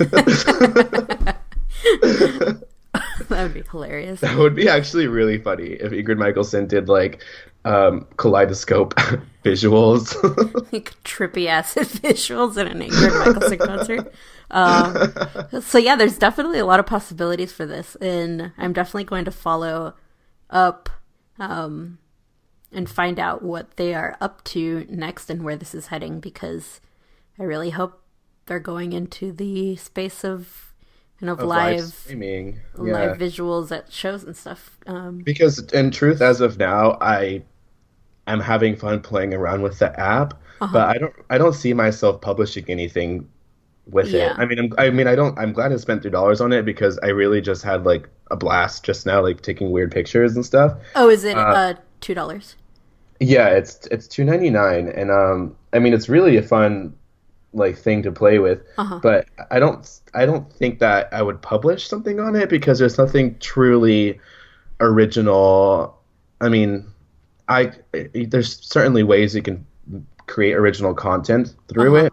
that 3.28 3.42
would 3.42 3.54
be 3.54 3.62
hilarious 3.70 4.20
that 4.20 4.36
would 4.36 4.54
be 4.54 4.68
actually 4.68 5.06
really 5.06 5.38
funny 5.38 5.72
if 5.72 5.92
Ingrid 5.92 6.18
Michaelson 6.18 6.66
did 6.66 6.88
like 6.88 7.22
um, 7.64 8.06
kaleidoscope 8.16 8.94
visuals. 9.44 10.14
like 10.72 10.94
trippy 11.02 11.46
acid 11.46 11.86
visuals 11.88 12.56
in 12.56 12.68
an 12.68 12.80
Ingrid 12.80 13.26
Michaelson 13.26 13.58
concert. 13.58 14.12
Um, 14.50 15.62
so 15.62 15.78
yeah, 15.78 15.96
there's 15.96 16.18
definitely 16.18 16.60
a 16.60 16.66
lot 16.66 16.78
of 16.78 16.86
possibilities 16.86 17.52
for 17.52 17.66
this, 17.66 17.96
and 17.96 18.52
I'm 18.56 18.72
definitely 18.72 19.04
going 19.04 19.24
to 19.24 19.32
follow 19.32 19.94
up 20.50 20.88
um, 21.38 21.98
and 22.72 22.88
find 22.88 23.18
out 23.18 23.42
what 23.42 23.76
they 23.76 23.94
are 23.94 24.16
up 24.20 24.42
to 24.44 24.86
next 24.88 25.30
and 25.30 25.42
where 25.44 25.56
this 25.56 25.74
is 25.74 25.86
heading 25.88 26.20
because 26.20 26.80
I 27.38 27.44
really 27.44 27.70
hope 27.70 28.00
they're 28.46 28.58
going 28.60 28.92
into 28.92 29.32
the 29.32 29.76
space 29.76 30.24
of 30.24 30.72
you 31.20 31.26
know 31.26 31.32
of 31.34 31.42
live 31.42 31.80
streaming. 31.84 32.60
live 32.74 33.16
visuals 33.18 33.70
at 33.72 33.90
shows 33.92 34.24
and 34.24 34.36
stuff. 34.36 34.78
Um, 34.86 35.18
Because 35.18 35.58
in 35.72 35.90
truth, 35.90 36.20
as 36.20 36.40
of 36.40 36.58
now, 36.58 36.98
I 37.00 37.42
am 38.26 38.40
having 38.40 38.76
fun 38.76 39.00
playing 39.00 39.32
around 39.32 39.62
with 39.62 39.78
the 39.78 39.98
app, 39.98 40.34
Uh-huh. 40.60 40.72
but 40.72 40.88
I 40.88 40.98
don't 40.98 41.14
I 41.30 41.38
don't 41.38 41.54
see 41.54 41.72
myself 41.72 42.20
publishing 42.20 42.64
anything 42.68 43.28
with 43.88 44.08
Yeah. 44.08 44.32
it. 44.32 44.38
I 44.38 44.44
mean, 44.46 44.58
I'm, 44.58 44.72
I 44.78 44.90
mean, 44.90 45.06
I 45.06 45.14
don't. 45.14 45.38
I'm 45.38 45.52
glad 45.52 45.72
I 45.72 45.76
spent 45.76 46.02
three 46.02 46.10
dollars 46.10 46.40
on 46.40 46.52
it 46.52 46.64
because 46.64 46.98
I 47.02 47.08
really 47.08 47.40
just 47.40 47.62
had 47.62 47.84
like 47.84 48.08
a 48.30 48.36
blast 48.36 48.84
just 48.84 49.06
now, 49.06 49.22
like 49.22 49.40
taking 49.42 49.70
weird 49.70 49.92
pictures 49.92 50.34
and 50.36 50.44
stuff. 50.44 50.76
oh, 50.96 51.08
is 51.08 51.24
it 51.24 51.36
uh, 51.36 51.74
two 52.00 52.14
dollars? 52.14 52.56
Yeah, 53.20 53.48
it's 53.48 53.86
it's 53.90 54.06
two 54.06 54.24
ninety 54.24 54.50
nine, 54.50 54.88
and 54.88 55.10
um, 55.10 55.56
I 55.72 55.78
mean, 55.78 55.94
it's 55.94 56.08
really 56.08 56.36
a 56.36 56.42
fun 56.42 56.94
like 57.54 57.78
thing 57.78 58.02
to 58.02 58.12
play 58.12 58.38
with. 58.38 58.62
Uh-huh. 58.76 58.98
But 59.02 59.26
I 59.50 59.58
don't 59.58 59.88
I 60.14 60.26
don't 60.26 60.52
think 60.52 60.78
that 60.80 61.08
I 61.12 61.22
would 61.22 61.40
publish 61.40 61.88
something 61.88 62.20
on 62.20 62.36
it 62.36 62.48
because 62.50 62.78
there's 62.78 62.98
nothing 62.98 63.38
truly 63.38 64.20
original. 64.80 65.98
I 66.40 66.48
mean, 66.48 66.86
I 67.48 67.72
there's 68.14 68.60
certainly 68.66 69.02
ways 69.02 69.34
you 69.34 69.42
can 69.42 69.66
create 70.26 70.54
original 70.54 70.92
content 70.94 71.54
through 71.68 71.96
Uh-huh. 71.96 72.06
it. 72.06 72.12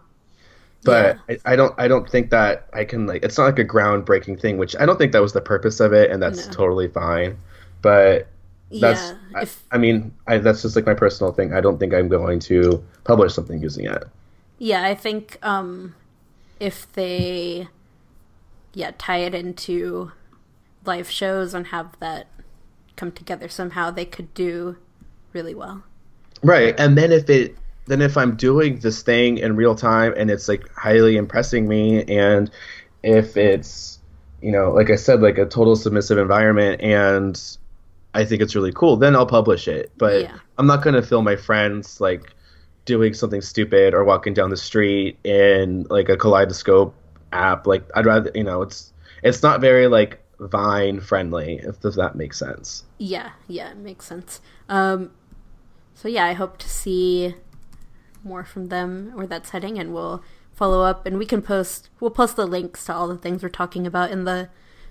But 0.84 1.18
I, 1.30 1.38
I 1.52 1.56
don't 1.56 1.74
I 1.78 1.88
don't 1.88 2.08
think 2.08 2.30
that 2.30 2.68
I 2.74 2.84
can 2.84 3.06
like 3.06 3.22
it's 3.24 3.38
not 3.38 3.44
like 3.44 3.58
a 3.58 3.64
groundbreaking 3.64 4.40
thing, 4.40 4.58
which 4.58 4.76
I 4.78 4.84
don't 4.86 4.98
think 4.98 5.12
that 5.12 5.22
was 5.22 5.32
the 5.32 5.40
purpose 5.40 5.80
of 5.80 5.92
it, 5.94 6.10
and 6.10 6.22
that's 6.22 6.46
No. 6.46 6.52
totally 6.52 6.88
fine. 6.88 7.38
But 7.82 8.28
that's 8.80 9.12
yeah, 9.12 9.18
I, 9.34 9.46
I 9.70 9.78
mean 9.78 10.14
I, 10.26 10.38
that's 10.38 10.62
just 10.62 10.76
like 10.76 10.86
my 10.86 10.94
personal 10.94 11.32
thing. 11.32 11.52
I 11.52 11.60
don't 11.60 11.78
think 11.78 11.94
I'm 11.94 12.08
going 12.08 12.40
to 12.40 12.84
publish 13.04 13.34
something 13.34 13.60
using 13.60 13.86
it. 13.86 14.04
Yeah, 14.58 14.84
I 14.84 14.94
think 14.94 15.38
um, 15.42 15.94
if 16.60 16.90
they, 16.92 17.68
yeah, 18.72 18.92
tie 18.96 19.18
it 19.18 19.34
into 19.34 20.12
live 20.84 21.10
shows 21.10 21.54
and 21.54 21.68
have 21.68 21.98
that 22.00 22.28
come 22.96 23.10
together 23.12 23.48
somehow, 23.48 23.90
they 23.90 24.04
could 24.04 24.32
do 24.34 24.76
really 25.32 25.54
well. 25.54 25.82
Right. 26.42 26.74
And 26.78 26.96
then 26.96 27.12
if 27.12 27.28
it 27.28 27.56
then 27.86 28.00
if 28.00 28.16
I'm 28.16 28.36
doing 28.36 28.78
this 28.78 29.02
thing 29.02 29.38
in 29.38 29.56
real 29.56 29.74
time 29.74 30.14
and 30.16 30.30
it's 30.30 30.48
like 30.48 30.70
highly 30.74 31.16
impressing 31.16 31.68
me 31.68 32.02
and 32.04 32.50
if 33.02 33.36
it's 33.36 33.98
you 34.40 34.52
know, 34.52 34.72
like 34.72 34.90
I 34.90 34.96
said, 34.96 35.22
like 35.22 35.38
a 35.38 35.46
total 35.46 35.74
submissive 35.74 36.18
environment 36.18 36.82
and 36.82 37.40
I 38.14 38.24
think 38.24 38.40
it's 38.42 38.54
really 38.54 38.72
cool, 38.72 38.96
then 38.96 39.14
I'll 39.16 39.26
publish 39.26 39.68
it. 39.68 39.90
But 39.98 40.22
Yeah. 40.22 40.36
I'm 40.58 40.66
not 40.66 40.82
gonna 40.82 41.02
film 41.02 41.24
my 41.24 41.36
friends 41.36 42.00
like 42.00 42.34
doing 42.84 43.14
something 43.14 43.40
stupid 43.40 43.94
or 43.94 44.04
walking 44.04 44.34
down 44.34 44.50
the 44.50 44.56
street 44.56 45.18
in 45.24 45.84
like 45.90 46.08
a 46.08 46.16
kaleidoscope 46.16 46.94
app. 47.32 47.66
Like 47.66 47.84
I'd 47.94 48.06
rather 48.06 48.30
you 48.34 48.44
know, 48.44 48.62
it's 48.62 48.92
it's 49.22 49.42
not 49.42 49.60
very 49.60 49.88
like 49.88 50.20
Vine 50.40 51.00
friendly, 51.00 51.60
if 51.62 51.80
does 51.80 51.94
that 51.94 52.16
make 52.16 52.34
sense. 52.34 52.84
Yeah, 52.98 53.30
yeah, 53.46 53.70
it 53.70 53.76
makes 53.76 54.04
sense. 54.04 54.40
Um, 54.68 55.12
so 55.94 56.08
yeah, 56.08 56.26
I 56.26 56.32
hope 56.32 56.58
to 56.58 56.68
see 56.68 57.36
more 58.24 58.44
from 58.44 58.66
them 58.66 59.12
or 59.16 59.26
that 59.26 59.46
setting, 59.46 59.78
and 59.78 59.94
we'll 59.94 60.22
follow 60.52 60.82
up, 60.82 61.06
and 61.06 61.18
we 61.18 61.26
can 61.26 61.40
post. 61.40 61.88
We'll 62.00 62.10
post 62.10 62.36
the 62.36 62.46
links 62.46 62.84
to 62.86 62.94
all 62.94 63.08
the 63.08 63.16
things 63.16 63.42
we're 63.42 63.48
talking 63.48 63.86
about 63.86 64.10
in 64.10 64.24
the 64.24 64.48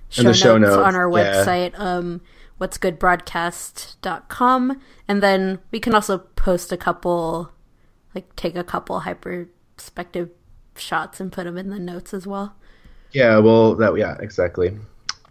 show, 0.10 0.22
In 0.22 0.26
the 0.26 0.30
notes, 0.30 0.40
show 0.40 0.58
notes, 0.58 0.76
on 0.78 0.96
our 0.96 1.10
yeah. 1.12 1.44
website. 1.46 1.80
Um, 1.80 2.22
what's 2.58 2.78
good 2.78 2.99
broadcast.com 2.99 4.80
and 5.08 5.24
then 5.24 5.60
we 5.72 5.80
can 5.80 5.93
also 5.93 6.18
post 6.18 6.72
a 6.72 6.78
couple 6.78 7.51
like 8.16 8.36
take 8.36 8.56
a 8.56 8.64
couple 8.64 9.01
Hyperspektiv 9.01 10.30
shots 10.76 11.20
and 11.20 11.32
put 11.32 11.43
them 11.45 11.58
in 11.58 11.70
the 11.70 11.80
notes 11.80 12.14
as 12.14 12.26
well 12.26 12.56
Yeah, 13.14 13.38
well, 13.38 13.76
that 13.76 13.95
yeah, 13.95 14.18
exactly. 14.20 14.76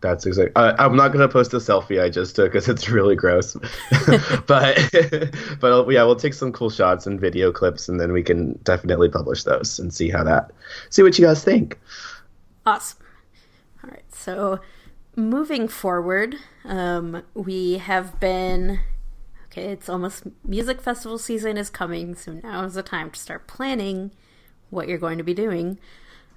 That's 0.01 0.27
exactly. 0.27 0.53
Uh, 0.57 0.75
I'm 0.79 0.97
not 0.97 1.13
gonna 1.13 1.29
post 1.29 1.53
a 1.55 1.59
selfie 1.59 2.03
I 2.03 2.09
just 2.09 2.35
took 2.35 2.53
because 2.53 2.69
it's 2.69 2.89
really 2.89 3.15
gross. 3.17 3.55
but 4.47 4.79
but 5.61 5.89
yeah, 5.91 6.03
we'll 6.05 6.17
take 6.17 6.35
some 6.35 6.53
cool 6.53 6.71
shots 6.71 7.07
and 7.07 7.21
video 7.21 7.53
clips, 7.53 7.89
and 7.89 8.01
then 8.01 8.13
we 8.13 8.23
can 8.23 8.59
definitely 8.65 9.09
publish 9.09 9.45
those 9.45 9.79
and 9.79 9.93
see 9.93 10.11
how 10.11 10.25
that. 10.25 10.51
See 10.91 11.03
what 11.03 11.19
you 11.19 11.27
guys 11.27 11.45
think. 11.45 11.79
Awesome. 12.67 12.99
All 13.83 13.91
right. 13.91 14.15
So 14.15 14.61
moving 15.17 15.69
forward, 15.69 16.37
um, 16.65 17.23
we 17.35 17.79
have 17.79 18.19
been. 18.21 18.81
Okay, 19.47 19.65
it's 19.65 19.89
almost 19.89 20.25
music 20.47 20.81
festival 20.81 21.19
season 21.19 21.59
is 21.59 21.69
coming, 21.69 22.15
so 22.15 22.41
now 22.43 22.65
is 22.65 22.75
the 22.75 22.83
time 22.83 23.11
to 23.11 23.21
start 23.21 23.47
planning 23.47 24.11
what 24.71 24.89
you're 24.89 24.97
going 24.97 25.19
to 25.19 25.25
be 25.25 25.35
doing 25.35 25.79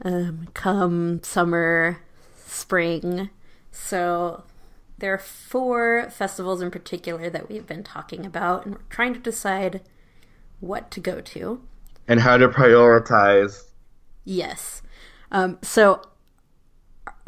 um, 0.03 0.47
come 0.53 1.21
summer, 1.23 2.01
spring. 2.35 3.29
So 3.71 4.43
there 4.97 5.13
are 5.13 5.19
four 5.19 6.09
festivals 6.09 6.61
in 6.61 6.71
particular 6.71 7.29
that 7.29 7.49
we've 7.49 7.67
been 7.67 7.83
talking 7.83 8.25
about, 8.25 8.65
and 8.65 8.75
we're 8.75 8.81
trying 8.89 9.13
to 9.13 9.19
decide 9.19 9.81
what 10.59 10.91
to 10.91 10.99
go 10.99 11.21
to. 11.21 11.61
And 12.07 12.19
how 12.19 12.37
to 12.37 12.47
prioritize. 12.47 13.63
Yes. 14.23 14.81
Um, 15.31 15.57
so, 15.61 16.01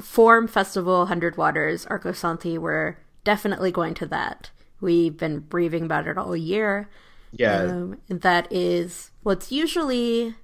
Form 0.02 0.48
Festival, 0.48 1.08
Hundred 1.08 1.38
Waters, 1.38 1.86
Arcosanti, 1.88 2.58
we're 2.58 2.98
definitely 3.24 3.72
going 3.72 3.94
to 3.96 4.06
that. 4.08 4.52
We've 4.80 5.18
been 5.18 5.40
briefing 5.40 5.86
about 5.86 6.08
it 6.08 6.18
all 6.18 6.36
year. 6.36 6.90
Yeah, 7.32 7.64
Um, 7.64 8.00
that 8.08 8.52
is, 8.52 9.12
well, 9.24 9.34
it's 9.34 9.52
usually 9.52 10.36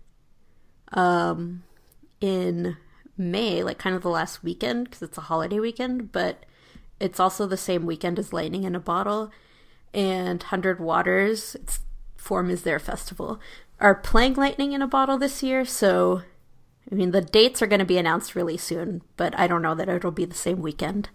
um, 0.91 1.63
in 2.19 2.77
May, 3.17 3.63
like 3.63 3.77
kind 3.77 3.95
of 3.95 4.01
the 4.01 4.09
last 4.09 4.43
weekend, 4.43 4.85
because 4.85 5.01
it's 5.01 5.17
a 5.17 5.21
holiday 5.21 5.59
weekend, 5.59 6.11
but 6.11 6.45
it's 6.99 7.19
also 7.19 7.45
the 7.45 7.57
same 7.57 7.85
weekend 7.85 8.19
as 8.19 8.33
Lightning 8.33 8.63
in 8.63 8.75
a 8.75 8.79
Bottle. 8.79 9.31
And 9.93 10.41
Hundred 10.41 10.79
Waters, 10.79 11.55
its 11.55 11.79
Form 12.17 12.49
is 12.49 12.63
their 12.63 12.79
festival, 12.79 13.39
are 13.79 13.93
playing 13.93 14.35
Lightning 14.35 14.71
in 14.71 14.81
a 14.81 14.87
Bottle 14.87 15.17
this 15.17 15.43
year, 15.43 15.65
so 15.65 16.21
I 16.91 16.95
mean, 16.95 17.11
the 17.11 17.21
dates 17.21 17.61
are 17.61 17.67
going 17.67 17.79
to 17.79 17.85
be 17.85 17.97
announced 17.97 18.35
really 18.35 18.57
soon, 18.57 19.01
but 19.17 19.37
I 19.39 19.47
don't 19.47 19.61
know 19.61 19.75
that 19.75 19.89
it'll 19.89 20.11
be 20.11 20.25
the 20.25 20.35
same 20.35 20.61
weekend. 20.61 21.09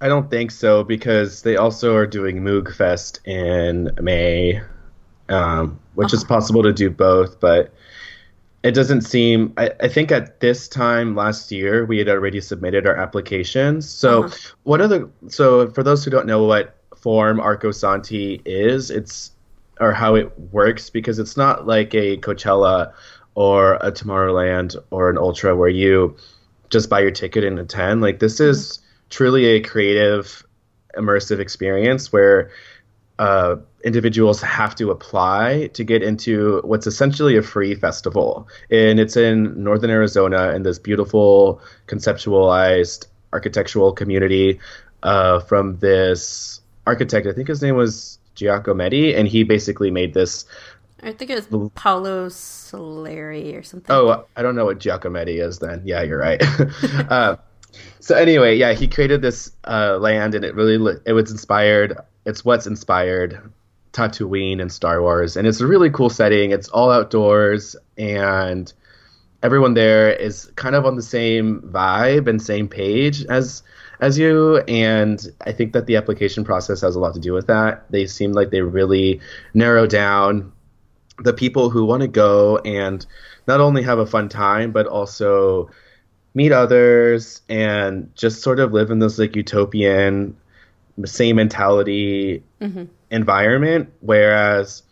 I 0.00 0.08
don't 0.08 0.30
think 0.30 0.50
so 0.50 0.84
because 0.84 1.42
they 1.42 1.56
also 1.56 1.94
are 1.96 2.06
doing 2.06 2.40
Moog 2.40 2.74
Fest 2.74 3.20
in 3.26 3.90
May, 4.00 4.60
um, 5.28 5.80
which 5.94 6.12
is 6.12 6.24
possible 6.24 6.62
to 6.62 6.72
do 6.72 6.90
both, 6.90 7.40
but 7.40 7.72
it 8.62 8.72
doesn't 8.72 9.00
seem. 9.02 9.52
I, 9.56 9.72
I 9.80 9.88
think 9.88 10.12
at 10.12 10.40
this 10.40 10.68
time 10.68 11.16
last 11.16 11.50
year 11.50 11.84
we 11.84 11.98
had 11.98 12.08
already 12.08 12.40
submitted 12.40 12.86
our 12.86 12.96
applications. 12.96 13.88
So 13.88 14.24
Uh-huh. 14.24 14.36
what 14.64 14.80
are 14.80 14.88
the? 14.88 15.10
So 15.28 15.70
for 15.70 15.82
those 15.82 16.04
who 16.04 16.10
don't 16.10 16.26
know 16.26 16.44
what 16.44 16.76
form 16.96 17.38
Arcosanti 17.38 18.40
is, 18.44 18.90
it's 18.90 19.32
or 19.80 19.92
how 19.92 20.14
it 20.14 20.38
works 20.52 20.90
because 20.90 21.18
it's 21.18 21.36
not 21.36 21.66
like 21.66 21.92
a 21.94 22.18
Coachella 22.18 22.92
or 23.34 23.74
a 23.74 23.90
Tomorrowland 23.92 24.76
or 24.90 25.10
an 25.10 25.18
Ultra 25.18 25.56
where 25.56 25.68
you 25.68 26.16
just 26.70 26.88
buy 26.90 27.00
your 27.00 27.10
ticket 27.10 27.44
and 27.44 27.58
attend. 27.58 28.00
Like 28.00 28.18
this 28.18 28.40
is 28.40 28.80
truly 29.10 29.46
a 29.46 29.60
creative, 29.60 30.44
immersive 30.96 31.38
experience 31.38 32.12
where 32.12 32.50
uh, 33.18 33.56
individuals 33.84 34.40
have 34.40 34.74
to 34.74 34.90
apply 34.90 35.68
to 35.74 35.84
get 35.84 36.02
into 36.02 36.60
what's 36.64 36.86
essentially 36.86 37.36
a 37.36 37.42
free 37.42 37.74
festival, 37.74 38.48
and 38.70 38.98
it's 38.98 39.16
in 39.16 39.62
northern 39.62 39.90
Arizona 39.90 40.52
in 40.54 40.62
this 40.62 40.78
beautiful, 40.78 41.60
conceptualized 41.86 43.06
architectural 43.32 43.92
community 43.92 44.58
uh, 45.02 45.40
from 45.40 45.78
this 45.78 46.60
architect. 46.86 47.26
I 47.26 47.32
think 47.32 47.48
his 47.48 47.62
name 47.62 47.76
was 47.76 48.18
Giacometti, 48.34 49.16
and 49.16 49.28
he 49.28 49.44
basically 49.44 49.90
made 49.90 50.14
this 50.14 50.44
I 51.02 51.12
think 51.12 51.30
it 51.30 51.34
was 51.34 51.70
Paolo 51.74 52.28
Soleri 52.28 53.58
or 53.58 53.62
something. 53.62 53.94
Oh, 53.94 54.24
I 54.36 54.42
don't 54.42 54.54
know 54.54 54.64
what 54.64 54.78
Giacometti 54.78 55.44
is 55.44 55.58
then. 55.58 55.82
Yeah, 55.84 56.02
you're 56.02 56.18
right. 56.18 56.40
uh, 57.10 57.36
so 58.00 58.14
anyway, 58.14 58.56
yeah, 58.56 58.72
he 58.72 58.86
created 58.86 59.22
this 59.22 59.50
uh, 59.64 59.98
land, 59.98 60.34
and 60.34 60.44
it 60.44 60.54
really 60.54 60.96
it 61.04 61.12
was 61.12 61.30
inspired. 61.30 61.96
It's 62.24 62.44
what's 62.44 62.66
inspired 62.66 63.40
Tatooine 63.92 64.60
and 64.60 64.70
Star 64.70 65.02
Wars, 65.02 65.36
and 65.36 65.46
it's 65.46 65.60
a 65.60 65.66
really 65.66 65.90
cool 65.90 66.10
setting. 66.10 66.52
It's 66.52 66.68
all 66.68 66.90
outdoors, 66.90 67.74
and 67.98 68.72
everyone 69.42 69.74
there 69.74 70.12
is 70.12 70.50
kind 70.54 70.76
of 70.76 70.86
on 70.86 70.94
the 70.94 71.02
same 71.02 71.62
vibe 71.62 72.28
and 72.28 72.40
same 72.40 72.68
page 72.68 73.24
as 73.26 73.62
as 74.00 74.18
you. 74.18 74.58
And 74.68 75.20
I 75.46 75.52
think 75.52 75.72
that 75.72 75.86
the 75.86 75.96
application 75.96 76.44
process 76.44 76.80
has 76.82 76.94
a 76.94 77.00
lot 77.00 77.14
to 77.14 77.20
do 77.20 77.32
with 77.32 77.48
that. 77.48 77.90
They 77.90 78.06
seem 78.06 78.32
like 78.32 78.50
they 78.50 78.62
really 78.62 79.20
narrow 79.54 79.86
down 79.86 80.52
the 81.22 81.32
people 81.32 81.70
who 81.70 81.84
want 81.84 82.02
to 82.02 82.08
go 82.08 82.58
and 82.58 83.06
not 83.46 83.60
only 83.60 83.82
have 83.82 83.98
a 83.98 84.06
fun 84.06 84.28
time 84.28 84.72
but 84.72 84.86
also 84.86 85.70
meet 86.34 86.52
others 86.52 87.42
and 87.48 88.10
just 88.14 88.42
sort 88.42 88.58
of 88.58 88.72
live 88.72 88.90
in 88.90 88.98
this 88.98 89.18
like 89.18 89.36
utopian 89.36 90.36
same 91.04 91.36
mentality 91.36 92.42
mm-hmm. 92.60 92.84
environment. 93.10 93.92
Whereas 94.00 94.82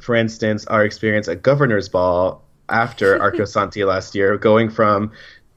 for 0.00 0.14
instance 0.14 0.64
our 0.66 0.84
experience 0.84 1.28
at 1.28 1.42
governor's 1.42 1.88
ball 1.88 2.42
after 2.68 3.18
arcosanti 3.20 3.86
last 3.86 4.14
year 4.14 4.36
going 4.38 4.70
from 4.70 5.12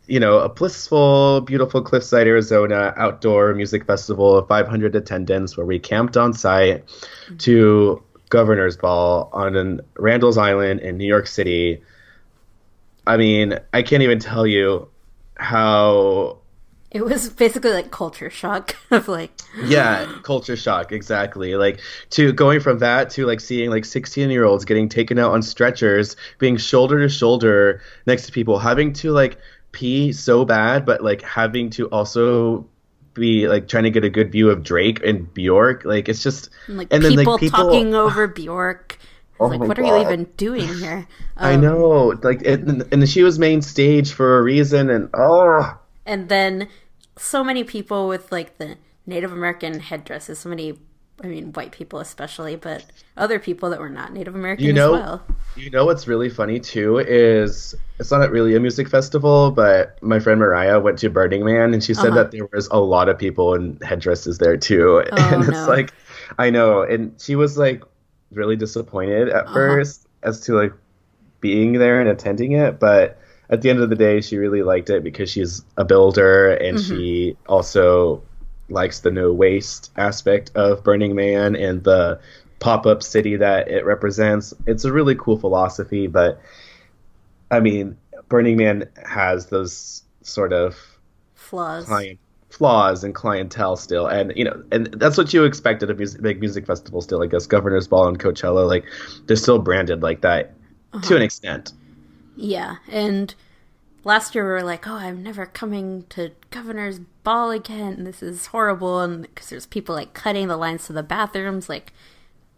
you 0.08 0.20
know 0.20 0.40
a 0.40 0.50
blissful 0.50 1.40
beautiful 1.42 1.82
cliffside 1.82 2.28
arizona 2.28 2.94
outdoor 2.98 3.54
music 3.54 3.86
festival 3.86 4.38
of 4.38 4.46
500 4.50 4.96
attendants 4.96 5.56
where 5.56 5.66
we 5.66 5.80
camped 5.80 6.18
on 6.18 6.34
site 6.34 6.86
mm-hmm. 6.86 7.38
to 7.38 8.04
governor's 8.34 8.76
ball 8.76 9.30
on 9.32 9.56
an 9.56 9.80
randall's 9.96 10.40
island 10.40 10.80
in 10.80 10.98
new 10.98 11.06
york 11.06 11.28
city. 11.28 11.84
I 13.06 13.16
mean 13.18 13.60
i 13.72 13.84
can't 13.84 14.02
even 14.02 14.18
tell 14.18 14.48
you 14.48 14.90
how 15.38 16.40
It 16.90 17.06
was 17.06 17.30
basically 17.30 17.72
like 17.72 17.92
culture 17.92 18.32
shock 18.32 18.76
of 18.92 19.08
like, 19.08 19.32
yeah 19.66 20.06
culture 20.24 20.56
shock 20.56 20.92
exactly. 20.92 21.56
Like 21.56 21.80
to 22.12 22.34
going 22.34 22.60
from 22.60 22.80
that 22.80 23.12
to 23.12 23.26
like 23.28 23.40
seeing 23.40 23.70
like 23.70 23.86
16 23.86 24.30
year 24.32 24.46
olds 24.46 24.66
getting 24.66 24.90
taken 24.90 25.20
out 25.20 25.32
on 25.32 25.42
stretchers 25.44 26.16
being 26.40 26.58
shoulder 26.58 26.98
to 27.00 27.10
shoulder 27.10 27.82
next 28.08 28.26
to 28.28 28.32
people 28.32 28.58
having 28.58 28.94
to 28.94 29.12
like 29.12 29.38
pee 29.74 30.12
so 30.12 30.46
bad 30.46 30.86
but 30.86 31.04
like 31.04 31.22
having 31.22 31.70
to 31.70 31.88
also 31.90 32.66
be 33.14 33.48
like 33.48 33.68
trying 33.68 33.84
to 33.84 33.92
get 33.92 34.04
a 34.04 34.10
good 34.10 34.32
view 34.32 34.50
of 34.50 34.64
drake 34.64 35.04
and 35.04 35.34
bjork 35.34 35.86
like 35.86 36.10
it's 36.10 36.24
just 36.24 36.50
like 36.68 36.92
and 36.92 37.04
then 37.04 37.16
people, 37.16 37.34
like 37.34 37.38
people 37.38 37.86
talking 37.86 37.96
over 37.96 38.28
Bjork. 38.28 38.98
Oh 39.40 39.50
like, 39.50 39.60
my 39.60 39.68
what 39.68 39.80
are 39.80 39.84
you 39.84 39.96
even 39.98 40.26
doing 40.38 40.76
here? 40.76 41.08
i 41.38 41.56
Um, 41.56 41.58
know 41.58 42.14
like 42.24 42.42
it, 42.44 42.62
and 42.62 43.10
she 43.10 43.24
was 43.24 43.40
main 43.40 43.62
stage 43.62 44.14
for 44.14 44.40
a 44.40 44.44
reason 44.44 44.90
and 44.90 45.10
oh 45.14 45.78
And 46.06 46.30
then 46.30 46.68
so 47.18 47.44
many 47.44 47.64
people 47.64 48.08
with 48.08 48.32
like 48.32 48.58
the 48.58 48.78
Native 49.06 49.32
American 49.32 49.80
headdresses, 49.80 50.40
so 50.40 50.50
many, 50.50 50.80
I 51.24 51.28
mean, 51.28 51.54
white 51.54 51.72
people 51.72 52.00
especially, 52.00 52.56
but 52.56 52.86
other 53.18 53.40
people 53.40 53.70
that 53.70 53.80
were 53.80 53.90
not 53.90 54.14
Native 54.14 54.36
American 54.36 54.66
You 54.66 54.74
know- 54.74 54.96
as 54.96 55.02
well. 55.02 55.24
You 55.56 55.70
know 55.70 55.86
what's 55.86 56.08
really 56.08 56.30
funny 56.30 56.60
too 56.60 56.98
is 56.98 57.76
it's 58.00 58.10
not 58.12 58.32
really 58.32 58.56
a 58.56 58.60
music 58.60 58.90
festival, 58.90 59.52
but 59.52 60.02
my 60.02 60.20
friend 60.20 60.40
Mariah 60.40 60.80
went 60.80 60.98
to 61.00 61.10
Burning 61.12 61.46
Man 61.46 61.74
and 61.74 61.84
she 61.84 61.94
said 61.94 62.08
Uh-huh. 62.08 62.16
that 62.24 62.32
there 62.32 62.48
was 62.52 62.68
a 62.72 62.80
lot 62.80 63.08
of 63.08 63.20
people 63.20 63.54
in 63.54 63.78
headdresses 63.84 64.40
there 64.40 64.58
too. 64.58 65.00
and 65.12 65.44
it's 65.44 65.52
no. 65.52 65.68
like 65.68 65.94
I 66.40 66.50
know, 66.50 66.82
and 66.82 67.14
she 67.22 67.36
was 67.36 67.58
like 67.58 67.84
really 68.32 68.56
disappointed 68.56 69.30
at 69.30 69.46
Uh-huh. 69.46 69.54
first 69.54 70.08
as 70.24 70.40
to 70.42 70.56
like 70.56 70.74
being 71.40 71.74
there 71.74 72.00
and 72.00 72.10
attending 72.10 72.54
it, 72.54 72.80
but 72.80 73.20
at 73.52 73.62
the 73.62 73.70
end 73.70 73.80
of 73.80 73.90
the 73.92 73.96
day 73.96 74.22
she 74.22 74.38
really 74.38 74.64
liked 74.64 74.90
it 74.90 75.04
because 75.04 75.30
she's 75.30 75.64
a 75.78 75.86
builder 75.86 76.54
and 76.56 76.78
Mm-hmm. 76.80 76.98
she 76.98 77.38
also 77.48 78.24
likes 78.70 79.00
the 79.02 79.12
no 79.12 79.34
waste 79.34 79.92
aspect 79.98 80.52
of 80.56 80.84
Burning 80.84 81.16
Man 81.16 81.56
and 81.56 81.84
the 81.84 82.20
pop 82.60 82.86
up 82.86 83.04
city 83.04 83.36
that 83.38 83.68
it 83.68 83.86
represents. 83.86 84.54
It's 84.66 84.86
a 84.86 84.92
really 84.92 85.16
cool 85.16 85.38
philosophy, 85.38 86.08
but 86.08 86.40
I 87.52 87.60
mean, 87.60 87.98
Burning 88.30 88.58
Man 88.58 88.90
has 89.06 89.48
those 89.48 90.04
sort 90.22 90.54
of 90.54 90.78
Flaws. 91.36 91.86
client 91.86 92.20
flaws 92.54 93.04
and 93.04 93.16
clientele 93.16 93.76
still, 93.76 94.06
and 94.06 94.32
you 94.36 94.46
know, 94.46 94.64
and 94.72 94.86
that's 94.94 95.18
what 95.18 95.34
you 95.34 95.44
expect 95.44 95.82
at 95.82 95.90
a 95.90 95.94
music, 95.94 96.22
big 96.22 96.40
music 96.40 96.68
festival. 96.68 97.02
Still, 97.02 97.24
I 97.24 97.28
guess 97.28 97.48
Governor's 97.48 97.88
Ball 97.88 98.08
and 98.08 98.20
Coachella, 98.20 98.68
like 98.68 98.86
they're 99.26 99.36
still 99.36 99.60
branded 99.60 100.04
like 100.04 100.22
that 100.22 100.54
uh-huh. 100.94 101.02
to 101.08 101.16
an 101.16 101.22
extent. 101.24 101.74
Yeah, 102.36 102.78
and 102.92 103.34
last 104.04 104.36
year 104.36 104.46
we 104.46 104.52
were 104.52 104.64
like, 104.64 104.88
"Oh, 104.88 104.96
I'm 104.96 105.24
never 105.24 105.46
coming 105.46 106.06
to 106.10 106.32
Governor's 106.52 107.00
Ball 107.24 107.52
again. 107.52 108.04
This 108.04 108.22
is 108.24 108.48
horrible." 108.48 109.00
And 109.00 109.24
because 109.24 109.50
there's 109.50 109.66
people 109.66 109.96
like 109.96 110.14
cutting 110.14 110.48
the 110.48 110.58
lines 110.58 110.88
to 110.88 110.94
the 110.94 111.04
bathrooms, 111.04 111.70
like 111.70 111.94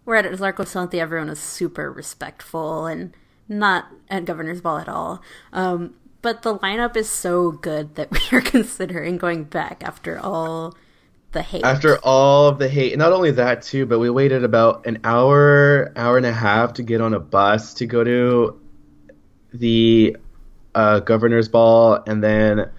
we're 0.05 0.15
at 0.15 0.25
Arcosanti, 0.25 0.95
everyone 0.95 1.29
was 1.29 1.39
super 1.39 1.91
respectful 1.91 2.85
and 2.85 3.13
not 3.47 3.87
at 4.09 4.25
Governor's 4.25 4.61
Ball 4.61 4.77
at 4.77 4.89
all. 4.89 5.21
Um, 5.53 5.95
but 6.21 6.41
the 6.41 6.57
lineup 6.57 6.95
is 6.95 7.09
so 7.09 7.51
good 7.51 7.95
that 7.95 8.11
we 8.31 8.37
are 8.37 8.41
considering 8.41 9.17
going 9.17 9.43
back 9.43 9.83
after 9.83 10.19
all 10.19 10.75
the 11.31 11.41
hate. 11.41 11.63
After 11.63 11.97
all 11.99 12.47
of 12.47 12.57
the 12.57 12.69
hate, 12.69 12.97
not 12.97 13.13
only 13.13 13.31
that 13.31 13.61
too, 13.61 13.85
but 13.85 13.99
we 13.99 14.09
waited 14.09 14.43
about 14.43 14.87
an 14.87 14.99
hour, 15.03 15.91
hour 15.95 16.17
and 16.17 16.25
a 16.25 16.33
half 16.33 16.73
to 16.73 16.83
get 16.83 17.01
on 17.01 17.13
a 17.13 17.19
bus 17.19 17.75
to 17.75 17.85
go 17.85 18.03
to 18.03 18.59
the 19.53 20.17
uh, 20.75 20.99
governor's 20.99 21.47
ball, 21.49 22.03
and 22.05 22.23
then 22.23 22.69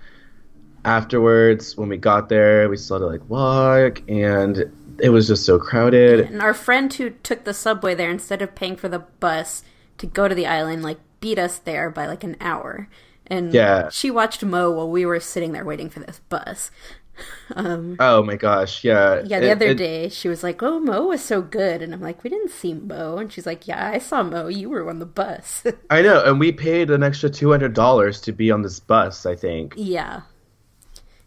afterwards, 0.84 1.76
when 1.76 1.88
we 1.88 1.97
got 1.97 2.28
there, 2.28 2.68
we 2.68 2.76
still 2.76 2.97
had 2.97 3.01
to 3.01 3.07
like 3.07 3.28
walk, 3.28 4.03
and 4.09 4.70
it 5.01 5.11
was 5.11 5.26
just 5.26 5.44
so 5.44 5.59
crowded. 5.59 6.20
and 6.20 6.40
our 6.40 6.55
friend 6.55 6.92
who 6.94 7.11
took 7.11 7.44
the 7.44 7.53
subway 7.55 7.94
there 7.94 8.11
instead 8.11 8.40
of 8.40 8.55
paying 8.55 8.76
for 8.76 8.88
the 8.88 9.01
bus 9.20 9.62
to 9.99 10.07
go 10.07 10.28
to 10.28 10.34
the 10.34 10.47
island, 10.47 10.82
like 10.82 10.99
beat 11.20 11.38
us 11.38 11.59
there 11.59 11.90
by 11.90 12.07
like 12.07 12.24
an 12.24 12.36
hour. 12.40 12.88
And 13.26 13.53
Yeah. 13.53 13.88
she 13.90 14.11
watched 14.11 14.44
Mo 14.44 14.70
while 14.70 14.88
we 14.88 15.05
were 15.05 15.18
sitting 15.20 15.53
there 15.53 15.64
waiting 15.64 15.90
for 15.90 16.01
this 16.01 16.20
bus. 16.28 16.70
Um, 17.55 17.97
oh 18.01 18.23
my 18.25 18.37
gosh, 18.37 18.83
yeah. 18.85 19.23
Yeah, 19.25 19.41
the 19.41 19.47
It- 19.49 19.53
other 19.53 19.67
it- 19.69 19.77
day 19.79 20.09
she 20.09 20.29
was 20.29 20.43
like, 20.43 20.62
"Oh, 20.62 20.81
Mo 20.81 21.07
was 21.07 21.23
so 21.23 21.41
good," 21.41 21.81
and 21.81 21.95
I'm 21.95 22.01
like, 22.03 22.23
"We 22.25 22.29
didn't 22.31 22.51
see 22.51 22.75
Mo," 22.75 23.19
and 23.19 23.33
she's 23.33 23.47
like, 23.47 23.67
"Yeah, 23.69 23.91
I 23.95 23.99
saw 23.99 24.23
Mo. 24.23 24.49
You 24.49 24.69
were 24.69 24.89
on 24.91 24.99
the 24.99 25.07
bus." 25.07 25.62
I 25.91 26.03
know, 26.03 26.23
and 26.25 26.39
we 26.41 26.51
paid 26.53 26.91
an 26.91 27.03
extra 27.03 27.31
two 27.31 27.51
hundred 27.51 27.73
dollars 27.73 28.21
to 28.23 28.33
be 28.33 28.51
on 28.51 28.62
this 28.62 28.81
bus. 28.81 29.25
I 29.27 29.37
think. 29.37 29.75
yeah, 29.77 30.23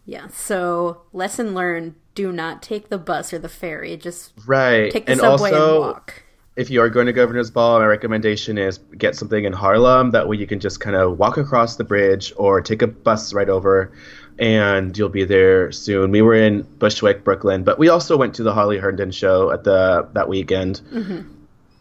yeah. 0.04 0.28
So 0.28 1.02
lesson 1.12 1.54
learned: 1.54 1.94
do 2.14 2.32
not 2.32 2.62
take 2.62 2.88
the 2.88 2.98
bus 2.98 3.32
or 3.32 3.38
the 3.38 3.48
ferry. 3.48 3.96
Just 3.96 4.32
Right, 4.46 4.90
take 4.92 5.06
the 5.06 5.12
and 5.12 5.20
subway 5.20 5.52
also 5.52 5.72
and 5.76 5.80
walk. 5.80 6.22
if 6.56 6.70
you 6.70 6.80
are 6.82 6.90
going 6.90 7.06
to 7.06 7.12
Governor's 7.12 7.50
Ball, 7.50 7.78
my 7.80 7.86
recommendation 7.86 8.58
is 8.58 8.78
get 8.98 9.16
something 9.16 9.44
in 9.44 9.52
Harlem. 9.52 10.10
That 10.10 10.28
way 10.28 10.36
you 10.36 10.46
can 10.46 10.60
just 10.60 10.80
kind 10.80 10.96
of 10.96 11.18
walk 11.18 11.36
across 11.38 11.76
the 11.76 11.84
bridge 11.84 12.32
or 12.36 12.60
take 12.60 12.82
a 12.82 12.86
bus 12.86 13.32
right 13.32 13.48
over, 13.48 13.92
and 14.40 14.96
you'll 14.98 15.08
be 15.10 15.24
there 15.24 15.70
soon. 15.70 16.10
We 16.10 16.22
were 16.22 16.34
in 16.34 16.62
Bushwick, 16.78 17.22
Brooklyn, 17.22 17.62
but 17.62 17.78
we 17.78 17.88
also 17.88 18.16
went 18.16 18.34
to 18.36 18.42
the 18.42 18.52
Holly 18.52 18.78
Herndon 18.78 19.10
show 19.12 19.50
at 19.52 19.62
the 19.64 20.08
that 20.14 20.28
weekend. 20.28 20.80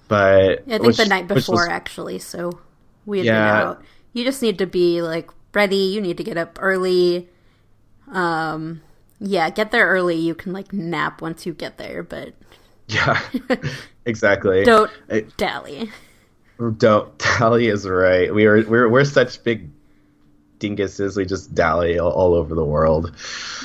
But 0.08 0.66
Mm-hmm. 0.68 0.70
I 0.72 0.78
think 0.78 0.84
which- 0.84 0.98
the 0.98 1.06
night 1.06 1.28
before, 1.28 1.56
was- 1.56 1.68
actually. 1.70 2.20
So 2.20 2.60
we 3.06 3.20
had 3.20 3.26
Yeah. 3.28 3.34
been 3.60 3.68
out. 3.70 3.82
You 4.14 4.24
just 4.26 4.42
need 4.42 4.58
to 4.60 4.66
be 4.68 5.02
like 5.02 5.30
ready. 5.54 5.78
You 5.78 6.02
need 6.02 6.18
to 6.18 6.24
get 6.24 6.38
up 6.38 6.58
early. 6.62 7.28
Um, 8.12 8.82
yeah, 9.20 9.50
get 9.50 9.72
there 9.72 9.88
early. 9.88 10.16
You 10.16 10.36
can 10.36 10.52
like 10.54 10.74
nap 10.74 11.22
once 11.22 11.46
you 11.46 11.54
get 11.54 11.78
there, 11.78 12.04
but 12.04 12.34
yeah, 12.88 13.20
exactly. 14.06 14.64
don't 14.64 14.92
I- 15.10 15.26
dally. 15.38 15.90
Don't 16.78 17.18
Dally 17.20 17.68
is 17.68 17.88
right. 17.88 18.34
We 18.34 18.46
are 18.46 18.62
we're 18.68 18.90
we're 18.90 19.06
such 19.06 19.42
big 19.46 19.70
dinguses. 20.60 21.18
We 21.18 21.26
just 21.26 21.54
dally 21.56 22.00
all, 22.00 22.12
all 22.12 22.34
over 22.34 22.56
the 22.56 22.66
world. 22.66 23.16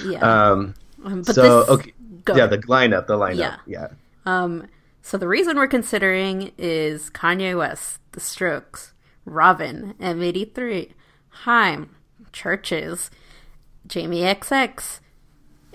Yeah. 0.05 0.21
Um. 0.21 0.75
Um, 1.05 1.23
but 1.23 1.35
so 1.35 1.61
this, 1.61 1.69
okay. 1.69 1.93
go 2.25 2.37
Yeah, 2.37 2.47
the 2.47 2.59
lineup. 2.59 3.07
The 3.07 3.17
lineup. 3.17 3.37
Yeah. 3.37 3.57
Yeah. 3.67 3.89
Um, 4.27 4.69
so 5.03 5.19
the 5.19 5.29
reason 5.29 5.57
we're 5.57 5.67
considering 5.67 6.53
is 6.57 7.11
Kanye 7.11 7.57
West, 7.59 8.01
The 8.13 8.21
Strokes, 8.21 8.95
Robyn, 9.27 9.95
M83, 10.01 10.93
Haim, 11.45 11.95
Chvrches, 12.33 13.11
Jamie 13.87 14.23
XX, 14.23 15.01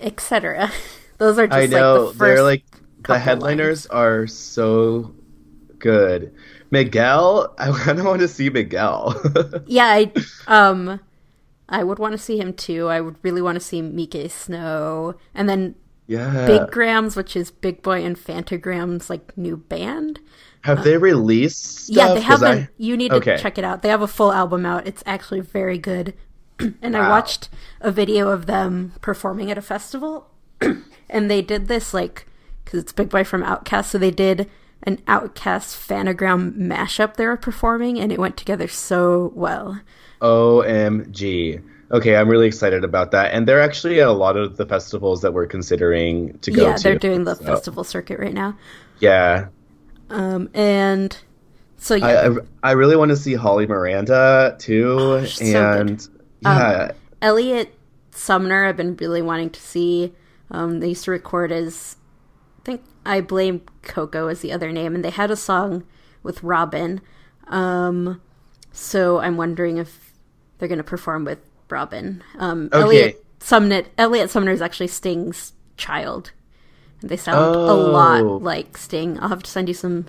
etc. 0.00 0.72
Those 1.18 1.38
are 1.38 1.46
just 1.46 1.56
I 1.56 1.66
know 1.66 2.06
like 2.06 2.16
the 2.16 2.24
1st 2.24 2.26
they're 2.26 2.42
like 2.42 2.64
the 3.06 3.18
headliners 3.18 3.86
are 3.86 4.26
so 4.26 5.14
good. 5.78 6.34
Miguel, 6.70 7.54
I 7.58 7.70
kind 7.72 7.98
of 7.98 8.06
want 8.06 8.20
to 8.20 8.28
see 8.28 8.50
Miguel. 8.50 9.14
Yeah, 9.66 9.86
I 9.86 10.12
um 10.46 11.00
I 11.70 11.84
would 11.84 11.98
want 11.98 12.12
to 12.12 12.18
see 12.18 12.38
him 12.38 12.52
too. 12.52 12.88
I 12.88 13.00
would 13.00 13.16
really 13.22 13.40
want 13.40 13.56
to 13.56 13.60
see 13.60 13.80
Miike 13.80 14.30
Snow. 14.30 15.14
And 15.34 15.48
then 15.48 15.76
yeah. 16.06 16.46
Big 16.46 16.70
Grams, 16.70 17.14
which 17.14 17.36
is 17.36 17.50
Big 17.50 17.82
Boi 17.82 18.04
and 18.04 18.18
Phantograms 18.18 19.08
like 19.08 19.36
new 19.38 19.56
band. 19.56 20.18
have 20.62 20.82
they 20.82 20.96
um, 20.96 21.02
released? 21.02 21.84
Stuff? 21.86 21.96
Yeah, 21.96 22.14
they 22.14 22.20
haven't. 22.20 22.58
I- 22.64 22.68
You 22.76 22.96
need 22.96 23.10
to 23.10 23.16
Okay. 23.16 23.36
check 23.38 23.56
it 23.56 23.64
out. 23.64 23.82
They 23.82 23.88
have 23.88 24.02
a 24.02 24.08
full 24.08 24.32
album 24.32 24.66
out. 24.66 24.86
It's 24.86 25.02
actually 25.06 25.40
very 25.40 25.78
good. 25.78 26.14
and 26.82 26.96
I 26.96 27.08
watched 27.08 27.48
a 27.80 27.90
video 27.90 28.28
of 28.28 28.46
them 28.46 28.92
performing 29.00 29.50
at 29.50 29.56
a 29.56 29.62
festival, 29.62 30.30
and 31.08 31.30
they 31.30 31.40
did 31.40 31.68
this 31.68 31.94
like 31.94 32.26
because 32.64 32.80
it's 32.80 32.92
Big 32.92 33.08
Boi 33.08 33.24
from 33.24 33.42
OutKast, 33.42 33.86
so 33.86 33.98
they 33.98 34.10
did 34.10 34.50
an 34.82 34.98
OutKast 35.06 35.76
Phantogram 35.86 36.56
mashup 36.56 37.14
they 37.16 37.26
were 37.26 37.36
performing, 37.36 37.98
and 38.00 38.10
it 38.12 38.18
went 38.18 38.36
together 38.36 38.68
so 38.68 39.32
well. 39.34 39.80
OMG. 40.20 41.62
Okay, 41.92 42.16
I'm 42.16 42.28
really 42.28 42.46
excited 42.46 42.84
about 42.84 43.10
that. 43.12 43.32
And 43.34 43.48
they're 43.48 43.60
actually 43.60 44.00
at 44.00 44.06
a 44.06 44.12
lot 44.12 44.36
of 44.36 44.56
the 44.56 44.66
festivals 44.66 45.22
that 45.22 45.34
we're 45.34 45.46
considering 45.46 46.38
to 46.40 46.52
go 46.52 46.64
to. 46.66 46.70
yeah, 46.70 46.76
to. 46.76 46.82
they're 46.82 46.96
doing 46.96 47.24
the 47.24 47.34
So, 47.34 47.44
festival 47.44 47.84
circuit 47.84 48.18
right 48.20 48.32
now. 48.34 48.56
Yeah. 49.00 49.48
Um, 50.08 50.50
and 50.54 51.16
so 51.76 51.94
yeah, 51.94 52.06
I, 52.06 52.26
I, 52.28 52.30
I 52.62 52.72
really 52.72 52.96
want 52.96 53.10
to 53.10 53.16
see 53.16 53.34
Holly 53.34 53.66
Miranda 53.66 54.56
too. 54.58 55.24
she's 55.26 55.50
so 55.52 55.66
good. 55.66 55.88
and 55.88 56.08
yeah. 56.40 56.92
Elliot 57.22 57.74
Sumner, 58.12 58.66
I've 58.66 58.76
been 58.76 58.96
really 58.96 59.22
wanting 59.22 59.50
to 59.50 59.60
see. 59.60 60.14
Um, 60.50 60.80
they 60.80 60.88
used 60.90 61.04
to 61.04 61.12
record 61.12 61.52
as, 61.52 61.96
think 62.64 62.82
I 63.06 63.20
blame 63.20 63.62
Coco 63.82 64.28
as 64.28 64.40
the 64.40 64.52
other 64.52 64.72
name, 64.72 64.94
and 64.94 65.04
they 65.04 65.10
had 65.10 65.30
a 65.30 65.36
song 65.36 65.84
with 66.22 66.42
Robyn. 66.42 67.00
Um, 67.48 68.20
so 68.72 69.18
I'm 69.20 69.36
wondering 69.36 69.78
if 69.78 70.12
they're 70.58 70.68
going 70.68 70.78
to 70.78 70.84
perform 70.84 71.24
with 71.24 71.38
Robyn. 71.68 72.22
Um, 72.38 72.68
Okay. 72.72 72.80
Elliot 72.82 73.24
Sumner, 73.40 73.82
Elliot 73.98 74.30
Sumner 74.30 74.52
is 74.52 74.62
actually 74.62 74.88
Sting's 74.88 75.52
child. 75.76 76.32
They 77.02 77.16
sound 77.16 77.38
a 77.38 77.58
Oh. 77.58 77.76
lot 77.90 78.42
like 78.42 78.76
Sting. 78.76 79.18
I'll 79.20 79.28
have 79.30 79.42
to 79.42 79.50
send 79.50 79.68
you 79.68 79.74
some. 79.74 80.06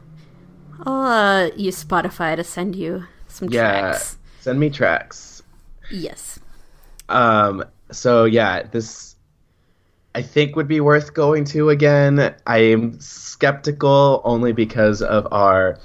I'll 0.85 1.03
uh, 1.03 1.51
use 1.55 1.81
Spotify 1.83 2.35
to 2.35 2.43
send 2.43 2.75
you 2.75 3.05
some 3.27 3.49
yeah. 3.49 3.79
tracks. 3.79 4.17
Send 4.41 4.59
me 4.59 4.69
tracks. 4.69 5.41
Yes. 5.89 6.39
Um, 7.07 7.63
so 7.91 8.25
yeah, 8.25 8.63
this 8.63 9.10
I 10.13 10.21
think 10.21 10.55
would 10.55 10.67
be 10.67 10.81
worth 10.81 11.13
going 11.13 11.45
to 11.45 11.69
again. 11.69 12.35
I 12.45 12.57
am 12.57 12.99
skeptical 12.99 14.21
only 14.25 14.51
because 14.51 15.01
of 15.01 15.27
our 15.31 15.77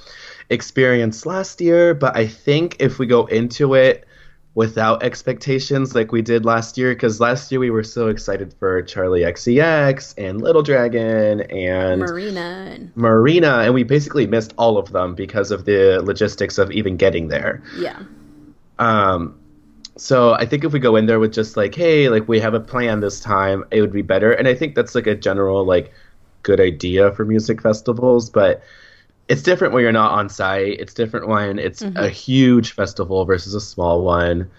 experience 0.50 1.26
last 1.26 1.60
year, 1.60 1.94
but 1.94 2.16
I 2.16 2.26
think 2.26 2.76
if 2.80 2.98
we 2.98 3.06
go 3.06 3.26
into 3.26 3.74
it 3.74 4.06
without 4.54 5.02
expectations 5.02 5.94
like 5.94 6.12
we 6.12 6.22
did 6.22 6.44
last 6.44 6.78
year, 6.78 6.94
because 6.94 7.20
last 7.20 7.52
year 7.52 7.60
we 7.60 7.70
were 7.70 7.84
so 7.84 8.08
excited 8.08 8.54
for 8.54 8.82
Charli 8.82 9.24
XCX 9.24 10.14
and 10.16 10.40
Little 10.40 10.62
Dragon 10.62 11.42
and 11.42 12.00
Marina 12.00 12.70
and 12.70 12.96
Marina, 12.96 13.58
and 13.60 13.74
we 13.74 13.82
basically 13.82 14.26
missed 14.26 14.54
all 14.56 14.78
of 14.78 14.92
them 14.92 15.14
because 15.14 15.50
of 15.50 15.66
the 15.66 16.00
logistics 16.02 16.58
of 16.58 16.72
even 16.72 16.96
getting 16.96 17.28
there. 17.28 17.62
yeah. 17.76 18.02
Um, 18.78 19.38
so 19.96 20.34
I 20.34 20.44
think 20.44 20.64
if 20.64 20.72
we 20.72 20.78
go 20.78 20.96
in 20.96 21.06
there 21.06 21.18
with 21.18 21.32
just 21.32 21.56
like, 21.56 21.74
hey, 21.74 22.08
like 22.08 22.28
we 22.28 22.38
have 22.40 22.54
a 22.54 22.60
plan 22.60 23.00
this 23.00 23.20
time, 23.20 23.64
it 23.70 23.80
would 23.80 23.92
be 23.92 24.02
better. 24.02 24.32
And 24.32 24.46
I 24.46 24.54
think 24.54 24.74
that's 24.74 24.94
like 24.94 25.06
a 25.06 25.14
general 25.14 25.64
like 25.64 25.92
good 26.42 26.60
idea 26.60 27.12
for 27.12 27.24
music 27.24 27.62
festivals, 27.62 28.30
but 28.30 28.62
it's 29.28 29.42
different 29.42 29.74
when 29.74 29.82
you're 29.82 29.92
not 29.92 30.12
on 30.12 30.28
site. 30.28 30.78
It's 30.78 30.94
different 30.94 31.28
when 31.28 31.58
it's 31.58 31.82
mm-hmm. 31.82 31.96
a 31.96 32.08
huge 32.08 32.72
festival 32.72 33.24
versus 33.24 33.54
a 33.54 33.60
small 33.60 34.02
one. 34.02 34.50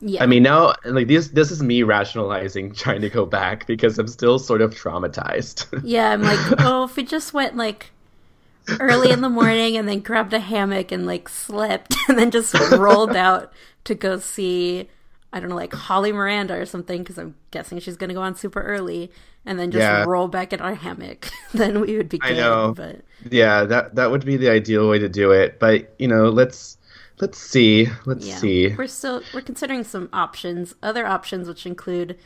Yeah. 0.00 0.22
I 0.22 0.26
mean, 0.26 0.42
now 0.42 0.74
like 0.84 1.06
this 1.06 1.28
this 1.28 1.52
is 1.52 1.62
me 1.62 1.84
rationalizing 1.84 2.74
trying 2.74 3.00
to 3.02 3.08
go 3.08 3.24
back 3.24 3.66
because 3.66 3.98
I'm 3.98 4.08
still 4.08 4.38
sort 4.38 4.60
of 4.60 4.74
traumatized. 4.74 5.82
yeah, 5.84 6.10
I'm 6.10 6.22
like, 6.22 6.40
oh, 6.58 6.84
if 6.84 6.96
we 6.96 7.04
just 7.04 7.32
went 7.32 7.56
like 7.56 7.92
early 8.80 9.10
in 9.10 9.20
the 9.20 9.28
morning 9.28 9.76
and 9.76 9.88
then 9.88 10.00
grabbed 10.00 10.32
a 10.32 10.40
hammock 10.40 10.92
and 10.92 11.06
like 11.06 11.28
slept 11.28 11.94
and 12.08 12.18
then 12.18 12.30
just 12.30 12.54
rolled 12.72 13.16
out 13.16 13.52
to 13.84 13.94
go 13.94 14.18
see, 14.18 14.88
I 15.32 15.40
don't 15.40 15.48
know, 15.48 15.56
like 15.56 15.72
Holly 15.72 16.12
Miranda 16.12 16.54
or 16.54 16.66
something, 16.66 17.02
because 17.02 17.18
I'm 17.18 17.34
guessing 17.50 17.78
she's 17.80 17.96
going 17.96 18.08
to 18.08 18.14
go 18.14 18.22
on 18.22 18.36
super 18.36 18.62
early 18.62 19.10
and 19.44 19.58
then 19.58 19.70
just 19.70 19.80
Yeah. 19.82 20.04
roll 20.04 20.28
back 20.28 20.52
in 20.52 20.60
our 20.60 20.74
hammock, 20.74 21.30
then 21.54 21.80
we 21.80 21.96
would 21.96 22.08
be 22.08 22.20
I 22.22 22.28
good. 22.28 22.36
know. 22.38 22.74
But 22.76 23.00
yeah, 23.30 23.64
that 23.64 23.94
that 23.96 24.10
would 24.10 24.24
be 24.24 24.36
the 24.36 24.50
ideal 24.50 24.88
way 24.88 24.98
to 25.00 25.08
do 25.08 25.32
it. 25.32 25.58
But 25.58 25.94
you 25.98 26.06
know, 26.08 26.28
let's 26.28 26.78
let's 27.20 27.38
see. 27.38 27.88
Let's 28.06 28.26
yeah, 28.26 28.36
see. 28.36 28.74
we're 28.76 28.86
still 28.86 29.22
we're 29.34 29.40
considering 29.40 29.82
some 29.84 30.08
options, 30.12 30.74
other 30.82 31.06
options 31.06 31.48
which 31.48 31.66
include 31.66 32.16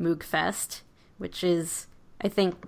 Moogfest, 0.00 0.82
which 1.18 1.42
is, 1.42 1.86
I 2.20 2.28
think, 2.28 2.66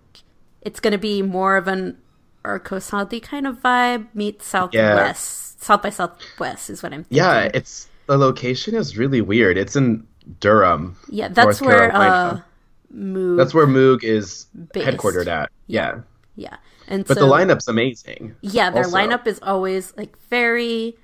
it's 0.63 0.81
going 0.81 0.93
to 0.93 0.99
be 0.99 1.21
more 1.23 1.57
of 1.59 1.69
an 1.69 1.99
Arcosanti 2.45 3.23
kind 3.23 3.47
of 3.47 3.57
vibe 3.63 4.07
meets 4.15 4.47
Southwest. 4.47 5.63
South 5.63 5.83
by 5.83 5.91
Southwest 5.91 6.71
is 6.71 6.83
what 6.83 6.93
I'm 6.93 7.05
thinking. 7.05 7.17
Yeah, 7.19 7.51
it's 7.53 7.89
the 8.07 8.17
location 8.17 8.75
is 8.75 8.97
really 8.97 9.21
weird. 9.21 9.57
It's 9.59 9.77
in 9.77 10.07
Durham. 10.41 10.97
Yeah, 11.09 11.29
that's 11.29 11.61
North 11.61 11.63
where 11.63 11.91
Carolina. 11.91 12.45
uh, 12.91 12.95
Moog. 12.95 13.37
That's 13.37 13.53
where 13.55 13.67
Moog 13.67 14.03
is 14.05 14.47
Based. 14.73 14.87
headquartered 14.87 15.27
at. 15.27 15.51
Yeah. 15.67 16.01
yeah, 16.37 16.57
and 16.87 17.05
But 17.07 17.19
so 17.19 17.27
the 17.27 17.33
lineup's 17.33 17.69
amazing. 17.69 18.35
yeah, 18.41 18.71
their 18.71 18.85
also. 18.85 18.97
lineup 18.97 19.27
is 19.27 19.41
always 19.43 19.93
like 19.97 20.17
very 20.31 20.97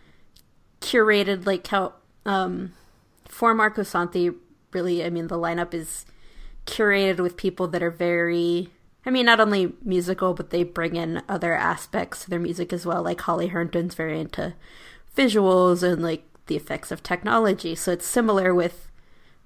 curated, 0.80 1.46
like 1.46 1.66
how 1.66 1.94
um, 2.24 2.72
Form 3.28 3.58
Arcosanti. 3.58 4.34
Really, 4.72 5.04
I 5.04 5.10
mean, 5.10 5.28
the 5.28 5.36
lineup 5.38 5.72
is 5.74 6.04
curated 6.66 7.18
with 7.20 7.36
people 7.36 7.68
that 7.68 7.82
are 7.82 7.90
very. 7.90 8.70
I 9.06 9.10
mean, 9.10 9.26
not 9.26 9.40
only 9.40 9.72
musical, 9.84 10.32
but 10.34 10.50
they 10.50 10.62
bring 10.62 10.96
in 10.96 11.22
other 11.28 11.54
aspects 11.54 12.24
to 12.24 12.30
their 12.30 12.40
music 12.40 12.72
as 12.72 12.86
well. 12.86 13.02
Like 13.02 13.20
Holly 13.20 13.48
Herndon's 13.48 13.94
very 13.94 14.18
into 14.20 14.54
visuals 15.16 15.82
and 15.82 16.02
like 16.02 16.24
the 16.46 16.56
effects 16.56 16.90
of 16.90 17.02
technology. 17.02 17.74
So 17.74 17.92
it's 17.92 18.06
similar 18.06 18.54
with 18.54 18.88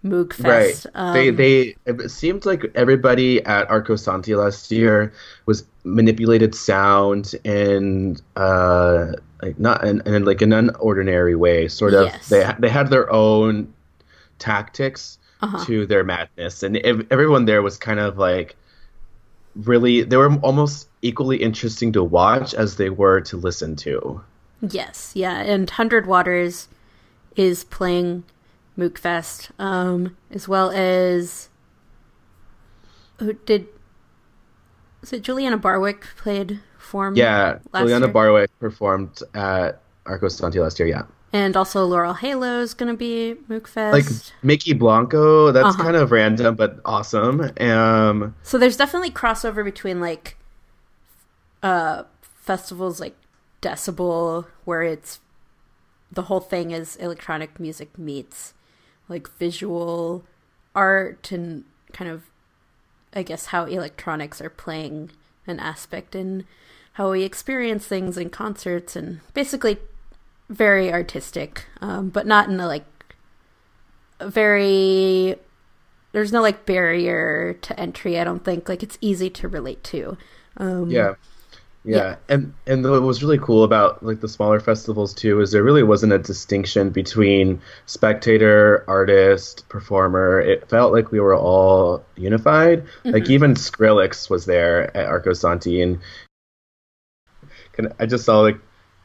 Moog 0.05 0.39
Right. 0.45 0.87
Um, 0.95 1.13
they 1.13 1.31
they 1.31 1.77
it 1.87 2.11
seemed 2.11 2.47
like 2.47 2.65
everybody 2.77 3.45
at 3.45 3.69
Arcosanti 3.69 4.37
last 4.37 4.71
year 4.71 5.13
was 5.47 5.65
manipulated 5.83 6.55
sound 6.55 7.35
and 7.45 8.23
uh 8.37 9.13
like 9.43 9.59
not 9.59 9.85
in, 9.85 10.01
in 10.07 10.25
like 10.25 10.41
an 10.41 10.51
unordinary 10.51 11.37
way. 11.37 11.67
Sort 11.67 11.95
of 11.95 12.07
Yes. 12.07 12.29
they 12.29 12.49
they 12.61 12.69
had 12.69 12.91
their 12.91 13.11
own 13.13 13.73
tactics 14.39 15.19
Uh-huh. 15.41 15.65
to 15.67 15.87
their 15.87 16.03
madness, 16.03 16.63
and 16.65 16.77
ev- 16.79 17.07
everyone 17.13 17.45
there 17.45 17.63
was 17.63 17.77
kind 17.77 18.01
of 18.01 18.19
like 18.19 18.57
really 19.65 20.03
they 20.03 20.17
were 20.17 20.33
almost 20.37 20.89
equally 21.03 21.39
interesting 21.39 21.93
to 21.93 22.03
watch 22.03 22.55
as 22.55 22.77
they 22.77 22.91
were 22.91 23.21
to 23.23 23.37
listen 23.37 23.77
to. 23.77 24.23
Yes, 24.61 25.13
yeah, 25.15 25.41
and 25.41 25.69
Hundred 25.69 26.07
Waters 26.07 26.69
is 27.37 27.65
playing 27.65 28.25
Moogfest, 28.77 29.51
um, 29.59 30.17
as 30.31 30.49
well 30.49 30.71
as 30.71 31.49
who 33.19 33.33
did 33.33 33.67
was 35.01 35.13
it 35.13 35.23
Juliana 35.23 35.57
Barwick 35.59 36.07
played 36.17 36.61
Form? 36.79 37.17
Yeah, 37.17 37.59
Last 37.73 37.83
Juliana 37.83 38.07
year? 38.07 38.13
Barwick 38.13 38.59
performed 38.59 39.21
at 39.35 39.83
Arcosanti 40.07 40.61
last 40.61 40.79
year. 40.79 40.89
Yeah. 40.89 41.03
And 41.33 41.57
also 41.57 41.85
Laurel 41.85 42.15
Halo 42.15 42.61
is 42.61 42.73
going 42.73 42.91
to 42.91 42.97
be 42.97 43.37
Moogfest. 43.51 43.93
like 43.93 44.05
Mykki 44.43 44.79
Blanco. 44.79 45.53
That's 45.53 45.75
Uh-huh. 45.75 45.83
kind 45.83 45.97
of 45.97 46.11
random 46.11 46.55
but 46.55 46.81
awesome. 46.87 47.51
Um, 47.61 48.35
so 48.43 48.57
there's 48.57 48.77
definitely 48.79 49.11
crossover 49.11 49.63
between 49.65 50.01
like 50.01 50.37
uh 51.63 52.05
festivals 52.23 53.01
like 53.01 53.15
Decibel, 53.61 54.47
where 54.65 54.83
it's 54.83 55.21
the 56.11 56.23
whole 56.23 56.41
thing 56.41 56.71
is 56.71 56.97
electronic 56.97 57.59
music 57.61 57.99
meets 57.99 58.55
like 59.09 59.29
visual 59.39 60.25
art 60.75 61.31
and 61.33 61.65
kind 61.93 62.11
of 62.11 62.23
I 63.15 63.23
guess 63.23 63.47
how 63.47 63.65
electronics 63.65 64.41
are 64.41 64.49
playing 64.51 65.11
an 65.47 65.59
aspect 65.61 66.15
in 66.15 66.45
how 66.95 67.11
we 67.11 67.23
experience 67.23 67.87
things 67.87 68.17
in 68.17 68.31
concerts 68.31 68.97
and 68.97 69.21
basically 69.35 69.79
very 70.49 70.93
artistic, 70.93 71.67
um, 71.81 72.09
but 72.09 72.27
not 72.27 72.49
in 72.49 72.59
a 72.61 72.67
like 72.67 72.85
very 74.21 75.37
there's 76.13 76.33
no 76.33 76.43
like 76.43 76.65
barrier 76.67 77.55
to 77.63 77.79
entry, 77.79 78.19
I 78.19 78.25
don't 78.25 78.45
think. 78.45 78.69
Like 78.69 78.83
it's 78.83 78.99
easy 79.01 79.31
to 79.31 79.49
relate 79.49 79.85
to. 79.85 80.17
Um 80.57 80.91
yeah. 80.91 81.15
yeah, 81.85 81.97
Yeah. 81.97 82.17
and 82.29 82.55
and 82.67 82.83
what 82.91 83.03
was 83.03 83.23
really 83.23 83.39
cool 83.39 83.63
about 83.63 84.03
like 84.03 84.21
the 84.21 84.29
smaller 84.29 84.59
festivals 84.59 85.15
too 85.15 85.41
is 85.41 85.53
there 85.53 85.63
really 85.63 85.83
wasn't 85.83 86.13
a 86.13 86.19
distinction 86.19 86.91
between 86.91 87.61
spectator, 87.87 88.85
artist, 88.89 89.69
performer. 89.69 90.41
It 90.41 90.69
felt 90.69 90.93
like 90.93 91.13
we 91.13 91.21
were 91.21 91.37
all 91.37 92.05
unified. 92.17 92.85
Like 93.05 93.29
even 93.31 93.55
Skrillex 93.55 94.29
was 94.31 94.47
there 94.47 94.97
at 94.97 95.09
Arcosanti, 95.09 95.83
and 95.83 96.01
I 98.01 98.07
just 98.07 98.25
saw 98.25 98.41
like 98.41 98.59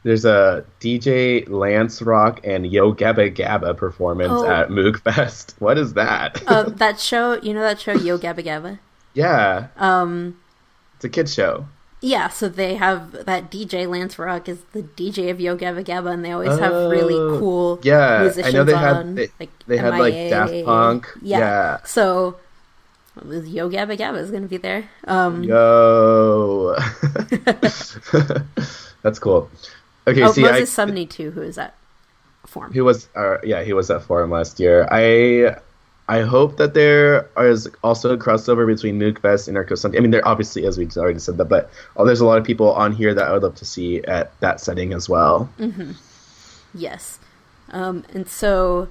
there's 0.04 0.24
a 0.24 0.64
DJ 0.80 1.48
Lance 1.48 2.00
Rock 2.00 2.40
and 2.44 2.66
Yo 2.70 2.92
Gabba 2.94 3.34
Gabba 3.34 3.76
performance 3.76 4.30
Oh. 4.32 4.46
at 4.48 4.68
Moog 4.68 5.00
Fest. 5.00 5.54
What 5.60 5.76
is 5.78 5.94
that? 5.94 6.42
uh, 6.46 6.62
that 6.68 7.00
show, 7.00 7.40
you 7.42 7.52
know 7.54 7.62
that 7.62 7.80
show 7.80 7.92
Yo 7.92 8.16
Gabba 8.18 8.44
Gabba? 8.44 8.78
yeah, 9.14 9.68
Um 9.76 10.38
it's 10.96 11.04
a 11.04 11.08
kids 11.08 11.34
show. 11.34 11.66
Yeah, 12.00 12.28
so 12.28 12.50
they 12.50 12.74
have 12.74 13.24
that 13.24 13.50
DJ 13.50 13.88
Lance 13.88 14.18
Rock 14.18 14.46
is 14.48 14.58
the 14.72 14.82
DJ 14.82 15.30
of 15.30 15.40
Yo 15.40 15.56
Gabba 15.56 15.82
Gabba, 15.82 16.12
and 16.12 16.22
they 16.22 16.32
always 16.32 16.58
have 16.58 16.72
really 16.90 17.14
Oh, 17.14 17.38
cool 17.38 17.80
yeah, 17.82 18.16
I 18.16 18.22
musicians 18.24 18.54
know 18.54 18.64
they 18.64 18.74
on. 18.74 18.82
had- 18.82 19.16
they- 19.16 19.30
like 19.40 19.50
they 19.66 19.76
had, 19.78 19.90
like. 19.98 20.12
Daft 20.12 20.64
Punk, 20.66 21.08
Yeah, 21.22 21.38
yeah. 21.38 21.78
so 21.84 22.36
Yo 23.24 23.70
Gabba 23.70 23.96
Gabba 23.96 24.18
is 24.18 24.30
going 24.30 24.42
to 24.42 24.48
be 24.50 24.58
there. 24.58 24.84
Um, 25.06 25.44
Yo, 25.44 26.76
that's 29.02 29.18
cool. 29.18 29.48
Okay, 30.06 30.22
oh, 30.22 30.32
see, 30.32 30.42
Moses 30.42 30.74
Sumney 30.74 31.08
too, 31.08 31.30
who 31.30 31.42
is 31.42 31.58
at 31.58 31.74
Form. 32.46 32.72
he 32.72 32.80
was, 32.82 33.08
uh, 33.16 33.38
yeah, 33.42 33.62
he 33.62 33.72
was 33.72 33.90
at 33.90 34.02
Form 34.02 34.30
last 34.30 34.60
year. 34.60 34.86
I, 34.90 35.56
I 36.08 36.20
hope 36.20 36.58
that 36.58 36.74
there 36.74 37.30
is 37.38 37.68
also 37.82 38.12
a 38.12 38.18
crossover 38.18 38.66
between 38.66 39.00
Moogfest 39.00 39.48
and 39.48 39.56
Arcosanti. 39.56 39.96
I 39.96 40.00
mean, 40.00 40.10
there 40.10 40.26
obviously 40.28 40.64
is. 40.64 40.76
We 40.76 40.86
already 40.96 41.20
said 41.20 41.38
that, 41.38 41.46
but 41.46 41.70
oh, 41.96 42.04
there's 42.04 42.20
a 42.20 42.26
lot 42.26 42.36
of 42.36 42.44
people 42.44 42.72
on 42.72 42.92
here 42.92 43.14
that 43.14 43.26
I 43.26 43.32
would 43.32 43.42
love 43.42 43.54
to 43.56 43.64
see 43.64 44.02
at 44.02 44.38
that 44.40 44.60
setting 44.60 44.92
as 44.92 45.08
well. 45.08 45.48
Yes. 46.74 47.18
Um, 47.70 48.04
and 48.12 48.28
so 48.28 48.88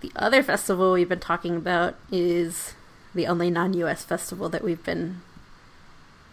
the 0.00 0.12
other 0.16 0.42
festival 0.42 0.92
we've 0.92 1.08
been 1.08 1.20
talking 1.20 1.56
about 1.56 1.96
is 2.10 2.74
the 3.14 3.26
only 3.26 3.50
non-US 3.50 4.04
festival 4.04 4.48
that 4.48 4.64
we've 4.64 4.82
been, 4.82 5.20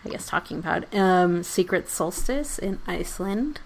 I 0.05 0.09
guess, 0.09 0.27
talking 0.27 0.59
about. 0.59 0.93
Um, 0.95 1.43
Secret 1.43 1.89
Solstice 1.89 2.57
in 2.57 2.79
Iceland. 2.87 3.59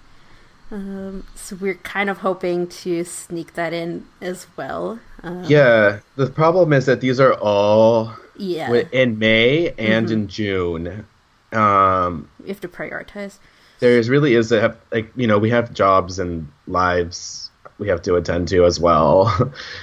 Um, 0.75 1.25
so 1.35 1.55
we're 1.55 1.75
kind 1.75 2.09
of 2.09 2.17
hoping 2.17 2.67
to 2.83 3.03
sneak 3.05 3.53
that 3.53 3.71
in 3.73 4.05
as 4.21 4.45
well. 4.57 4.99
Um, 5.23 5.43
Yeah, 5.45 5.99
the 6.17 6.27
problem 6.27 6.73
is 6.73 6.85
that 6.85 6.99
these 6.99 7.19
are 7.19 7.33
all 7.35 8.13
yeah, 8.35 8.83
in 8.91 9.17
May 9.17 9.69
and 9.77 10.07
Mm-hmm. 10.07 10.13
in 10.13 10.27
June. 10.27 11.05
Um, 11.53 12.29
we 12.43 12.49
have 12.49 12.59
to 12.61 12.67
prioritize. 12.67 13.39
there 13.79 13.97
is 13.97 14.09
really 14.09 14.35
is 14.35 14.51
a 14.51 14.75
like 14.91 15.07
you 15.15 15.27
know 15.27 15.37
we 15.37 15.49
have 15.49 15.73
jobs 15.73 16.19
and 16.19 16.47
lives 16.67 17.49
we 17.77 17.87
have 17.87 18.01
to 18.01 18.15
attend 18.15 18.47
to 18.49 18.65
as 18.65 18.79
well. 18.79 19.31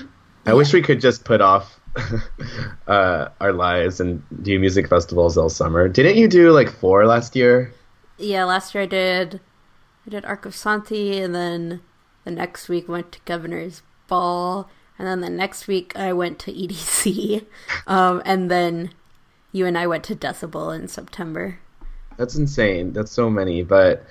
I 0.47 0.53
wish 0.55 0.73
we 0.75 0.83
could 0.83 1.01
just 1.01 1.25
put 1.25 1.41
off 1.41 1.79
uh, 2.87 3.29
our 3.41 3.53
lives 3.53 4.01
and 4.01 4.23
do 4.43 4.59
music 4.59 4.89
festivals 4.89 5.39
all 5.39 5.49
summer. 5.49 5.89
Didn't 5.89 6.17
you 6.17 6.29
do 6.29 6.53
like 6.53 6.71
four 6.71 7.07
last 7.07 7.37
year? 7.37 7.73
Yeah, 8.19 8.45
last 8.45 8.75
year 8.75 8.85
I 8.85 8.87
did, 8.87 9.41
I 10.07 10.11
did 10.11 10.25
Arcosanti, 10.25 11.23
and 11.23 11.35
then 11.35 11.81
the 12.25 12.31
next 12.31 12.69
week 12.69 12.89
went 12.89 13.13
to 13.13 13.21
Governor's 13.25 13.83
Ball, 14.09 14.69
and 14.99 15.07
then 15.07 15.21
the 15.21 15.31
next 15.31 15.67
week 15.67 15.97
I 15.97 16.13
went 16.13 16.39
to 16.41 16.53
EDC, 16.53 17.45
um, 17.87 18.23
and 18.25 18.51
then 18.51 18.91
you 19.53 19.67
and 19.67 19.79
I 19.79 19.87
went 19.87 20.05
to 20.05 20.17
Decibel 20.17 20.75
in 20.75 20.89
September. 20.89 21.59
That's 22.17 22.37
insane. 22.37 22.93
That's 22.93 23.11
so 23.11 23.31
many. 23.31 23.63
But 23.63 24.05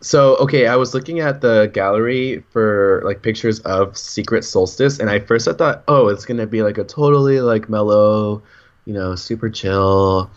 so 0.00 0.36
okay, 0.36 0.66
I 0.66 0.76
was 0.76 0.94
looking 0.94 1.20
at 1.20 1.40
the 1.40 1.70
gallery 1.72 2.44
for 2.50 3.02
like 3.04 3.22
pictures 3.22 3.60
of 3.60 3.96
Secret 3.96 4.44
Solstice, 4.44 4.98
and 4.98 5.10
I 5.10 5.20
first 5.20 5.48
I 5.48 5.52
thought, 5.52 5.84
oh, 5.88 6.08
it's 6.08 6.24
gonna 6.24 6.46
be 6.46 6.62
like 6.62 6.78
a 6.78 6.84
totally 6.84 7.40
like 7.40 7.68
mellow, 7.68 8.42
you 8.84 8.92
know, 8.92 9.14
super 9.14 9.50
chill 9.50 10.30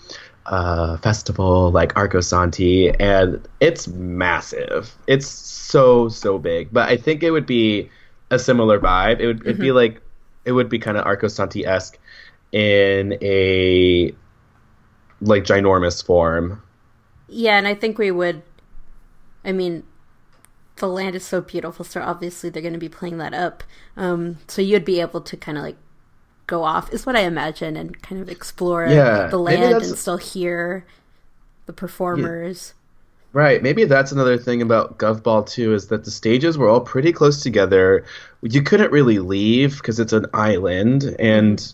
uh, 0.50 0.98
festival 0.98 1.72
like 1.72 1.94
Arcosanti, 1.94 2.96
and 3.00 3.48
it's 3.60 3.88
massive. 3.88 4.96
It's 5.08 5.28
so 5.28 6.10
so 6.10 6.40
big. 6.40 6.74
But 6.74 6.90
I 6.90 6.98
think 6.98 7.24
it 7.24 7.32
would 7.32 7.46
be 7.46 7.90
a 8.32 8.40
similar 8.40 8.80
vibe. 8.80 9.20
It 9.20 9.28
would 9.28 9.42
it'd 9.42 9.60
be 9.60 9.72
like 9.72 10.02
it 10.46 10.52
would 10.52 10.68
be 10.68 10.80
kind 10.80 10.98
of 10.98 11.06
Arcosanti 11.06 11.66
esque 11.66 11.98
in 12.52 13.18
a 13.22 14.14
like 15.22 15.44
ginormous 15.44 16.04
form. 16.04 16.62
Yeah, 17.28 17.58
and 17.58 17.68
I 17.68 17.76
think 17.76 17.98
we 17.98 18.10
would. 18.10 18.42
I 19.46 19.52
mean, 19.52 19.84
the 20.78 20.88
land 20.88 21.16
is 21.16 21.26
so 21.26 21.42
beautiful, 21.42 21.86
so 21.86 22.02
obviously 22.02 22.50
they're 22.50 22.62
going 22.62 22.74
to 22.74 22.80
be 22.80 22.90
playing 22.90 23.20
that 23.20 23.36
up. 23.36 23.64
Um, 23.96 24.40
so 24.48 24.64
you'd 24.64 24.84
be 24.86 25.00
able 25.00 25.22
to 25.22 25.38
kind 25.38 25.58
of 25.58 25.64
like 25.64 25.78
go 26.50 26.64
off, 26.64 26.92
is 26.92 27.06
what 27.06 27.16
I 27.16 27.22
imagine, 27.22 27.78
and 27.78 28.02
kind 28.02 28.22
of 28.22 28.28
explore 28.28 28.86
Yeah, 28.88 29.28
the 29.28 29.38
land 29.38 29.84
and 29.84 29.98
still 29.98 30.18
hear 30.18 30.86
the 31.68 31.74
performers. 31.74 32.74
Right. 33.32 33.62
Maybe 33.62 33.86
that's 33.86 34.12
another 34.12 34.40
thing 34.40 34.60
about 34.60 34.98
Govball 34.98 35.48
too 35.48 35.76
is 35.76 35.88
that 35.88 36.04
the 36.04 36.10
stages 36.10 36.58
were 36.58 36.68
all 36.68 36.82
pretty 36.82 37.14
close 37.14 37.44
together. 37.44 38.04
You 38.42 38.64
couldn't 38.64 38.92
really 38.92 39.20
leave 39.20 39.78
because 39.78 40.00
it's 40.00 40.14
an 40.14 40.26
island, 40.34 41.16
and 41.20 41.72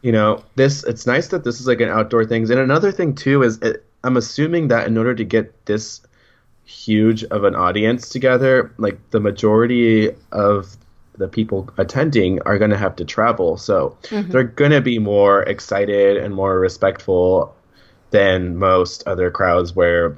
you 0.00 0.12
know, 0.12 0.42
this 0.56 0.84
it's 0.84 1.06
nice 1.06 1.28
that 1.28 1.44
this 1.44 1.60
is 1.60 1.66
like 1.66 1.82
an 1.82 1.90
outdoor 1.90 2.24
thing. 2.24 2.50
And 2.50 2.60
another 2.60 2.90
thing 2.90 3.14
too 3.14 3.42
is 3.42 3.58
it, 3.58 3.84
I'm 4.02 4.16
assuming 4.16 4.68
that 4.68 4.86
in 4.86 4.96
order 4.96 5.14
to 5.14 5.24
get 5.24 5.66
this 5.66 6.00
huge 6.64 7.24
of 7.24 7.44
an 7.44 7.54
audience 7.54 8.08
together, 8.08 8.72
like 8.78 8.98
the 9.10 9.20
majority 9.20 10.10
of 10.32 10.76
the 11.18 11.28
people 11.28 11.68
attending 11.76 12.40
are 12.42 12.58
going 12.58 12.70
to 12.70 12.76
have 12.76 12.96
to 12.96 13.04
travel. 13.04 13.56
So 13.56 13.96
mm-hmm. 14.04 14.30
they're 14.30 14.44
going 14.44 14.70
to 14.70 14.80
be 14.80 14.98
more 14.98 15.42
excited 15.42 16.16
and 16.16 16.34
more 16.34 16.58
respectful 16.58 17.54
than 18.10 18.56
most 18.56 19.06
other 19.06 19.30
crowds 19.30 19.74
where, 19.74 20.16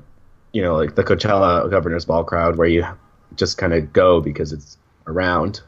you 0.52 0.62
know, 0.62 0.76
like 0.76 0.94
the 0.94 1.02
Coachella 1.02 1.68
Governor's 1.70 2.04
Ball 2.04 2.22
crowd 2.22 2.56
where 2.56 2.68
you 2.68 2.86
just 3.34 3.58
kind 3.58 3.72
of 3.72 3.92
go 3.92 4.20
because 4.20 4.52
it's 4.52 4.76
around. 5.06 5.62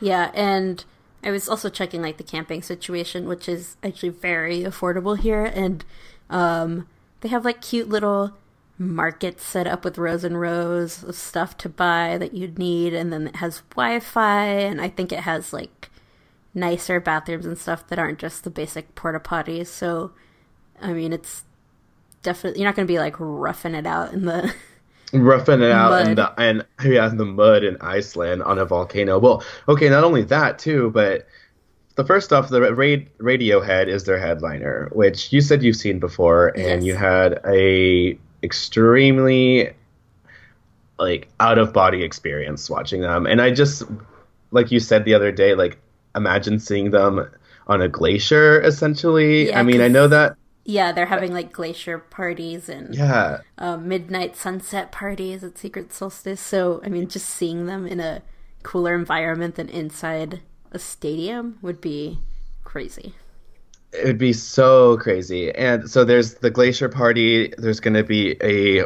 Yeah, 0.00 0.30
and 0.34 0.84
I 1.22 1.30
was 1.30 1.48
also 1.48 1.68
checking 1.68 2.02
like 2.02 2.18
the 2.18 2.24
camping 2.24 2.62
situation, 2.62 3.26
which 3.26 3.48
is 3.48 3.76
actually 3.82 4.10
very 4.10 4.62
affordable 4.62 5.18
here, 5.18 5.44
and 5.44 5.84
um, 6.30 6.86
they 7.22 7.28
have 7.28 7.44
like 7.44 7.62
cute 7.62 7.88
little 7.88 8.34
markets 8.78 9.44
set 9.44 9.66
up 9.66 9.84
with 9.84 9.98
rows 9.98 10.24
and 10.24 10.40
rows 10.40 11.02
of 11.04 11.14
stuff 11.14 11.56
to 11.58 11.68
buy 11.68 12.18
that 12.18 12.34
you'd 12.34 12.58
need, 12.58 12.94
and 12.94 13.12
then 13.12 13.28
it 13.28 13.36
has 13.36 13.62
Wi-Fi, 13.70 14.44
and 14.46 14.80
I 14.80 14.88
think 14.88 15.12
it 15.12 15.20
has 15.20 15.52
like 15.52 15.90
nicer 16.54 17.00
bathrooms 17.00 17.46
and 17.46 17.58
stuff 17.58 17.86
that 17.88 17.98
aren't 17.98 18.18
just 18.18 18.44
the 18.44 18.50
basic 18.50 18.94
porta 18.94 19.20
potties. 19.20 19.66
So, 19.66 20.12
I 20.80 20.92
mean, 20.92 21.12
it's 21.12 21.44
definitely 22.22 22.60
you're 22.60 22.68
not 22.68 22.74
going 22.74 22.86
to 22.86 22.92
be 22.92 22.98
like 22.98 23.14
roughing 23.18 23.74
it 23.74 23.86
out 23.86 24.12
in 24.12 24.24
the 24.24 24.52
roughing 25.12 25.62
it 25.62 25.70
out 25.70 25.90
mud. 25.90 26.08
in 26.08 26.14
the 26.16 26.40
and 26.40 26.66
oh, 26.80 26.88
yeah 26.88 27.08
in 27.08 27.16
the 27.16 27.24
mud 27.24 27.62
in 27.62 27.76
Iceland 27.80 28.42
on 28.42 28.58
a 28.58 28.64
volcano. 28.64 29.18
Well, 29.18 29.44
okay, 29.68 29.88
not 29.88 30.04
only 30.04 30.22
that 30.24 30.58
too, 30.58 30.90
but 30.90 31.26
the 31.96 32.04
first 32.04 32.32
off, 32.32 32.48
the 32.48 32.60
Ra- 32.60 33.04
Radiohead 33.20 33.86
is 33.86 34.02
their 34.04 34.18
headliner, 34.18 34.88
which 34.92 35.32
you 35.32 35.40
said 35.40 35.62
you've 35.62 35.76
seen 35.76 36.00
before, 36.00 36.48
and 36.48 36.82
yes. 36.82 36.84
you 36.84 36.96
had 36.96 37.40
a 37.46 38.18
extremely 38.44 39.72
like 40.98 41.28
out 41.40 41.58
of 41.58 41.72
body 41.72 42.02
experience 42.04 42.70
watching 42.70 43.00
them. 43.00 43.26
And 43.26 43.40
I 43.40 43.50
just 43.50 43.82
like 44.50 44.70
you 44.70 44.78
said 44.78 45.04
the 45.04 45.14
other 45.14 45.32
day, 45.32 45.54
like 45.54 45.78
imagine 46.14 46.60
seeing 46.60 46.90
them 46.90 47.28
on 47.66 47.82
a 47.82 47.88
glacier 47.88 48.60
essentially. 48.60 49.48
Yeah, 49.48 49.58
I 49.58 49.62
mean, 49.62 49.80
I 49.80 49.88
know 49.88 50.06
that 50.08 50.36
yeah, 50.64 50.92
they're 50.92 51.06
having 51.06 51.32
like 51.32 51.52
glacier 51.52 51.98
parties 51.98 52.68
and 52.68 52.94
yeah, 52.94 53.40
uh, 53.58 53.76
midnight 53.76 54.36
sunset 54.36 54.92
parties 54.92 55.44
at 55.44 55.58
Secret 55.58 55.92
Solstice. 55.92 56.40
So 56.40 56.80
I 56.84 56.88
mean, 56.88 57.08
just 57.08 57.28
seeing 57.28 57.66
them 57.66 57.86
in 57.86 58.00
a 58.00 58.22
cooler 58.62 58.94
environment 58.94 59.56
than 59.56 59.68
inside 59.68 60.40
a 60.72 60.78
stadium 60.78 61.58
would 61.60 61.80
be 61.80 62.18
crazy. 62.62 63.14
It 63.94 64.04
would 64.04 64.18
be 64.18 64.32
so 64.32 64.96
crazy. 64.98 65.54
And 65.54 65.90
so 65.90 66.04
there's 66.04 66.34
the 66.34 66.50
glacier 66.50 66.88
party. 66.88 67.52
There's 67.56 67.80
going 67.80 67.94
to 67.94 68.04
be 68.04 68.36
a 68.42 68.84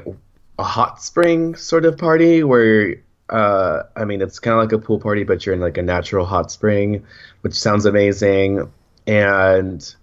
a 0.59 0.65
hot 0.65 1.03
spring 1.03 1.55
sort 1.55 1.85
of 1.85 1.97
party 1.97 2.43
where 2.43 2.97
uh, 3.31 3.83
I 3.97 4.05
mean, 4.05 4.23
it's 4.23 4.39
kind 4.39 4.55
of 4.55 4.63
like 4.63 4.73
a 4.73 4.79
pool 4.79 4.99
party, 4.99 5.25
but 5.25 5.45
you're 5.45 5.55
in 5.55 5.61
like 5.61 5.77
a 5.79 5.83
natural 5.83 6.25
hot 6.25 6.51
spring, 6.51 7.05
which 7.43 7.55
sounds 7.55 7.85
amazing. 7.85 8.71
And 9.07 9.95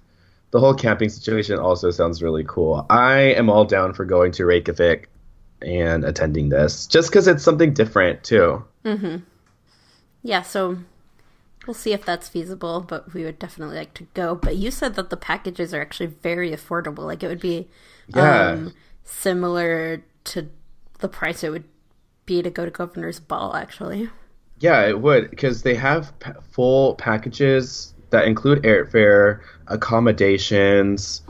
the 0.51 0.60
whole 0.60 0.74
camping 0.74 1.10
situation 1.10 1.60
also 1.60 1.91
sounds 1.91 2.22
really 2.22 2.43
cool. 2.47 2.86
I 2.89 3.18
am 3.20 3.49
all 3.49 3.66
down 3.66 3.93
for 3.93 4.06
going 4.06 4.32
to 4.34 4.45
Reykjavik 4.45 5.10
and 5.62 6.06
attending 6.06 6.49
this, 6.49 6.86
just 6.88 7.10
because 7.10 7.28
it's 7.28 7.43
something 7.43 7.74
different 7.74 8.24
too. 8.24 8.64
Mm-hmm. 8.84 9.18
Yeah, 10.24 10.41
so 10.41 10.78
we'll 11.66 11.74
see 11.74 11.93
if 11.93 12.05
that's 12.05 12.28
feasible, 12.28 12.82
but 12.82 13.13
we 13.13 13.24
would 13.24 13.39
definitely 13.39 13.76
like 13.76 13.93
to 13.95 14.03
go. 14.13 14.36
But 14.36 14.57
you 14.57 14.72
said 14.72 14.95
that 14.95 15.09
the 15.09 15.18
packages 15.18 15.74
are 15.74 15.82
actually 15.82 16.07
very 16.07 16.51
affordable. 16.51 16.99
Like 16.99 17.24
it 17.24 17.28
would 17.28 17.39
be 17.39 17.68
yeah. 18.07 18.49
um, 18.49 18.74
similar 19.03 20.03
to 20.26 20.49
the 20.99 21.07
price 21.07 21.43
it 21.43 21.49
would 21.49 21.66
be 22.26 22.41
to 22.41 22.49
go 22.49 22.66
to 22.66 22.72
Governor's 22.72 23.20
Ball, 23.20 23.55
actually. 23.55 24.09
Yeah, 24.59 24.88
it 24.88 25.01
would 25.01 25.30
because 25.30 25.63
they 25.63 25.76
have 25.76 26.18
p- 26.20 26.32
full 26.51 26.95
packages 26.95 27.93
that 28.09 28.26
include 28.26 28.63
airfare, 28.63 29.41
accommodations, 29.68 31.22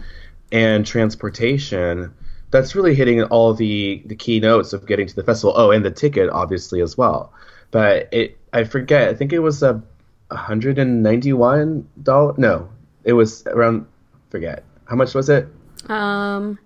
and 0.51 0.85
transportation. 0.85 2.13
That's 2.51 2.75
really 2.75 2.93
hitting 2.93 3.23
all 3.23 3.53
the 3.53 4.03
the 4.05 4.15
key 4.15 4.39
notes 4.39 4.73
of 4.73 4.85
getting 4.85 5.07
to 5.07 5.15
the 5.15 5.23
festival. 5.23 5.53
Oh, 5.57 5.71
and 5.71 5.83
the 5.83 5.91
ticket 5.91 6.29
obviously 6.29 6.81
as 6.81 6.97
well. 6.97 7.33
But 7.71 8.09
it 8.13 8.37
I 8.53 8.63
forget. 8.63 9.09
I 9.09 9.15
think 9.15 9.33
it 9.33 9.39
was 9.39 9.63
a 9.63 9.83
hundred 10.31 10.79
and 10.79 11.03
ninety 11.03 11.33
one 11.33 11.87
dollar. 12.03 12.33
No, 12.37 12.69
it 13.03 13.13
was 13.13 13.45
around. 13.47 13.85
Forget 14.29 14.63
how 14.85 14.95
much 14.95 15.13
was 15.13 15.29
it? 15.29 15.47
Um, 15.87 16.59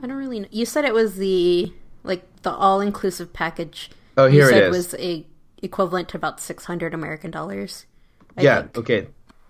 I 0.00 0.06
don't 0.06 0.16
really 0.16 0.40
know. 0.40 0.48
You 0.50 0.66
said 0.66 0.84
it 0.84 0.94
was 0.94 1.16
the 1.16 1.72
like 2.02 2.24
the 2.42 2.52
all 2.52 2.80
inclusive 2.80 3.32
package. 3.32 3.90
Oh, 4.16 4.28
here 4.28 4.44
you 4.44 4.50
said 4.50 4.62
it 4.62 4.68
is. 4.68 4.76
Was 4.76 4.94
a 5.00 5.26
equivalent 5.62 6.08
to 6.10 6.16
about 6.16 6.40
six 6.40 6.64
hundred 6.64 6.94
American 6.94 7.30
dollars. 7.30 7.86
I 8.36 8.42
yeah. 8.42 8.62
Think. 8.62 8.78
Okay. 8.78 9.08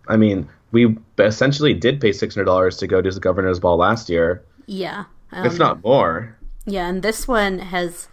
I 0.09 0.16
mean, 0.16 0.49
we 0.70 0.97
essentially 1.18 1.74
did 1.74 2.01
pay 2.01 2.12
six 2.12 2.34
hundred 2.34 2.44
dollars 2.44 2.76
to 2.78 2.86
go 2.86 3.03
to 3.03 3.11
the 3.11 3.20
governor's 3.20 3.59
ball 3.59 3.76
last 3.76 4.09
year. 4.09 4.44
Yeah. 4.66 5.05
Um, 5.32 5.47
if 5.47 5.59
not 5.59 5.82
more. 5.82 6.36
Yeah, 6.64 6.88
and 6.88 7.03
this 7.03 7.28
one 7.28 7.59
has, 7.59 8.09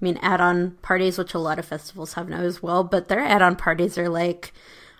I 0.00 0.04
mean, 0.04 0.18
add-on 0.22 0.72
parties, 0.82 1.18
which 1.18 1.34
a 1.34 1.38
lot 1.38 1.58
of 1.58 1.64
festivals 1.64 2.12
have 2.14 2.28
now 2.28 2.40
as 2.40 2.62
well. 2.62 2.84
But 2.84 3.08
their 3.08 3.20
add-on 3.20 3.56
parties 3.56 3.98
are 3.98 4.08
like 4.08 4.52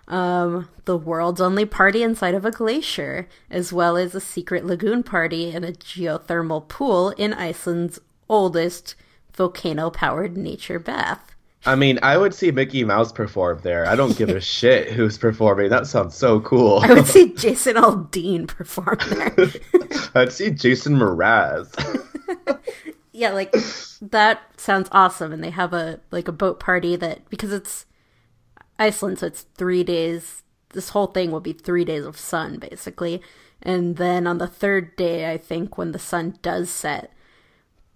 um, 0.09 0.67
the 0.85 0.97
world's 0.97 1.39
only 1.39 1.65
party 1.65 2.03
inside 2.03 2.33
of 2.33 2.43
a 2.43 2.51
glacier, 2.51 3.27
as 3.49 3.71
well 3.71 3.95
as 3.95 4.13
a 4.13 4.19
secret 4.19 4.65
lagoon 4.65 5.03
party 5.03 5.51
and 5.51 5.63
a 5.63 5.71
geothermal 5.71 6.67
pool 6.67 7.11
in 7.11 7.33
Iceland's 7.33 7.99
oldest 8.27 8.95
volcano-powered 9.33 10.35
nature 10.35 10.79
bath. 10.79 11.35
I 11.65 11.75
mean, 11.75 11.99
I 12.01 12.17
would 12.17 12.33
see 12.33 12.51
Mickey 12.51 12.83
Mouse 12.83 13.11
perform 13.11 13.59
there. 13.63 13.85
I 13.85 13.95
don't 13.95 14.17
give 14.17 14.29
a 14.29 14.41
shit 14.41 14.91
who's 14.91 15.17
performing. 15.17 15.69
That 15.69 15.87
sounds 15.87 16.15
so 16.15 16.39
cool. 16.39 16.79
I 16.79 16.93
would 16.93 17.07
see 17.07 17.33
Jason 17.35 17.75
Aldean 17.75 18.47
perform 18.47 18.97
there. 19.09 19.49
I'd 20.15 20.31
see 20.31 20.51
Jason 20.51 20.97
Mraz. 20.97 21.69
yeah, 23.19 23.31
like 23.31 23.53
that 24.01 24.41
sounds 24.55 24.87
awesome. 24.93 25.33
And 25.33 25.43
they 25.43 25.49
have 25.49 25.73
a 25.73 25.99
like 26.09 26.29
a 26.29 26.31
boat 26.33 26.57
party 26.59 26.95
that 26.95 27.29
because 27.29 27.51
it's 27.51 27.85
Iceland, 28.79 29.19
so 29.19 29.27
it's 29.27 29.41
three 29.55 29.83
days. 29.83 30.43
This 30.69 30.89
whole 30.89 31.07
thing 31.07 31.29
will 31.29 31.41
be 31.41 31.51
three 31.51 31.83
days 31.83 32.05
of 32.05 32.17
sun, 32.17 32.59
basically. 32.59 33.21
And 33.61 33.97
then 33.97 34.25
on 34.25 34.37
the 34.37 34.47
third 34.47 34.95
day, 34.95 35.29
I 35.29 35.37
think 35.37 35.77
when 35.77 35.91
the 35.91 35.99
sun 35.99 36.37
does 36.41 36.69
set 36.69 37.11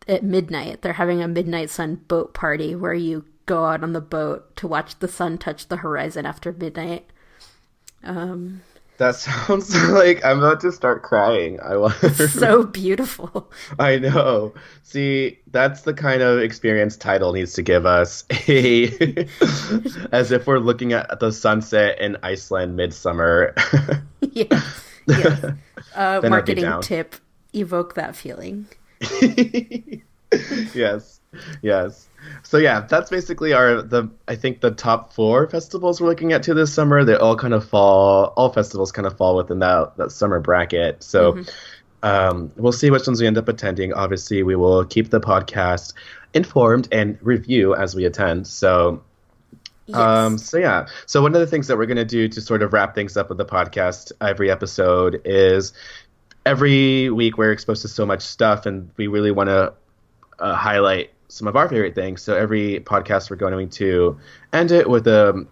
at 0.09 0.23
midnight, 0.23 0.81
they're 0.81 0.93
having 0.93 1.21
a 1.21 1.27
midnight 1.29 1.69
sun 1.69 2.01
boat 2.07 2.33
party 2.33 2.75
where 2.75 2.93
you 2.93 3.23
go 3.45 3.65
out 3.65 3.81
on 3.81 3.93
the 3.93 4.01
boat 4.01 4.53
to 4.57 4.67
watch 4.67 4.99
the 4.99 5.07
sun 5.07 5.37
touch 5.37 5.69
the 5.69 5.77
horizon 5.77 6.25
after 6.25 6.51
midnight. 6.51 7.05
Um, 8.03 8.61
that 9.03 9.15
sounds 9.17 9.75
like 9.89 10.23
I'm 10.23 10.39
about 10.39 10.61
to 10.61 10.71
start 10.71 11.03
crying. 11.03 11.59
I 11.59 11.75
want 11.75 11.95
so 12.15 12.63
beautiful. 12.63 13.51
I 13.77 13.97
know. 13.99 14.53
See, 14.83 15.39
that's 15.51 15.81
the 15.81 15.93
kind 15.93 16.21
of 16.21 16.39
experience 16.39 16.95
Tidal 16.95 17.33
needs 17.33 17.53
to 17.53 17.61
give 17.61 17.85
us. 17.85 18.23
A, 18.47 19.27
as 20.11 20.31
if 20.31 20.47
we're 20.47 20.59
looking 20.59 20.93
at 20.93 21.19
the 21.19 21.31
sunset 21.31 21.99
in 21.99 22.17
Iceland 22.23 22.77
midsummer. 22.77 23.53
yeah. 24.21 24.61
Yes. 25.05 25.43
Uh, 25.95 26.21
marketing 26.23 26.71
tip: 26.81 27.15
evoke 27.53 27.95
that 27.95 28.15
feeling. 28.15 28.67
yes. 30.73 31.19
Yes. 31.61 32.07
So 32.43 32.57
yeah, 32.57 32.81
that's 32.81 33.09
basically 33.09 33.53
our 33.53 33.81
the 33.81 34.09
I 34.27 34.35
think 34.35 34.61
the 34.61 34.71
top 34.71 35.13
four 35.13 35.47
festivals 35.49 35.99
we're 35.99 36.07
looking 36.07 36.31
at 36.31 36.43
to 36.43 36.53
this 36.53 36.73
summer. 36.73 37.03
They 37.03 37.15
all 37.15 37.35
kind 37.35 37.53
of 37.53 37.67
fall. 37.67 38.33
All 38.37 38.51
festivals 38.51 38.91
kind 38.91 39.05
of 39.05 39.17
fall 39.17 39.35
within 39.35 39.59
that 39.59 39.97
that 39.97 40.11
summer 40.11 40.39
bracket. 40.39 41.03
So. 41.03 41.33
Mm-hmm. 41.33 41.49
Um, 42.03 42.51
we'll 42.57 42.73
see 42.73 42.91
which 42.91 43.07
ones 43.07 43.21
we 43.21 43.27
end 43.27 43.37
up 43.37 43.47
attending. 43.47 43.93
Obviously, 43.93 44.43
we 44.43 44.57
will 44.57 44.83
keep 44.83 45.09
the 45.09 45.21
podcast 45.21 45.93
informed 46.33 46.89
and 46.91 47.17
review 47.21 47.75
as 47.75 47.95
we 47.95 48.03
attend. 48.03 48.45
So, 48.45 49.01
yes. 49.85 49.95
um, 49.95 50.37
so 50.37 50.57
yeah. 50.57 50.87
So 51.05 51.21
one 51.21 51.33
of 51.33 51.39
the 51.39 51.47
things 51.47 51.67
that 51.67 51.77
we're 51.77 51.85
going 51.85 51.95
to 51.95 52.03
do 52.03 52.27
to 52.27 52.41
sort 52.41 52.61
of 52.61 52.73
wrap 52.73 52.93
things 52.93 53.15
up 53.15 53.29
with 53.29 53.37
the 53.37 53.45
podcast 53.45 54.11
every 54.19 54.51
episode 54.51 55.21
is 55.23 55.71
every 56.45 57.09
week 57.09 57.37
we're 57.37 57.53
exposed 57.53 57.83
to 57.83 57.87
so 57.87 58.05
much 58.05 58.21
stuff, 58.21 58.65
and 58.65 58.89
we 58.97 59.07
really 59.07 59.31
want 59.31 59.47
to 59.47 59.73
uh, 60.39 60.55
highlight 60.55 61.12
some 61.33 61.47
of 61.47 61.55
our 61.55 61.67
favorite 61.67 61.95
things. 61.95 62.21
So 62.21 62.35
every 62.35 62.79
podcast 62.81 63.31
we're 63.31 63.37
going 63.37 63.69
to 63.69 64.19
end 64.53 64.71
it 64.71 64.87
with 64.87 65.07
um, 65.07 65.47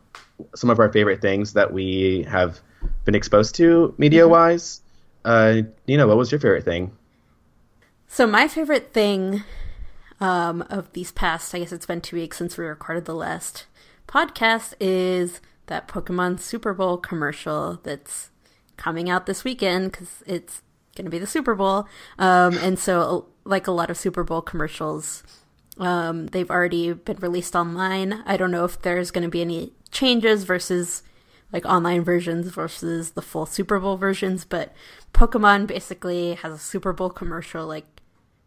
some 0.56 0.70
of 0.70 0.80
our 0.80 0.92
favorite 0.94 1.22
things 1.22 1.54
that 1.54 1.74
we 1.74 2.24
have 2.30 2.60
been 3.04 3.16
exposed 3.16 3.56
to 3.56 3.96
media 3.98 4.28
wise. 4.28 4.82
Uh, 5.26 5.64
Nina, 5.88 6.06
what 6.06 6.18
was 6.18 6.32
your 6.32 6.40
favorite 6.40 6.66
thing? 6.66 6.92
So 8.08 8.28
my 8.28 8.48
favorite 8.48 8.94
thing 8.94 9.44
um, 10.20 10.62
of 10.70 10.94
these 10.94 11.12
past, 11.12 11.56
I 11.56 11.60
guess 11.60 11.72
it's 11.72 11.88
been 11.88 12.02
two 12.02 12.16
weeks 12.16 12.38
since 12.38 12.58
we 12.58 12.66
recorded 12.66 13.06
the 13.06 13.16
last 13.16 13.66
podcast, 14.08 14.76
is 14.80 15.42
that 15.66 15.88
Pokemon 15.88 16.40
Super 16.40 16.76
Bowl 16.76 16.98
commercial 16.98 17.80
that's 17.82 18.30
coming 18.78 19.10
out 19.10 19.26
this 19.26 19.44
weekend 19.44 19.92
because 19.92 20.24
it's 20.28 20.62
going 20.96 21.06
to 21.06 21.12
be 21.12 21.20
the 21.20 21.26
Super 21.26 21.56
Bowl. 21.56 21.88
Um, 22.20 22.56
and 22.60 22.78
so, 22.78 23.28
like 23.46 23.66
a 23.66 23.72
lot 23.72 23.90
of 23.90 23.98
Super 23.98 24.24
Bowl 24.24 24.42
commercials, 24.42 25.24
um, 25.82 26.28
they've 26.28 26.50
already 26.50 26.94
been 26.94 27.18
released 27.18 27.56
online. 27.56 28.22
I 28.26 28.38
don't 28.38 28.52
know 28.52 28.64
if 28.66 28.82
there's 28.82 29.12
going 29.12 29.24
to 29.24 29.30
be 29.30 29.42
any 29.42 29.74
changes 29.92 30.44
versus 30.44 31.04
like 31.52 31.66
online 31.66 32.04
versions 32.04 32.48
versus 32.50 33.12
the 33.12 33.22
full 33.22 33.46
Super 33.46 33.80
Bowl 33.80 33.98
versions, 33.98 34.46
but 34.46 34.74
Pokemon 35.14 35.68
basically 35.68 36.36
has 36.36 36.54
a 36.54 36.58
Super 36.58 36.94
Bowl 36.94 37.10
commercial 37.10 37.68
like 37.68 37.86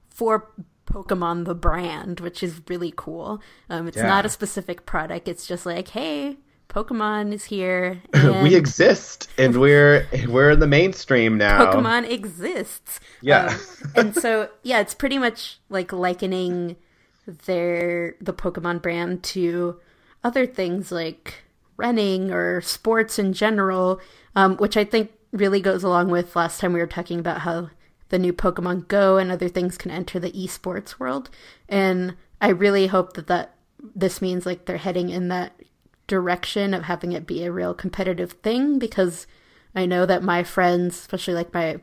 for 0.08 0.50
Pokemon 0.86 1.44
the 1.44 1.54
brand, 1.54 2.20
which 2.20 2.42
is 2.42 2.60
really 2.68 2.92
cool. 2.96 3.42
Um, 3.68 3.88
it's 3.88 3.96
Yeah. 3.96 4.06
not 4.06 4.24
a 4.24 4.28
specific 4.28 4.86
product. 4.86 5.28
It's 5.28 5.46
just 5.46 5.66
like, 5.66 5.88
hey, 5.88 6.36
Pokemon 6.68 7.32
is 7.32 7.44
here. 7.46 8.00
we 8.42 8.54
exist, 8.54 9.28
and 9.36 9.56
we're 9.60 10.06
we're 10.28 10.52
in 10.52 10.60
the 10.60 10.66
mainstream 10.66 11.36
now. 11.36 11.66
Pokemon 11.72 12.08
exists. 12.08 13.00
Yeah. 13.20 13.46
Um, 13.48 13.90
and 13.96 14.14
so 14.14 14.48
yeah, 14.62 14.80
it's 14.80 14.94
pretty 14.94 15.18
much 15.18 15.58
like 15.68 15.92
likening 15.92 16.76
their 17.26 18.16
the 18.20 18.34
Pokemon 18.34 18.82
brand 18.82 19.22
to 19.24 19.80
other 20.22 20.46
things 20.46 20.90
like 20.92 21.44
running 21.76 22.30
or 22.30 22.60
sports 22.60 23.18
in 23.18 23.32
general, 23.32 24.00
um, 24.36 24.56
which 24.56 24.76
I 24.76 24.84
think 24.84 25.12
really 25.32 25.60
goes 25.60 25.82
along 25.82 26.10
with 26.10 26.36
last 26.36 26.60
time 26.60 26.72
we 26.72 26.80
were 26.80 26.86
talking 26.86 27.18
about 27.18 27.40
how 27.40 27.70
the 28.08 28.18
new 28.18 28.32
Pokemon 28.32 28.88
Go 28.88 29.16
and 29.16 29.30
other 29.30 29.48
things 29.48 29.76
can 29.76 29.90
enter 29.90 30.18
the 30.18 30.32
esports 30.32 30.98
world. 30.98 31.30
And 31.68 32.16
I 32.40 32.48
really 32.48 32.86
hope 32.86 33.14
that 33.14 33.26
that 33.26 33.54
this 33.94 34.22
means 34.22 34.46
like 34.46 34.64
they're 34.64 34.76
heading 34.76 35.10
in 35.10 35.28
that 35.28 35.52
direction 36.06 36.74
of 36.74 36.84
having 36.84 37.12
it 37.12 37.26
be 37.26 37.44
a 37.44 37.52
real 37.52 37.74
competitive 37.74 38.32
thing 38.32 38.78
because 38.78 39.26
I 39.74 39.86
know 39.86 40.06
that 40.06 40.22
my 40.22 40.42
friends, 40.42 40.98
especially 40.98 41.34
like 41.34 41.52
my 41.52 41.80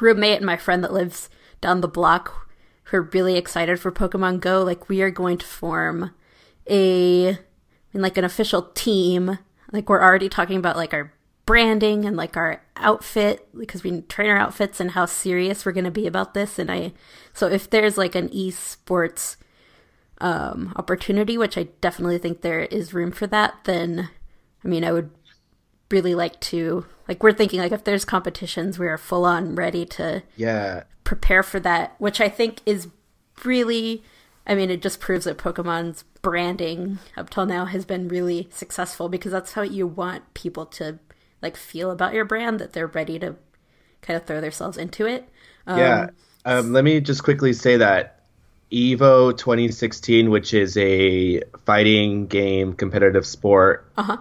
roommate 0.00 0.36
and 0.36 0.46
my 0.46 0.56
friend 0.56 0.84
that 0.84 0.92
lives 0.92 1.28
down 1.60 1.80
the 1.80 1.88
block, 1.88 2.49
who 2.90 2.96
are 2.96 3.10
really 3.12 3.36
excited 3.36 3.78
for 3.78 3.92
Pokemon 3.92 4.40
Go, 4.40 4.62
like 4.62 4.88
we 4.88 5.00
are 5.02 5.10
going 5.10 5.38
to 5.38 5.46
form 5.46 6.10
a 6.68 7.30
I 7.30 7.38
mean, 7.92 8.02
like 8.02 8.18
an 8.18 8.24
official 8.24 8.62
team. 8.74 9.38
Like 9.72 9.88
we're 9.88 10.02
already 10.02 10.28
talking 10.28 10.56
about 10.56 10.76
like 10.76 10.92
our 10.92 11.12
branding 11.46 12.04
and 12.04 12.16
like 12.16 12.36
our 12.36 12.62
outfit 12.76 13.48
because 13.56 13.82
we 13.82 14.02
train 14.02 14.30
our 14.30 14.36
outfits 14.36 14.80
and 14.80 14.92
how 14.92 15.06
serious 15.06 15.64
we're 15.64 15.72
going 15.72 15.84
to 15.84 15.90
be 15.90 16.06
about 16.06 16.34
this. 16.34 16.58
And 16.58 16.70
I, 16.70 16.92
so 17.32 17.46
if 17.46 17.70
there's 17.70 17.96
like 17.96 18.14
an 18.14 18.28
esports 18.30 19.36
um, 20.20 20.72
opportunity, 20.76 21.38
which 21.38 21.56
I 21.56 21.68
definitely 21.80 22.18
think 22.18 22.40
there 22.40 22.60
is 22.60 22.94
room 22.94 23.12
for 23.12 23.26
that, 23.28 23.54
then 23.64 24.10
I 24.64 24.68
mean, 24.68 24.84
I 24.84 24.92
would 24.92 25.10
really 25.90 26.14
like 26.14 26.38
to 26.40 26.86
like 27.08 27.22
we're 27.22 27.32
thinking 27.32 27.60
like 27.60 27.72
if 27.72 27.84
there's 27.84 28.04
competitions, 28.04 28.78
we 28.78 28.86
are 28.88 28.98
full 28.98 29.24
on 29.24 29.54
ready 29.56 29.84
to 29.86 30.22
Yeah, 30.34 30.84
prepare 31.04 31.42
for 31.42 31.60
that, 31.60 31.94
which 31.98 32.20
I 32.20 32.28
think 32.28 32.60
is 32.66 32.88
really, 33.44 34.02
I 34.46 34.54
mean, 34.54 34.70
it 34.70 34.82
just 34.82 35.00
proves 35.00 35.24
that 35.24 35.38
Pokemon's 35.38 36.04
branding 36.22 36.98
up 37.16 37.30
till 37.30 37.46
now 37.46 37.64
has 37.66 37.84
been 37.84 38.08
really 38.08 38.48
successful 38.52 39.08
because 39.08 39.32
that's 39.32 39.52
how 39.52 39.62
you 39.62 39.86
want 39.86 40.34
people 40.34 40.66
to 40.66 40.98
like 41.42 41.56
feel 41.56 41.90
about 41.90 42.14
your 42.14 42.24
brand 42.24 42.60
that 42.60 42.72
they're 42.72 42.86
ready 42.86 43.18
to 43.18 43.36
kind 44.02 44.16
of 44.16 44.26
throw 44.26 44.40
themselves 44.40 44.76
into 44.78 45.06
it. 45.06 45.28
Um, 45.66 46.06
yeah. 46.06 46.10
Um, 46.44 46.72
let 46.72 46.84
me 46.84 47.00
just 47.00 47.22
quickly 47.22 47.52
say 47.52 47.76
that 47.76 48.24
Evo 48.72 49.36
2016, 49.36 50.30
which 50.30 50.54
is 50.54 50.76
a 50.76 51.42
fighting 51.66 52.26
game 52.26 52.72
competitive 52.74 53.26
sport 53.26 53.92
Uh-huh. 53.96 54.16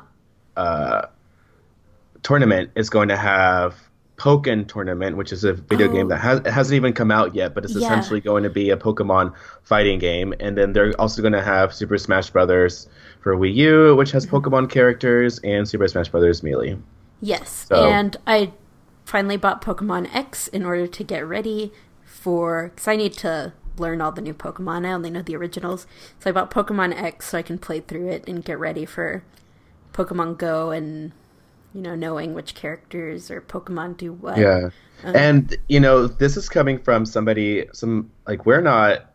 uh, 0.57 1.07
tournament, 2.23 2.71
is 2.75 2.89
going 2.89 3.09
to 3.09 3.17
have 3.17 3.75
Pokken 4.17 4.67
Tournament, 4.67 5.15
which 5.15 5.31
is 5.31 5.43
a 5.45 5.53
video 5.53 5.87
Oh. 5.89 5.93
game 5.93 6.07
that 6.09 6.17
oh. 6.19 6.41
has, 6.43 6.47
hasn't 6.53 6.75
even 6.75 6.91
come 6.93 7.09
out 7.09 7.33
yet, 7.35 7.53
but 7.55 7.63
it's 7.63 7.73
Yeah. 7.75 7.87
essentially 7.87 8.19
going 8.19 8.43
to 8.43 8.49
be 8.49 8.69
a 8.69 8.77
Pokemon 8.77 9.33
fighting 9.63 9.97
game. 9.99 10.33
And 10.39 10.57
then 10.57 10.73
they're 10.73 10.93
also 10.99 11.21
going 11.21 11.33
to 11.33 11.41
have 11.41 11.73
Super 11.73 11.97
Smash 11.97 12.29
Brothers 12.29 12.87
for 13.21 13.35
Wii 13.35 13.53
U, 13.55 13.95
which 13.95 14.11
has 14.11 14.25
Pokemon 14.25 14.69
characters, 14.69 15.39
and 15.43 15.67
Super 15.67 15.87
Smash 15.87 16.09
Brothers 16.09 16.43
Melee. 16.43 16.77
Yes, 17.21 17.65
So- 17.69 17.87
and 17.89 18.17
I 18.27 18.51
finally 19.05 19.37
bought 19.37 19.61
Pokemon 19.63 20.13
X 20.13 20.47
in 20.49 20.65
order 20.65 20.85
to 20.85 21.03
get 21.03 21.25
ready 21.25 21.71
for 22.03 22.71
because 22.75 22.87
I 22.87 22.95
need 22.95 23.13
to 23.13 23.53
learn 23.77 24.01
all 24.01 24.11
the 24.11 24.21
new 24.21 24.33
Pokemon. 24.33 24.85
I 24.85 24.91
only 24.91 25.09
know 25.09 25.21
the 25.21 25.35
originals, 25.37 25.87
so 26.19 26.29
I 26.29 26.33
bought 26.33 26.51
Pokemon 26.51 26.93
X 27.01 27.29
so 27.29 27.37
I 27.37 27.41
can 27.41 27.57
play 27.57 27.79
through 27.79 28.09
it 28.09 28.25
and 28.27 28.43
get 28.43 28.59
ready 28.59 28.85
for 28.85 29.23
Pokemon 29.93 30.37
Go 30.37 30.71
and 30.71 31.13
you 31.73 31.81
know 31.81 31.95
knowing 31.95 32.33
which 32.33 32.55
characters 32.55 33.29
or 33.31 33.41
Pokemon 33.41 33.97
do 33.97 34.13
what. 34.13 34.37
Yeah. 34.37 34.69
and 35.03 35.55
you 35.69 35.79
know, 35.79 36.07
this 36.07 36.35
is 36.37 36.49
coming 36.49 36.77
from 36.79 37.05
somebody 37.05 37.67
some 37.73 38.11
like 38.27 38.45
we're 38.45 38.61
not 38.61 39.05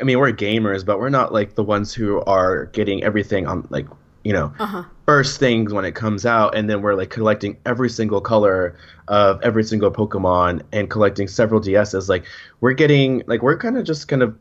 I 0.00 0.04
mean, 0.04 0.18
we're 0.20 0.32
gamers, 0.32 0.86
but 0.86 1.00
we're 1.00 1.08
not 1.08 1.32
like 1.32 1.56
the 1.56 1.64
ones 1.64 1.92
who 1.92 2.20
are 2.22 2.66
getting 2.66 3.02
everything 3.02 3.46
on 3.48 3.66
like, 3.70 3.86
you 4.22 4.32
know, 4.32 4.52
Uh-huh. 4.60 4.84
first 5.06 5.40
things 5.40 5.72
when 5.72 5.84
it 5.84 5.96
comes 5.96 6.24
out 6.24 6.54
and 6.56 6.70
then 6.70 6.80
we're 6.82 6.94
like 6.94 7.10
collecting 7.10 7.56
every 7.66 7.90
single 7.90 8.20
color 8.20 8.76
of 9.08 9.40
every 9.42 9.64
single 9.64 9.90
Pokemon 9.90 10.62
and 10.72 10.88
collecting 10.88 11.26
several 11.26 11.60
DSs. 11.60 12.08
Like 12.08 12.24
we're 12.60 12.72
getting 12.74 13.22
like 13.26 13.42
we're 13.42 13.58
kind 13.58 13.76
of 13.76 13.84
just 13.84 14.06
kind 14.06 14.22
of 14.22 14.36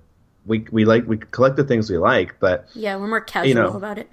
we 0.45 0.65
we 0.71 0.85
like 0.85 1.07
we 1.07 1.17
collect 1.17 1.55
the 1.57 1.63
things 1.63 1.89
we 1.89 1.97
like, 1.97 2.39
but 2.39 2.67
Yeah, 2.75 2.95
we're 2.97 3.07
more 3.07 3.21
casual 3.21 3.53
know. 3.55 3.73
about 3.73 3.97
it. 3.97 4.07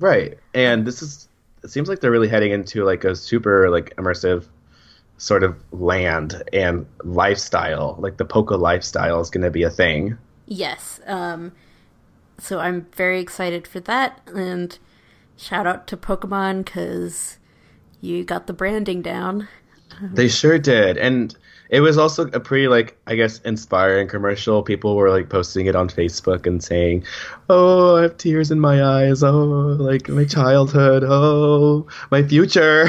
Right. 0.00 0.38
And 0.54 0.84
this 0.86 1.02
is 1.02 1.28
it 1.62 1.70
seems 1.70 1.88
like 1.88 2.00
they're 2.00 2.10
really 2.10 2.28
heading 2.28 2.52
into 2.52 2.84
like 2.84 3.04
a 3.04 3.14
super 3.14 3.70
like 3.70 3.94
immersive 3.96 4.46
sort 5.18 5.42
of 5.42 5.56
land 5.72 6.42
and 6.52 6.86
lifestyle. 7.02 7.96
Like 7.98 8.16
the 8.16 8.24
Poke 8.24 8.50
lifestyle 8.52 9.20
is 9.20 9.30
going 9.30 9.44
to 9.44 9.50
be 9.50 9.64
a 9.64 9.70
thing. 9.70 10.16
Yes. 10.46 11.00
Um, 11.06 11.52
so 12.38 12.60
I'm 12.60 12.86
very 12.92 13.20
excited 13.20 13.66
for 13.66 13.80
that. 13.80 14.20
And 14.34 14.78
shout 15.36 15.66
out 15.66 15.86
to 15.88 15.96
Pokemon 15.96 16.64
because 16.64 17.38
you 18.00 18.24
got 18.24 18.46
the 18.46 18.52
branding 18.52 19.02
down. 19.02 19.48
They 20.00 20.28
sure 20.28 20.58
did. 20.58 20.96
And 20.96 21.36
it 21.70 21.80
was 21.80 21.98
also 21.98 22.28
a 22.28 22.40
pretty 22.40 22.68
like 22.68 22.96
I 23.06 23.16
guess 23.16 23.40
inspiring 23.40 24.08
commercial. 24.08 24.62
People 24.62 24.96
were 24.96 25.10
like 25.10 25.28
posting 25.28 25.66
it 25.66 25.76
on 25.76 25.88
Facebook 25.88 26.46
and 26.46 26.62
saying, 26.62 27.04
"Oh, 27.48 27.96
I 27.96 28.02
have 28.02 28.16
tears 28.16 28.50
in 28.50 28.60
my 28.60 28.82
eyes. 28.82 29.22
Oh, 29.22 29.76
like 29.78 30.08
my 30.08 30.24
childhood. 30.24 31.04
Oh, 31.06 31.86
my 32.10 32.22
future." 32.22 32.88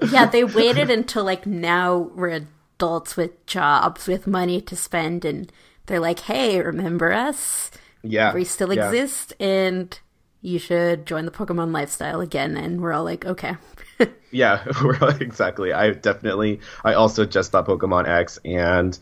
Yeah, 0.10 0.26
they 0.26 0.42
waited 0.44 0.90
until 0.90 1.24
like 1.24 1.46
now 1.46 1.96
we're 2.14 2.40
adults 2.80 3.14
with 3.14 3.44
jobs, 3.46 4.06
with 4.06 4.26
money 4.26 4.60
to 4.62 4.74
spend. 4.74 5.24
And 5.24 5.52
they're 5.86 6.00
like, 6.00 6.20
hey, 6.20 6.60
remember 6.60 7.12
us? 7.12 7.70
yeah. 8.02 8.32
We 8.32 8.44
still 8.44 8.72
yeah. 8.72 8.86
exist. 8.86 9.34
And 9.38 9.98
you 10.40 10.58
should 10.58 11.04
join 11.04 11.26
the 11.26 11.30
Pokemon 11.30 11.72
lifestyle 11.72 12.22
again. 12.22 12.56
And 12.56 12.80
we're 12.80 12.92
all 12.92 13.04
like, 13.04 13.26
okay. 13.26 13.56
Yeah, 14.32 14.64
exactly. 15.20 15.72
I 15.72 15.90
definitely. 15.90 16.60
I 16.84 16.94
also 16.94 17.26
just 17.26 17.50
bought 17.50 17.66
Pokemon 17.66 18.06
X, 18.06 18.38
and 18.44 18.96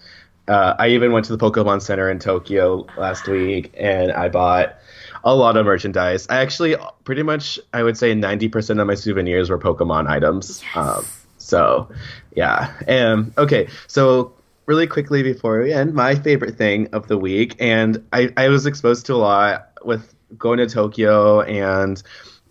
uh, 0.48 0.74
I 0.78 0.88
even 0.88 1.12
went 1.12 1.26
to 1.26 1.36
the 1.36 1.50
Pokemon 1.50 1.82
Center 1.82 2.10
in 2.10 2.18
Tokyo 2.18 2.86
last 2.96 3.28
week, 3.28 3.74
and 3.76 4.10
I 4.10 4.30
bought 4.30 4.78
a 5.24 5.34
lot 5.34 5.58
of 5.58 5.66
merchandise. 5.66 6.26
I 6.30 6.38
actually 6.38 6.76
pretty 7.04 7.22
much, 7.22 7.60
I 7.74 7.82
would 7.82 7.98
say, 7.98 8.14
ninety 8.14 8.48
percent 8.48 8.80
of 8.80 8.86
my 8.86 8.94
souvenirs 8.94 9.50
were 9.50 9.58
Pokemon 9.58 10.08
items. 10.08 10.64
Um, 10.74 11.04
so, 11.36 11.90
yeah. 12.34 12.72
Um, 12.88 13.32
okay, 13.36 13.68
so 13.86 14.32
really 14.64 14.86
quickly 14.86 15.22
before 15.22 15.62
we 15.62 15.72
end, 15.72 15.94
my 15.94 16.14
favorite 16.14 16.56
thing 16.56 16.88
of 16.92 17.08
the 17.08 17.18
week, 17.18 17.54
and 17.58 18.02
I, 18.12 18.30
I 18.36 18.48
was 18.48 18.66
exposed 18.66 19.06
to 19.06 19.14
a 19.14 19.16
lot 19.16 19.70
with 19.84 20.14
going 20.36 20.58
to 20.58 20.66
Tokyo 20.66 21.40
and 21.42 22.02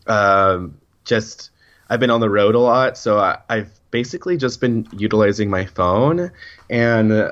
um, 0.07 0.77
just 1.05 1.51
I've 1.89 1.99
been 1.99 2.09
on 2.11 2.19
the 2.19 2.29
road 2.29 2.55
a 2.55 2.59
lot, 2.59 2.97
so 2.97 3.17
I, 3.19 3.39
I've 3.49 3.71
basically 3.91 4.37
just 4.37 4.59
been 4.61 4.87
utilizing 4.91 5.49
my 5.49 5.65
phone. 5.65 6.31
And 6.69 7.31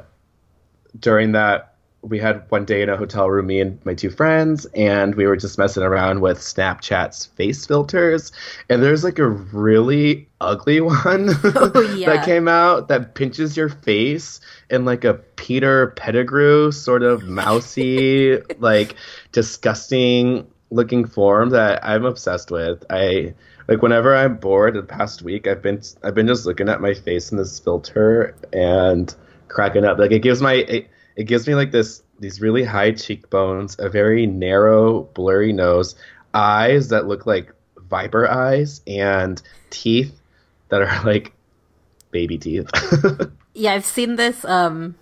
during 0.99 1.33
that, 1.33 1.71
we 2.01 2.19
had 2.19 2.45
one 2.49 2.65
day 2.65 2.83
in 2.83 2.89
a 2.89 2.95
hotel 2.95 3.31
room, 3.31 3.47
me 3.47 3.59
and 3.59 3.83
my 3.83 3.95
two 3.95 4.11
friends, 4.11 4.65
and 4.75 5.15
we 5.15 5.25
were 5.25 5.35
just 5.35 5.57
messing 5.57 5.81
around 5.81 6.21
with 6.21 6.37
Snapchat's 6.37 7.25
face 7.25 7.65
filters. 7.65 8.31
And 8.69 8.83
there's 8.83 9.03
like 9.03 9.17
a 9.17 9.27
really 9.27 10.29
ugly 10.39 10.81
one 10.81 11.29
Oh, 11.43 11.95
yeah. 11.97 12.13
that 12.15 12.23
came 12.25 12.47
out 12.47 12.89
that 12.89 13.15
pinches 13.15 13.57
your 13.57 13.69
face 13.69 14.39
in 14.69 14.85
like 14.85 15.03
a 15.03 15.15
Peter 15.15 15.87
Pettigrew 15.97 16.71
sort 16.71 17.01
of 17.01 17.23
mousy, 17.23 18.37
like 18.59 18.93
disgusting 19.31 20.45
looking 20.69 21.05
form 21.07 21.49
that 21.51 21.83
I'm 21.83 22.05
obsessed 22.05 22.51
with. 22.51 22.83
I 22.89 23.33
like 23.67 23.81
whenever 23.81 24.15
I'm 24.15 24.37
bored 24.37 24.75
the 24.75 24.83
past 24.83 25.21
week 25.21 25.47
I've 25.47 25.61
been 25.61 25.81
I've 26.03 26.15
been 26.15 26.27
just 26.27 26.45
looking 26.45 26.69
at 26.69 26.81
my 26.81 26.93
face 26.93 27.31
in 27.31 27.37
this 27.37 27.59
filter 27.59 28.35
and 28.53 29.13
cracking 29.47 29.85
up. 29.85 29.97
Like 29.97 30.11
it 30.11 30.19
gives 30.19 30.41
my 30.41 30.53
it, 30.53 30.87
it 31.15 31.23
gives 31.23 31.47
me 31.47 31.55
like 31.55 31.71
this 31.71 32.03
these 32.19 32.41
really 32.41 32.63
high 32.63 32.91
cheekbones, 32.91 33.75
a 33.79 33.89
very 33.89 34.25
narrow, 34.25 35.03
blurry 35.13 35.51
nose, 35.51 35.95
eyes 36.33 36.89
that 36.89 37.07
look 37.07 37.25
like 37.25 37.51
viper 37.89 38.27
eyes 38.27 38.81
and 38.87 39.41
teeth 39.69 40.19
that 40.69 40.81
are 40.81 41.03
like 41.03 41.33
baby 42.11 42.37
teeth. 42.37 42.69
yeah, 43.53 43.73
I've 43.73 43.85
seen 43.85 44.15
this 44.15 44.45
um 44.45 44.95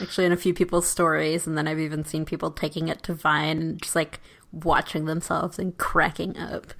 actually 0.00 0.26
in 0.26 0.32
a 0.32 0.36
few 0.36 0.54
people's 0.54 0.88
stories, 0.88 1.46
and 1.46 1.56
then 1.56 1.68
I've 1.68 1.80
even 1.80 2.04
seen 2.04 2.24
people 2.24 2.50
taking 2.50 2.88
it 2.88 3.02
to 3.04 3.14
Vine 3.14 3.58
and 3.58 3.82
just 3.82 3.96
like 3.96 4.20
watching 4.52 5.06
themselves 5.06 5.58
and 5.58 5.76
cracking 5.78 6.36
up. 6.36 6.74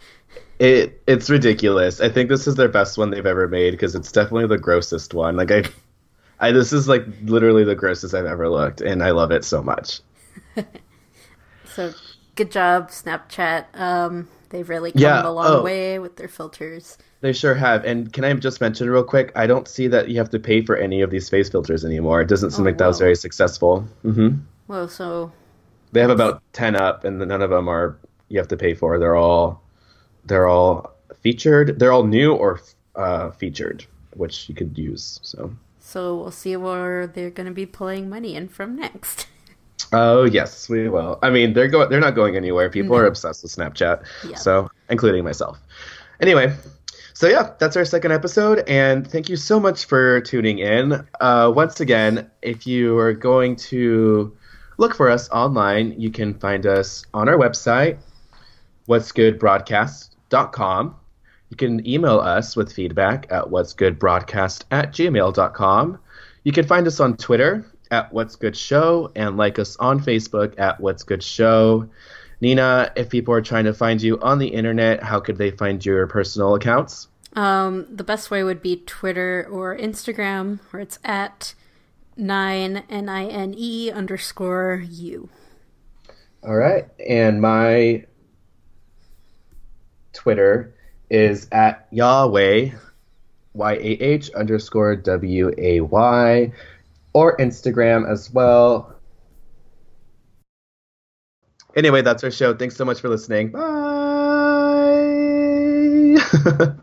It 0.59 1.03
it's 1.07 1.29
ridiculous. 1.29 2.01
I 2.01 2.09
think 2.09 2.29
this 2.29 2.47
is 2.47 2.55
their 2.55 2.69
best 2.69 2.97
one 2.97 3.11
they've 3.11 3.27
ever 3.27 3.49
made 3.49 3.73
because 3.73 3.95
it's 3.95 4.13
definitely 4.13 4.47
the 4.47 4.59
grossest 4.59 5.15
one. 5.15 5.37
Like 5.37 5.51
I, 5.51 5.65
I 6.39 6.53
this 6.53 6.73
is 6.73 6.89
like 6.89 7.05
literally 7.25 7.65
the 7.65 7.75
grossest 7.75 8.15
I've 8.15 8.27
ever 8.27 8.49
looked, 8.49 8.81
and 8.81 9.03
I 9.03 9.11
love 9.11 9.33
it 9.33 9.45
so 9.45 9.63
much. 9.63 10.01
so 11.65 11.93
good 12.37 12.51
job, 12.51 12.91
Snapchat. 12.91 13.79
Um, 13.79 14.29
they've 14.51 14.69
really 14.69 14.93
come 14.93 15.03
yeah, 15.03 15.27
a 15.27 15.31
long 15.31 15.47
oh. 15.47 15.63
way 15.63 15.99
with 15.99 16.17
their 16.17 16.29
filters. 16.29 16.99
They 17.23 17.33
sure 17.33 17.55
have. 17.55 17.85
And 17.85 18.13
can 18.13 18.25
I 18.25 18.33
just 18.35 18.61
mention 18.61 18.91
real 18.91 19.05
quick? 19.05 19.33
I 19.37 19.47
don't 19.47 19.69
see 19.69 19.87
that 19.89 20.09
you 20.09 20.19
have 20.19 20.31
to 20.31 20.39
pay 20.39 20.61
for 20.63 20.77
any 20.77 21.01
of 21.03 21.11
these 21.11 21.29
face 21.29 21.49
filters 21.49 21.85
anymore. 21.85 22.21
It 22.21 22.29
doesn't 22.29 22.51
seem 22.51 22.63
oh, 22.63 22.69
like 22.69 22.79
that 22.79 22.87
was 22.87 22.99
very 22.99 23.17
successful. 23.17 23.87
Mm-hmm. 24.05 24.39
Well, 24.69 24.89
so 24.89 25.33
they 25.93 26.01
have 26.01 26.11
about 26.11 26.43
ten 26.53 26.77
up, 26.77 27.05
and 27.05 27.19
none 27.19 27.43
of 27.43 27.51
them 27.51 27.69
are 27.69 27.97
you 28.29 28.39
have 28.39 28.49
to 28.49 28.57
pay 28.57 28.75
for. 28.75 28.99
They're 28.99 29.17
all 29.17 29.63
they're 30.25 30.49
all 30.49 30.95
featured. 31.21 31.79
They're 31.79 31.93
all 31.93 32.05
new 32.05 32.33
or 32.33 32.61
uh, 32.97 33.31
featured, 33.31 33.85
which 34.15 34.49
you 34.49 34.55
could 34.55 34.77
use. 34.77 35.21
So. 35.23 35.55
So 35.81 36.17
we'll 36.17 36.31
see 36.31 36.57
where 36.57 37.07
they're 37.07 37.31
going 37.31 37.47
to 37.47 37.53
be 37.53 37.67
pulling 37.67 38.09
money 38.09 38.35
in 38.35 38.49
from 38.49 38.77
next. 38.77 39.27
Oh 39.95 40.25
yes, 40.25 40.71
we 40.71 40.89
will. 40.89 41.19
I 41.23 41.29
mean, 41.29 41.53
they're 41.53 41.69
going. 41.69 41.91
They're 41.91 42.01
not 42.01 42.15
going 42.15 42.35
anywhere. 42.35 42.71
People 42.71 42.97
no. 42.97 43.03
are 43.03 43.07
obsessed 43.07 43.43
with 43.43 43.55
Snapchat. 43.55 44.05
Yeah. 44.27 44.37
So, 44.37 44.71
including 44.89 45.23
myself. 45.23 45.59
Anyway, 46.21 46.55
so 47.15 47.29
yeah, 47.29 47.53
that's 47.59 47.77
our 47.77 47.85
second 47.85 48.13
episode, 48.13 48.65
and 48.67 49.07
thank 49.09 49.29
you 49.29 49.37
so 49.37 49.61
much 49.61 49.85
for 49.85 50.21
tuning 50.23 50.61
in. 50.61 51.07
Uh, 51.21 51.53
once 51.55 51.81
again, 51.81 52.31
if 52.43 52.67
you 52.67 52.97
are 52.99 53.13
going 53.13 53.57
to 53.57 54.37
look 54.79 54.95
for 54.95 55.11
us 55.11 55.29
online, 55.31 56.01
you 56.01 56.11
can 56.11 56.35
find 56.35 56.67
us 56.67 57.05
on 57.13 57.29
our 57.29 57.37
website, 57.37 57.99
what's 58.87 59.13
good 59.13 59.39
broadcast.com. 60.33 60.97
You 61.51 61.57
can 61.57 61.87
email 61.87 62.19
us 62.19 62.57
with 62.57 62.73
feedback 62.73 63.27
at 63.31 63.45
what'sgoodbroadcast 63.45 63.77
good 63.77 63.99
broadcast 63.99 64.65
at 64.71 64.93
gmail.com. 64.93 65.99
You 66.45 66.53
can 66.53 66.67
find 66.67 66.87
us 66.87 66.99
on 66.99 67.17
Twitter 67.17 67.67
at 67.91 68.13
what's 68.13 68.37
good 68.37 68.57
show 68.57 69.13
and 69.15 69.37
like 69.37 69.59
us 69.59 69.77
on 69.77 70.01
Facebook 70.01 70.59
at 70.59 70.81
what's 70.81 71.03
good 71.03 71.23
show. 71.23 71.89
Nina, 72.41 72.91
if 72.97 73.11
people 73.11 73.35
are 73.35 73.43
trying 73.43 73.65
to 73.67 73.75
find 73.75 74.01
you 74.01 74.19
on 74.21 74.39
the 74.39 74.49
internet, 74.49 75.03
how 75.03 75.21
could 75.21 75.37
they 75.37 75.51
find 75.51 75.85
your 75.85 76.07
personal 76.07 76.55
accounts? 76.55 77.09
Um, 77.35 77.87
the 77.95 78.03
best 78.03 78.31
way 78.31 78.43
would 78.43 78.63
be 78.63 78.83
Twitter 78.87 79.47
or 79.51 79.77
Instagram, 79.77 80.59
where 80.71 80.83
it's 80.83 80.99
at 81.05 81.55
nine 82.17 82.83
n 82.91 83.09
i 83.09 83.27
n 83.27 83.55
e 83.57 83.91
underscore 83.91 84.83
u. 84.87 85.29
All 86.43 86.57
right, 86.57 86.89
and 87.09 87.41
my 87.41 88.05
Twitter 90.13 90.75
is 91.11 91.49
at 91.53 91.87
Yahweh 91.91 92.71
y 93.55 93.73
a 93.73 93.77
h 93.77 94.31
underscore 94.31 94.97
w 94.97 95.53
a 95.59 95.81
y, 95.81 96.53
or 97.13 97.37
Instagram 97.37 98.11
as 98.11 98.33
well 98.33 98.93
Anyway, 101.75 102.03
that's 102.03 102.23
our 102.23 102.31
show. 102.31 102.55
Thanks 102.55 102.77
so 102.77 102.85
much 102.85 103.01
for 103.01 103.09
listening. 103.09 103.51
Bye. 103.51 103.63